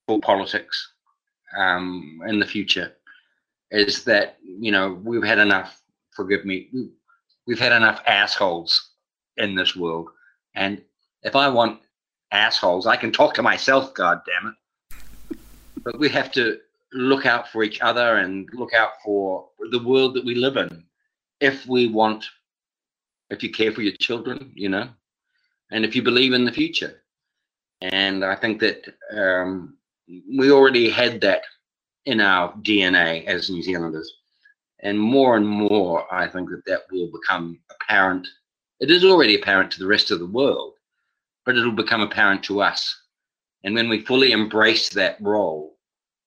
for 0.08 0.20
politics 0.20 0.92
um, 1.58 2.20
in 2.28 2.40
the 2.40 2.46
future 2.46 2.94
is 3.72 4.04
that, 4.06 4.38
you 4.44 4.72
know, 4.72 5.00
we've 5.04 5.24
had 5.24 5.40
enough, 5.40 5.82
forgive 6.12 6.46
me, 6.46 6.70
we've 7.48 7.60
had 7.60 7.72
enough 7.72 8.02
assholes 8.06 8.92
in 9.38 9.56
this 9.56 9.76
world. 9.76 10.10
And 10.56 10.82
if 11.24 11.36
I 11.36 11.48
want 11.50 11.82
assholes, 12.32 12.88
I 12.88 12.96
can 12.96 13.12
talk 13.12 13.34
to 13.36 13.44
myself, 13.44 13.94
God 13.94 14.22
damn 14.26 14.50
it. 14.50 15.38
But 15.84 16.00
we 16.00 16.10
have 16.10 16.32
to 16.34 16.60
look 16.94 17.26
out 17.26 17.50
for 17.50 17.64
each 17.64 17.82
other 17.82 18.18
and 18.18 18.48
look 18.54 18.74
out 18.74 18.94
for 19.04 19.50
the 19.72 19.84
world 19.84 20.14
that 20.16 20.26
we 20.26 20.36
live 20.36 20.58
in. 20.58 20.84
If 21.42 21.66
we 21.68 21.88
want, 21.88 22.26
if 23.30 23.44
you 23.44 23.52
care 23.52 23.72
for 23.72 23.82
your 23.82 23.96
children, 23.98 24.52
you 24.56 24.70
know, 24.70 24.90
and 25.72 25.84
if 25.84 25.96
you 25.96 26.02
believe 26.02 26.34
in 26.34 26.46
the 26.46 26.52
future. 26.52 27.02
And 27.82 28.24
I 28.24 28.36
think 28.36 28.62
that 28.62 28.86
um, 29.12 29.78
we 30.08 30.52
already 30.52 30.90
had 30.90 31.22
that 31.22 31.44
in 32.06 32.22
our 32.22 32.54
DNA 32.54 33.26
as 33.26 33.50
New 33.50 33.62
Zealanders. 33.62 34.12
And 34.82 35.00
more 35.00 35.36
and 35.38 35.48
more, 35.48 36.12
I 36.14 36.28
think 36.28 36.50
that 36.50 36.66
that 36.68 36.82
will 36.92 37.10
become 37.12 37.60
apparent. 37.72 38.28
It 38.80 38.92
is 38.92 39.04
already 39.04 39.36
apparent 39.36 39.72
to 39.72 39.80
the 39.80 39.88
rest 39.88 40.12
of 40.12 40.20
the 40.20 40.26
world, 40.28 40.74
but 41.46 41.58
it'll 41.58 41.72
become 41.72 42.02
apparent 42.02 42.44
to 42.44 42.62
us. 42.62 42.96
And 43.64 43.74
when 43.74 43.90
we 43.90 44.06
fully 44.06 44.32
embrace 44.32 44.90
that 44.90 45.18
role, 45.20 45.78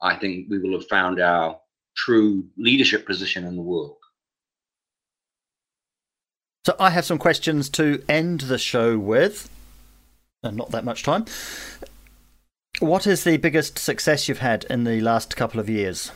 I 0.03 0.17
think 0.17 0.49
we 0.51 0.59
will 0.59 0.79
have 0.79 0.89
found 0.89 1.21
our 1.21 1.59
true 1.97 2.45
leadership 2.57 3.07
position 3.07 3.45
in 3.45 3.55
the 3.57 3.63
world. 3.63 3.97
So 6.67 6.75
I 6.79 6.91
have 6.91 7.05
some 7.05 7.19
questions 7.19 7.69
to 7.71 8.03
end 8.09 8.41
the 8.43 8.59
show 8.59 8.99
with, 8.99 9.49
and 10.43 10.57
not 10.57 10.71
that 10.71 10.85
much 10.85 11.03
time. 11.03 11.25
What 12.81 13.09
is 13.09 13.25
the 13.25 13.39
biggest 13.39 13.77
success 13.77 14.29
you've 14.29 14.39
had 14.39 14.63
in 14.71 14.85
the 14.85 15.01
last 15.01 15.35
couple 15.35 15.59
of 15.59 15.69
years? 15.69 16.13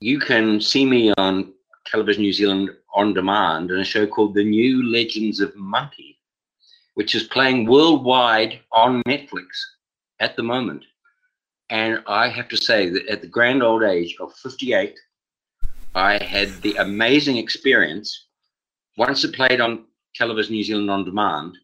You 0.00 0.18
can 0.18 0.62
see 0.62 0.86
me 0.86 1.12
on 1.18 1.52
Television 1.84 2.22
New 2.22 2.32
Zealand 2.32 2.70
on 2.94 3.12
demand 3.12 3.70
in 3.70 3.78
a 3.78 3.84
show 3.84 4.06
called 4.06 4.32
The 4.32 4.44
New 4.44 4.82
Legends 4.90 5.40
of 5.40 5.54
Monkey, 5.56 6.18
which 6.94 7.14
is 7.14 7.24
playing 7.24 7.66
worldwide 7.66 8.60
on 8.72 9.02
Netflix 9.02 9.44
at 10.20 10.36
the 10.36 10.42
moment. 10.42 10.86
And 11.68 12.02
I 12.06 12.30
have 12.30 12.48
to 12.48 12.56
say 12.56 12.88
that 12.88 13.06
at 13.08 13.20
the 13.20 13.26
grand 13.26 13.62
old 13.62 13.82
age 13.82 14.16
of 14.20 14.32
58, 14.36 14.98
I 15.94 16.24
had 16.24 16.62
the 16.62 16.76
amazing 16.76 17.36
experience, 17.36 18.24
once 18.96 19.22
it 19.22 19.34
played 19.34 19.60
on 19.60 19.84
Television 20.14 20.54
New 20.54 20.64
Zealand 20.64 20.90
on 20.90 21.04
demand, 21.04 21.58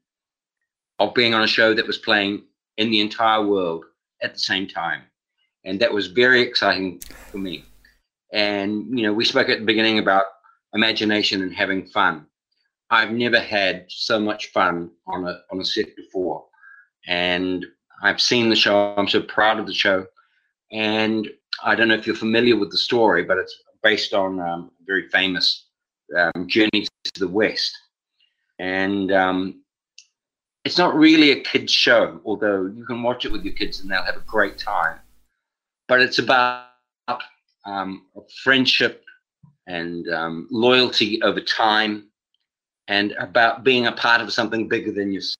of 0.99 1.15
being 1.15 1.33
on 1.33 1.43
a 1.43 1.47
show 1.47 1.73
that 1.73 1.87
was 1.87 1.97
playing 1.97 2.43
in 2.83 2.91
the 2.91 3.01
entire 3.01 3.45
world 3.47 3.85
at 4.23 4.35
the 4.35 4.41
same 4.41 4.67
time. 4.67 5.03
And 5.65 5.81
that 5.81 5.93
was 5.93 6.09
very 6.09 6.43
exciting 6.43 7.01
for 7.31 7.39
me. 7.39 7.65
And, 8.33 8.99
you 8.99 9.05
know, 9.05 9.13
we 9.13 9.25
spoke 9.25 9.49
at 9.49 9.61
the 9.61 9.65
beginning 9.65 9.99
about 9.99 10.25
imagination 10.75 11.43
and 11.43 11.55
having 11.55 11.87
fun. 11.87 12.27
I've 12.91 13.13
never 13.13 13.39
had 13.39 13.87
so 13.89 14.19
much 14.19 14.53
fun 14.53 14.91
on 15.07 15.27
a, 15.27 15.41
on 15.51 15.61
a 15.61 15.65
set 15.65 15.95
before. 15.97 16.45
And 17.07 17.65
I've 18.03 18.21
seen 18.21 18.51
the 18.51 18.57
show. 18.57 18.95
I'm 18.97 19.09
so 19.09 19.23
proud 19.23 19.59
of 19.61 19.67
the 19.67 19.75
show. 19.75 20.07
And 20.73 21.29
I 21.63 21.75
don't 21.75 21.89
know 21.89 21.95
if 21.95 22.07
you're 22.07 22.17
familiar 22.17 22.57
with 22.57 22.71
the 22.71 22.79
story, 22.79 23.23
but 23.23 23.39
it's 23.39 23.57
based 23.83 24.15
on 24.15 24.41
um, 24.41 24.71
a 24.81 24.85
very 24.85 25.09
famous 25.09 25.67
um, 26.19 26.49
Journey 26.49 26.87
to 27.05 27.21
the 27.21 27.29
West. 27.29 27.73
And 28.59 29.13
um, 29.13 29.62
it's 30.65 30.79
not 30.79 30.95
really 30.95 31.33
a 31.33 31.41
kid's 31.41 31.73
show, 31.73 32.21
although 32.25 32.67
you 32.67 32.85
can 32.87 33.03
watch 33.03 33.25
it 33.25 33.33
with 33.33 33.45
your 33.45 33.55
kids 33.55 33.81
and 33.81 33.91
they'll 33.91 34.03
have 34.03 34.17
a 34.17 34.21
great 34.21 34.59
time. 34.59 34.99
But 35.89 36.01
it's 36.01 36.19
about 36.19 36.69
um, 37.65 38.07
friendship 38.43 39.05
and 39.67 40.09
um, 40.09 40.49
loyalty 40.51 41.21
over 41.23 41.41
time 41.41 42.09
and 42.89 43.13
about 43.13 43.65
being 43.65 43.87
a 43.87 43.93
part 43.93 44.21
of 44.21 44.33
something 44.33 44.69
bigger 44.69 44.93
than 44.93 45.13
yourself. 45.13 45.37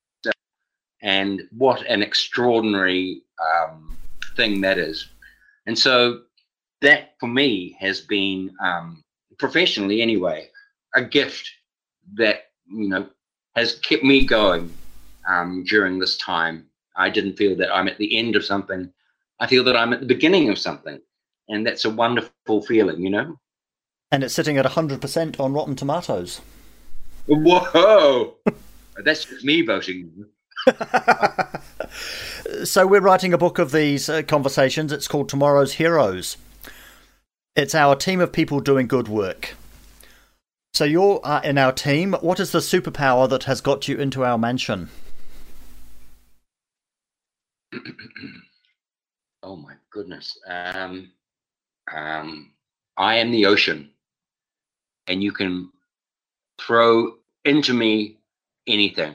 And 1.03 1.43
what 1.57 1.83
an 1.87 2.03
extraordinary 2.03 3.23
um, 3.41 3.97
thing 4.37 4.61
that 4.61 4.79
is. 4.79 5.09
And 5.67 5.79
so 5.79 6.23
that 6.81 7.15
for 7.21 7.29
me 7.29 7.77
has 7.81 8.01
been, 8.01 8.55
um, 8.63 9.03
professionally 9.39 10.03
anyway, 10.03 10.49
a 10.95 11.03
gift 11.03 11.49
that, 12.15 12.51
you 12.67 12.89
know, 12.89 13.07
has 13.57 13.79
kept 13.81 14.03
me 14.03 14.25
going 14.25 14.73
um, 15.29 15.65
during 15.65 15.99
this 15.99 16.17
time. 16.17 16.67
I 16.97 17.11
didn't 17.11 17.37
feel 17.37 17.57
that 17.57 17.75
I'm 17.75 17.89
at 17.89 17.99
the 17.99 18.19
end 18.19 18.37
of 18.37 18.45
something. 18.45 18.93
I 19.41 19.47
feel 19.47 19.65
that 19.65 19.77
I'm 19.77 19.93
at 19.93 20.01
the 20.01 20.07
beginning 20.07 20.51
of 20.51 20.59
something. 20.59 21.01
And 21.49 21.67
that's 21.67 21.85
a 21.85 21.91
wonderful 21.91 22.63
feeling, 22.63 23.01
you 23.03 23.11
know? 23.11 23.39
And 24.11 24.23
it's 24.23 24.35
sitting 24.35 24.59
at 24.59 24.67
100% 24.67 25.41
on 25.41 25.53
Rotten 25.53 25.75
Tomatoes. 25.75 26.41
Whoa! 27.27 28.35
that's 29.05 29.25
just 29.25 29.45
me 29.45 29.63
voting. 29.63 30.27
So 32.65 32.87
we're 32.87 33.01
writing 33.01 33.33
a 33.33 33.39
book 33.39 33.59
of 33.59 33.73
these 33.73 34.09
uh, 34.09 34.23
conversations. 34.23 34.93
It's 34.93 35.09
called 35.09 35.29
Tomorrow's 35.29 35.75
Heroes. 35.75 36.37
It's 37.57 37.75
our 37.75 37.97
team 37.97 38.21
of 38.21 38.33
people 38.33 38.61
doing 38.61 38.87
good 38.87 39.09
work. 39.09 39.55
So 40.75 40.85
you're 40.85 41.21
uh, 41.25 41.41
in 41.43 41.59
our 41.59 41.73
team. 41.73 42.15
What 42.21 42.41
is 42.41 42.53
the 42.53 42.61
superpower 42.61 43.29
that 43.29 43.45
has 43.45 43.61
got 43.61 43.89
you 43.89 43.97
into 43.97 44.25
our 44.25 44.39
mansion? 44.39 44.91
oh 49.43 49.57
my 49.57 49.75
goodness. 49.91 50.39
Um, 50.47 51.11
um, 51.93 52.53
I 52.97 53.17
am 53.17 53.31
the 53.31 53.47
ocean, 53.47 53.91
and 55.07 55.23
you 55.23 55.33
can 55.33 55.71
throw 56.61 57.15
into 57.45 57.73
me 57.73 58.19
anything. 58.67 59.15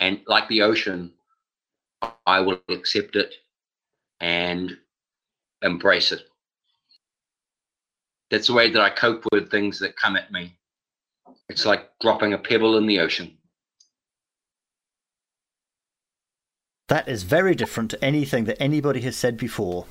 And 0.00 0.20
like 0.26 0.48
the 0.48 0.62
ocean, 0.62 1.12
I 2.26 2.40
will 2.40 2.60
accept 2.68 3.16
it 3.16 3.34
and 4.20 4.76
embrace 5.62 6.12
it. 6.12 6.22
That's 8.30 8.48
the 8.48 8.54
way 8.54 8.70
that 8.70 8.82
I 8.82 8.90
cope 8.90 9.24
with 9.32 9.50
things 9.50 9.78
that 9.80 9.96
come 9.96 10.16
at 10.16 10.30
me. 10.30 10.56
It's 11.48 11.64
like 11.64 11.90
dropping 12.00 12.34
a 12.34 12.38
pebble 12.38 12.76
in 12.76 12.86
the 12.86 13.00
ocean. 13.00 13.37
That 16.88 17.06
is 17.06 17.22
very 17.22 17.54
different 17.54 17.90
to 17.92 18.04
anything 18.04 18.44
that 18.44 18.60
anybody 18.60 19.00
has 19.02 19.16
said 19.16 19.36
before. 19.36 19.86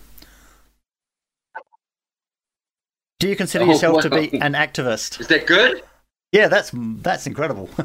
Do 3.19 3.27
you 3.27 3.35
consider 3.35 3.65
Oh, 3.65 3.69
yourself 3.69 4.01
to 4.03 4.09
be 4.09 4.33
an 4.41 4.53
activist? 4.53 5.19
Is 5.19 5.27
that 5.27 5.47
good? 5.47 5.83
Yeah, 6.31 6.47
that's 6.47 6.71
that's 6.73 7.25
incredible. 7.27 7.69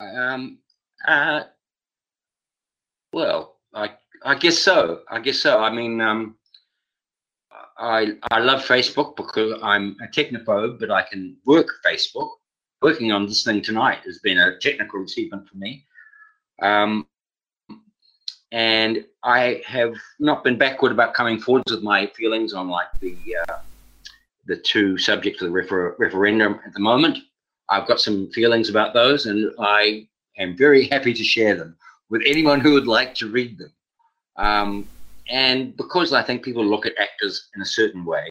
Um, 0.00 0.58
uh, 1.06 1.44
well, 3.12 3.56
I 3.72 3.90
I 4.24 4.34
guess 4.34 4.58
so. 4.58 5.02
I 5.08 5.20
guess 5.20 5.38
so. 5.38 5.60
I 5.60 5.72
mean, 5.72 6.00
um, 6.00 6.34
I 7.78 8.14
I 8.30 8.40
love 8.40 8.64
Facebook 8.64 9.14
because 9.14 9.60
I'm 9.62 9.96
a 10.02 10.08
technophobe, 10.08 10.80
but 10.80 10.90
I 10.90 11.02
can 11.02 11.36
work 11.46 11.68
Facebook. 11.86 12.30
Working 12.82 13.12
on 13.12 13.26
this 13.26 13.44
thing 13.44 13.62
tonight 13.62 14.00
has 14.04 14.18
been 14.18 14.38
a 14.38 14.58
technical 14.58 15.02
achievement 15.04 15.48
for 15.48 15.56
me. 15.56 15.86
Um, 16.60 17.06
and 18.50 19.04
I 19.22 19.62
have 19.66 19.94
not 20.18 20.42
been 20.42 20.58
backward 20.58 20.92
about 20.92 21.14
coming 21.14 21.38
forwards 21.40 21.70
with 21.70 21.82
my 21.82 22.06
feelings 22.08 22.52
on 22.52 22.68
like 22.68 22.88
the 23.00 23.16
uh, 23.48 23.58
the 24.46 24.56
two 24.56 24.98
subjects 24.98 25.40
of 25.40 25.48
the 25.48 25.52
refer- 25.52 25.94
referendum 25.98 26.58
at 26.66 26.74
the 26.74 26.80
moment. 26.80 27.18
I've 27.70 27.86
got 27.86 28.00
some 28.00 28.30
feelings 28.32 28.68
about 28.68 28.94
those, 28.94 29.26
and 29.26 29.52
I 29.58 30.08
am 30.38 30.56
very 30.56 30.88
happy 30.88 31.14
to 31.14 31.24
share 31.24 31.54
them 31.54 31.76
with 32.10 32.22
anyone 32.26 32.60
who 32.60 32.72
would 32.74 32.88
like 32.88 33.14
to 33.16 33.30
read 33.30 33.58
them. 33.58 33.72
Um, 34.36 34.88
and 35.30 35.76
because 35.76 36.12
I 36.12 36.22
think 36.22 36.42
people 36.42 36.64
look 36.64 36.84
at 36.84 36.98
actors 36.98 37.48
in 37.54 37.62
a 37.62 37.66
certain 37.66 38.04
way, 38.04 38.28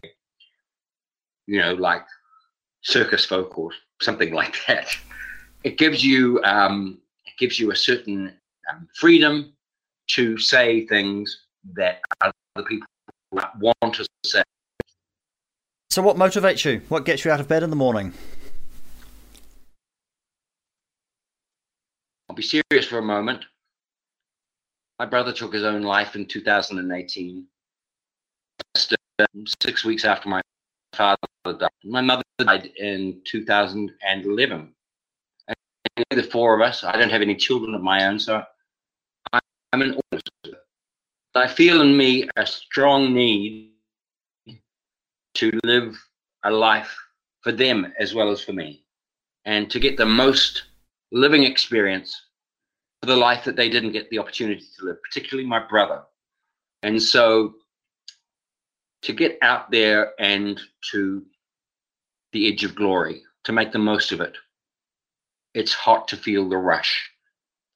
you 1.46 1.58
know, 1.58 1.72
like 1.74 2.04
circus 2.82 3.24
folk 3.24 3.58
or 3.58 3.70
something 4.02 4.32
like 4.40 4.56
that, 4.66 4.88
it 5.64 5.78
gives 5.78 6.04
you 6.04 6.40
um, 6.44 6.98
it 7.24 7.32
gives 7.38 7.58
you 7.58 7.70
a 7.70 7.76
certain 7.76 8.32
um, 8.70 8.88
freedom 8.94 9.52
to 10.08 10.36
say 10.38 10.86
things 10.86 11.46
that 11.74 12.00
other 12.20 12.66
people 12.66 12.86
want 13.60 13.94
to 13.94 14.06
say. 14.24 14.42
so, 15.90 16.02
what 16.02 16.16
motivates 16.16 16.64
you? 16.64 16.82
What 16.88 17.04
gets 17.04 17.24
you 17.24 17.30
out 17.30 17.40
of 17.40 17.48
bed 17.48 17.62
in 17.62 17.70
the 17.70 17.76
morning? 17.76 18.12
I'll 22.28 22.36
be 22.36 22.42
serious 22.42 22.86
for 22.86 22.98
a 22.98 23.02
moment. 23.02 23.44
My 24.98 25.06
brother 25.06 25.32
took 25.32 25.52
his 25.52 25.64
own 25.64 25.82
life 25.82 26.14
in 26.14 26.26
2018, 26.26 27.46
just 28.74 28.94
uh, 29.18 29.26
six 29.62 29.84
weeks 29.84 30.04
after 30.04 30.28
my 30.28 30.40
father 30.94 31.18
died. 31.46 31.70
My 31.84 32.00
mother 32.00 32.22
died 32.38 32.66
in 32.76 33.20
2011. 33.24 34.74
And 35.48 36.06
the 36.10 36.22
four 36.22 36.54
of 36.54 36.62
us, 36.62 36.84
I 36.84 36.96
don't 36.96 37.10
have 37.10 37.22
any 37.22 37.34
children 37.34 37.74
of 37.74 37.82
my 37.82 38.06
own, 38.06 38.18
so 38.18 38.42
I'm 39.32 39.82
an 39.82 40.00
orphan. 40.12 40.58
I 41.34 41.46
feel 41.46 41.80
in 41.80 41.96
me 41.96 42.28
a 42.36 42.46
strong 42.46 43.12
need 43.14 43.72
to 45.34 45.58
live 45.64 45.96
a 46.44 46.50
life 46.50 46.94
for 47.40 47.52
them 47.52 47.92
as 47.98 48.14
well 48.14 48.30
as 48.30 48.42
for 48.42 48.52
me, 48.52 48.84
and 49.44 49.70
to 49.70 49.80
get 49.80 49.96
the 49.96 50.06
most 50.06 50.64
living 51.10 51.44
experience 51.44 52.26
for 53.00 53.06
the 53.06 53.16
life 53.16 53.44
that 53.44 53.56
they 53.56 53.68
didn't 53.68 53.92
get 53.92 54.08
the 54.10 54.18
opportunity 54.18 54.64
to 54.78 54.84
live, 54.84 55.02
particularly 55.02 55.48
my 55.48 55.58
brother. 55.58 56.02
And 56.82 57.02
so 57.02 57.54
to 59.02 59.12
get 59.12 59.38
out 59.42 59.70
there 59.70 60.12
and 60.18 60.60
to 60.92 61.24
the 62.32 62.50
edge 62.50 62.64
of 62.64 62.74
glory, 62.74 63.22
to 63.44 63.52
make 63.52 63.72
the 63.72 63.78
most 63.78 64.12
of 64.12 64.20
it, 64.20 64.36
it's 65.54 65.74
hot 65.74 66.08
to 66.08 66.16
feel 66.16 66.48
the 66.48 66.56
rush, 66.56 67.10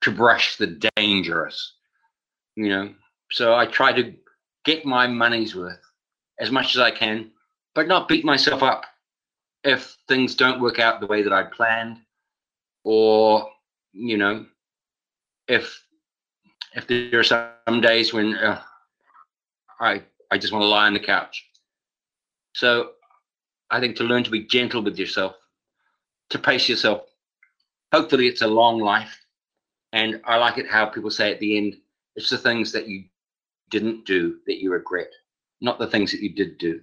to 0.03 0.11
brush 0.11 0.57
the 0.57 0.79
dangerous, 0.97 1.75
you 2.55 2.69
know. 2.69 2.95
So 3.33 3.55
I 3.55 3.67
try 3.67 3.93
to 3.93 4.15
get 4.65 4.87
my 4.87 5.07
money's 5.07 5.55
worth 5.55 5.81
as 6.41 6.51
much 6.51 6.75
as 6.75 6.81
I 6.81 6.91
can, 6.91 7.31
but 7.75 7.89
not 7.89 8.09
beat 8.09 8.25
myself 8.25 8.63
up 8.63 8.85
if 9.65 9.97
things 10.09 10.35
don't 10.35 10.61
work 10.61 10.79
out 10.79 11.01
the 11.01 11.07
way 11.07 11.23
that 11.23 11.33
I 11.33 11.43
planned 11.43 11.99
or 12.87 13.51
you 13.93 14.17
know 14.17 14.47
if 15.49 15.83
if 16.75 16.87
there 16.87 17.21
are 17.21 17.25
some 17.25 17.81
days 17.81 18.13
when 18.13 18.37
uh, 18.37 18.63
I 19.81 20.03
I 20.31 20.39
just 20.39 20.53
want 20.53 20.63
to 20.63 20.69
lie 20.69 20.87
on 20.87 20.95
the 20.95 21.01
couch. 21.01 21.45
So 22.55 22.91
I 23.71 23.81
think 23.81 23.97
to 23.97 24.05
learn 24.05 24.25
to 24.25 24.31
be 24.31 24.47
gentle 24.47 24.83
with 24.83 24.99
yourself, 24.99 25.35
to 26.31 26.39
pace 26.39 26.69
yourself. 26.69 27.03
Hopefully, 27.93 28.27
it's 28.27 28.43
a 28.43 28.47
long 28.47 28.81
life, 28.81 29.17
and 29.93 30.21
I 30.25 30.37
like 30.37 30.59
it 30.59 30.69
how 30.69 30.87
people 30.87 31.11
say 31.11 31.33
at 31.33 31.41
the 31.41 31.57
end, 31.57 31.77
it's 32.17 32.31
the 32.31 32.39
things 32.39 32.73
that 32.73 32.89
you 32.89 33.05
didn't 33.71 34.07
do 34.07 34.39
that 34.47 34.61
you 34.61 34.73
regret, 34.73 35.11
not 35.61 35.79
the 35.79 35.87
things 35.87 36.11
that 36.13 36.21
you 36.21 36.35
did 36.35 36.59
do. 36.59 36.81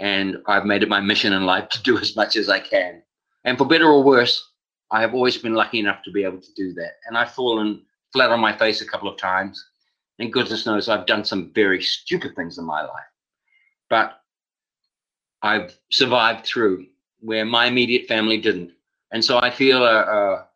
And 0.00 0.38
I've 0.46 0.64
made 0.64 0.82
it 0.82 0.88
my 0.88 1.00
mission 1.00 1.32
in 1.32 1.44
life 1.44 1.68
to 1.70 1.82
do 1.82 1.98
as 1.98 2.16
much 2.16 2.36
as 2.36 2.48
I 2.48 2.60
can, 2.60 3.02
and 3.44 3.56
for 3.56 3.66
better 3.66 3.86
or 3.86 4.02
worse, 4.02 4.50
I 4.90 5.00
have 5.00 5.14
always 5.14 5.38
been 5.38 5.54
lucky 5.54 5.78
enough 5.78 6.02
to 6.04 6.10
be 6.10 6.24
able 6.24 6.40
to 6.40 6.54
do 6.54 6.72
that. 6.74 6.94
And 7.06 7.16
I've 7.16 7.32
fallen 7.32 7.82
flat 8.12 8.30
on 8.30 8.40
my 8.40 8.56
face 8.56 8.80
a 8.80 8.86
couple 8.86 9.08
of 9.08 9.18
times. 9.18 9.64
And 10.18 10.32
goodness 10.32 10.66
knows 10.66 10.88
I've 10.88 11.06
done 11.06 11.24
some 11.24 11.52
very 11.54 11.82
stupid 11.82 12.36
things 12.36 12.58
in 12.58 12.64
my 12.64 12.82
life. 12.82 13.04
But 13.90 14.20
I've 15.42 15.76
survived 15.90 16.46
through 16.46 16.86
where 17.20 17.44
my 17.44 17.66
immediate 17.66 18.06
family 18.06 18.38
didn't. 18.38 18.72
And 19.12 19.24
so 19.24 19.38
I 19.38 19.50
feel 19.50 19.84
a, 19.84 20.00
a, 20.00 20.46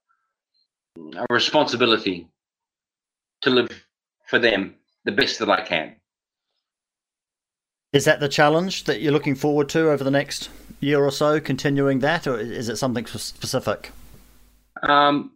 a 1.17 1.27
responsibility 1.31 2.29
to 3.43 3.51
live 3.51 3.85
for 4.27 4.39
them 4.39 4.75
the 5.05 5.13
best 5.13 5.39
that 5.39 5.51
I 5.51 5.63
can. 5.63 5.97
Is 7.93 8.05
that 8.05 8.21
the 8.21 8.29
challenge 8.29 8.85
that 8.85 9.01
you're 9.01 9.13
looking 9.13 9.35
forward 9.35 9.69
to 9.71 9.91
over 9.91 10.05
the 10.05 10.11
next 10.11 10.51
year 10.81 11.03
or 11.03 11.11
so, 11.11 11.41
continuing 11.41 12.01
that, 12.01 12.27
or 12.27 12.39
is 12.39 12.69
it 12.69 12.77
something 12.77 13.07
specific? 13.07 13.91
Um, 14.83 15.33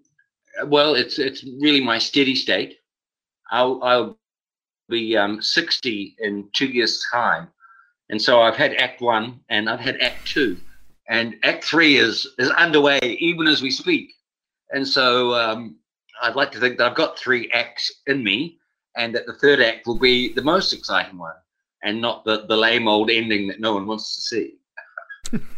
well, 0.66 0.95
it's 0.95 1.18
it's 1.18 1.45
really 1.45 1.81
my 1.81 1.99
steady 1.99 2.35
state. 2.35 2.79
I'll 3.53 3.82
I'll 3.84 4.18
be 4.88 5.16
um, 5.16 5.40
sixty 5.40 6.16
in 6.18 6.48
two 6.53 6.66
years' 6.66 7.05
time, 7.12 7.48
and 8.09 8.20
so 8.20 8.40
I've 8.42 8.57
had 8.57 8.74
Act 8.74 9.00
One 9.00 9.40
and 9.48 9.70
I've 9.70 9.80
had 9.80 10.00
Act 10.00 10.26
Two, 10.26 10.57
and 11.09 11.36
Act 11.44 11.62
Three 11.64 11.98
is 11.98 12.26
is 12.38 12.50
underway 12.50 12.98
even 13.20 13.46
as 13.46 13.62
we 13.62 13.70
speak. 13.70 14.12
And 14.70 14.88
so 14.88 15.34
um, 15.34 15.76
I'd 16.22 16.34
like 16.34 16.50
to 16.53 16.59
think 16.59 16.78
that 16.78 16.90
I've 16.90 16.96
got 16.96 17.18
three 17.18 17.50
acts 17.53 17.92
in 18.07 18.24
me, 18.24 18.59
and 18.96 19.14
that 19.14 19.26
the 19.26 19.34
third 19.34 19.61
act 19.61 19.86
will 19.86 19.98
be 19.98 20.32
the 20.32 20.42
most 20.42 20.72
exciting 20.72 21.18
one, 21.18 21.36
and 21.84 22.00
not 22.00 22.24
the 22.24 22.46
the 22.46 22.57
lame 22.57 22.88
old 22.88 23.11
ending 23.11 23.48
that 23.48 23.61
no 23.61 23.74
one 23.74 23.86
wants 23.86 24.16
to 24.16 24.22
see. 24.22 24.55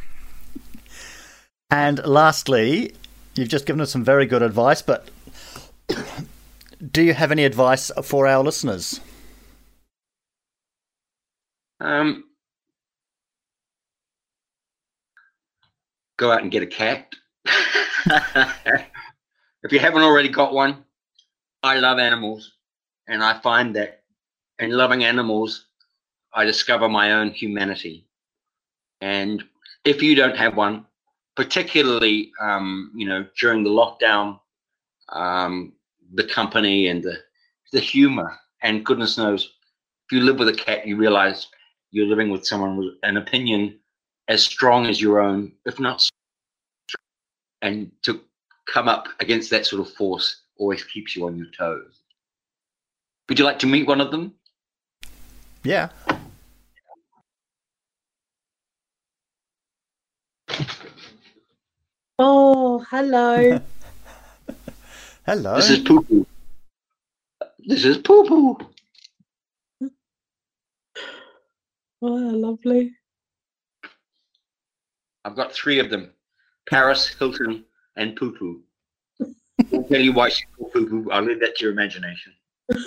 And 1.70 2.06
lastly, 2.06 2.94
you've 3.34 3.48
just 3.48 3.66
given 3.66 3.80
us 3.80 3.90
some 3.90 4.04
very 4.04 4.26
good 4.26 4.42
advice, 4.42 4.80
but 4.80 5.08
do 6.90 7.02
you 7.02 7.14
have 7.14 7.30
any 7.30 7.44
advice 7.44 7.90
for 8.02 8.26
our 8.26 8.42
listeners? 8.42 9.00
Um, 11.80 12.24
go 16.16 16.32
out 16.32 16.42
and 16.42 16.50
get 16.50 16.62
a 16.62 16.66
cat. 16.66 17.14
if 17.46 18.86
you 19.70 19.78
haven't 19.78 20.02
already 20.02 20.28
got 20.28 20.52
one, 20.52 20.84
I 21.62 21.78
love 21.78 21.98
animals, 21.98 22.52
and 23.08 23.22
I 23.22 23.40
find 23.40 23.74
that 23.76 24.02
in 24.58 24.70
loving 24.70 25.04
animals, 25.04 25.66
I 26.32 26.44
discover 26.44 26.88
my 26.88 27.12
own 27.12 27.30
humanity. 27.30 28.06
And 29.00 29.42
if 29.84 30.02
you 30.02 30.14
don't 30.14 30.36
have 30.36 30.56
one, 30.56 30.86
particularly 31.36 32.32
um, 32.40 32.92
you 32.94 33.08
know 33.08 33.26
during 33.38 33.62
the 33.62 33.70
lockdown, 33.70 34.40
um, 35.10 35.72
the 36.14 36.24
company 36.24 36.88
and 36.88 37.02
the 37.02 37.18
the 37.72 37.80
humor. 37.80 38.38
And 38.62 38.84
goodness 38.84 39.18
knows, 39.18 39.52
if 40.06 40.16
you 40.16 40.20
live 40.22 40.38
with 40.38 40.48
a 40.48 40.54
cat, 40.54 40.86
you 40.86 40.96
realize 40.96 41.48
you're 41.90 42.06
living 42.06 42.30
with 42.30 42.46
someone 42.46 42.76
with 42.76 42.94
an 43.02 43.16
opinion 43.16 43.78
as 44.28 44.42
strong 44.42 44.86
as 44.86 45.00
your 45.00 45.20
own, 45.20 45.52
if 45.66 45.78
not. 45.78 46.00
Strong. 46.00 47.02
And 47.62 47.92
to 48.02 48.20
come 48.66 48.88
up 48.88 49.08
against 49.20 49.50
that 49.50 49.66
sort 49.66 49.86
of 49.86 49.92
force 49.94 50.42
always 50.56 50.84
keeps 50.84 51.14
you 51.14 51.26
on 51.26 51.36
your 51.36 51.48
toes. 51.56 52.00
Would 53.28 53.38
you 53.38 53.44
like 53.44 53.58
to 53.60 53.66
meet 53.66 53.86
one 53.86 54.00
of 54.00 54.10
them? 54.10 54.34
Yeah. 55.62 55.88
Oh, 62.18 62.84
hello. 62.90 63.60
Hello. 65.26 65.56
This 65.56 65.70
is 65.70 65.78
Poo 65.78 66.02
Poo. 66.02 66.26
This 67.66 67.86
is 67.86 67.96
Poo 67.96 68.24
Poo. 68.28 68.58
oh, 72.02 72.06
lovely. 72.06 72.92
I've 75.24 75.34
got 75.34 75.52
three 75.52 75.78
of 75.78 75.88
them 75.88 76.12
Paris, 76.68 77.08
Hilton, 77.08 77.64
and 77.96 78.14
Poo 78.16 78.32
Poo. 78.36 78.60
I'll 79.72 79.84
tell 79.84 80.00
you 80.00 80.12
why 80.12 80.28
she's 80.28 80.46
called 80.58 80.74
Poo 80.74 80.86
Poo. 80.86 81.10
I'll 81.10 81.22
leave 81.22 81.40
that 81.40 81.56
to 81.56 81.64
your 81.64 81.72
imagination. 81.72 82.34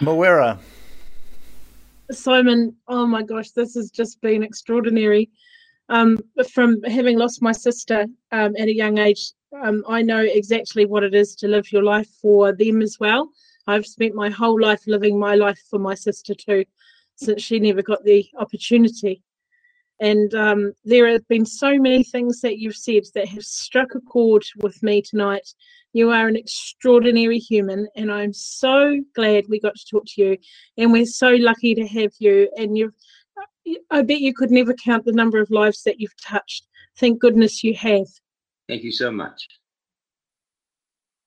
Moira. 0.00 0.60
Simon, 2.12 2.76
oh 2.86 3.06
my 3.06 3.24
gosh, 3.24 3.50
this 3.50 3.74
has 3.74 3.90
just 3.90 4.20
been 4.20 4.44
extraordinary. 4.44 5.30
Um, 5.92 6.18
from 6.54 6.82
having 6.84 7.18
lost 7.18 7.42
my 7.42 7.52
sister 7.52 8.06
um, 8.32 8.56
at 8.58 8.68
a 8.68 8.74
young 8.74 8.96
age, 8.96 9.32
um, 9.62 9.84
I 9.86 10.00
know 10.00 10.20
exactly 10.20 10.86
what 10.86 11.04
it 11.04 11.14
is 11.14 11.34
to 11.36 11.48
live 11.48 11.70
your 11.70 11.82
life 11.82 12.08
for 12.22 12.52
them 12.52 12.80
as 12.80 12.96
well. 12.98 13.28
I've 13.66 13.86
spent 13.86 14.14
my 14.14 14.30
whole 14.30 14.58
life 14.58 14.82
living 14.86 15.18
my 15.18 15.34
life 15.34 15.60
for 15.68 15.78
my 15.78 15.94
sister 15.94 16.34
too, 16.34 16.64
since 17.16 17.42
she 17.42 17.60
never 17.60 17.82
got 17.82 18.02
the 18.04 18.26
opportunity. 18.38 19.22
And 20.00 20.34
um, 20.34 20.72
there 20.82 21.06
have 21.12 21.28
been 21.28 21.44
so 21.44 21.78
many 21.78 22.02
things 22.04 22.40
that 22.40 22.58
you've 22.58 22.74
said 22.88 23.02
that 23.14 23.28
have 23.28 23.44
struck 23.44 23.94
a 23.94 24.00
chord 24.00 24.44
with 24.62 24.82
me 24.82 25.02
tonight. 25.02 25.46
You 25.92 26.10
are 26.10 26.26
an 26.26 26.36
extraordinary 26.36 27.38
human, 27.38 27.86
and 27.96 28.10
I'm 28.10 28.32
so 28.32 28.98
glad 29.14 29.44
we 29.50 29.60
got 29.60 29.76
to 29.76 29.86
talk 29.90 30.04
to 30.06 30.22
you. 30.22 30.38
And 30.78 30.90
we're 30.90 31.04
so 31.04 31.32
lucky 31.32 31.74
to 31.74 31.86
have 31.86 32.12
you. 32.18 32.50
And 32.56 32.78
you've, 32.78 32.94
I 33.90 34.02
bet 34.02 34.20
you 34.20 34.34
could 34.34 34.50
never 34.50 34.74
count 34.74 35.04
the 35.04 35.12
number 35.12 35.38
of 35.38 35.50
lives 35.50 35.82
that 35.84 36.00
you've 36.00 36.16
touched. 36.20 36.66
Thank 36.98 37.20
goodness 37.20 37.62
you 37.62 37.74
have. 37.74 38.06
Thank 38.68 38.82
you 38.82 38.92
so 38.92 39.10
much. 39.10 39.46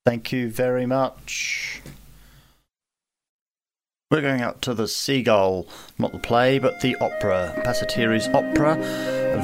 Thank 0.04 0.32
you 0.32 0.50
very 0.50 0.86
much. 0.86 1.82
We're 4.10 4.20
going 4.20 4.40
out 4.40 4.62
to 4.62 4.74
the 4.74 4.86
Seagull, 4.86 5.66
not 5.98 6.12
the 6.12 6.18
play, 6.18 6.60
but 6.60 6.80
the 6.80 6.94
opera, 6.96 7.60
Pasatieri's 7.64 8.28
opera. 8.28 8.76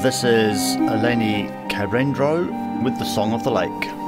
This 0.01 0.23
is 0.23 0.77
Eleni 0.77 1.49
Karendro 1.69 2.83
with 2.83 2.97
the 2.97 3.05
Song 3.05 3.33
of 3.33 3.43
the 3.43 3.51
Lake. 3.51 4.02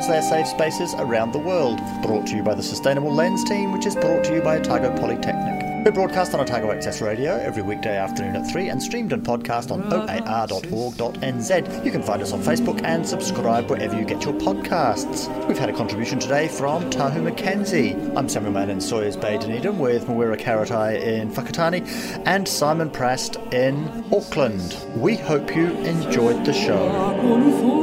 Bubbles, 0.00 0.08
their 0.08 0.22
safe 0.22 0.46
spaces 0.46 0.94
around 0.94 1.32
the 1.32 1.38
world. 1.38 1.78
Brought 2.02 2.26
to 2.28 2.36
you 2.36 2.42
by 2.42 2.54
the 2.54 2.62
Sustainable 2.62 3.12
Lens 3.12 3.44
team, 3.44 3.72
which 3.72 3.86
is 3.86 3.94
brought 3.94 4.24
to 4.24 4.34
you 4.34 4.40
by 4.40 4.58
Otago 4.58 4.96
Polytechnic. 4.98 5.84
We're 5.84 5.92
broadcast 5.92 6.34
on 6.34 6.40
Otago 6.40 6.70
Access 6.72 7.00
Radio 7.00 7.36
every 7.36 7.62
weekday 7.62 7.96
afternoon 7.96 8.36
at 8.36 8.50
3 8.50 8.68
and 8.68 8.82
streamed 8.82 9.12
and 9.12 9.22
podcast 9.22 9.70
on 9.70 9.90
oar.org.nz. 9.92 11.84
You 11.84 11.90
can 11.90 12.02
find 12.02 12.22
us 12.22 12.32
on 12.32 12.40
Facebook 12.42 12.82
and 12.84 13.06
subscribe 13.06 13.70
wherever 13.70 13.98
you 13.98 14.04
get 14.04 14.24
your 14.24 14.34
podcasts. 14.34 15.28
We've 15.48 15.58
had 15.58 15.70
a 15.70 15.74
contribution 15.74 16.18
today 16.18 16.48
from 16.48 16.90
Tahu 16.90 17.30
McKenzie. 17.30 18.14
I'm 18.16 18.28
Samuel 18.28 18.52
Mann 18.52 18.70
in 18.70 18.80
Sawyers 18.80 19.16
Bay, 19.16 19.38
Dunedin, 19.38 19.78
with 19.78 20.04
Mawera 20.04 20.38
Karetai 20.38 21.02
in 21.02 21.30
Whakatane 21.30 21.82
and 22.26 22.46
Simon 22.46 22.90
Prast 22.90 23.36
in 23.52 24.04
Auckland. 24.12 24.76
We 24.96 25.16
hope 25.16 25.56
you 25.56 25.70
enjoyed 25.78 26.44
the 26.44 26.52
show 26.52 27.79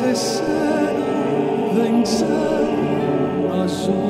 se 0.00 0.14
sera 0.16 1.74
vencer 1.74 2.26
a 3.52 3.68
sua 3.68 4.09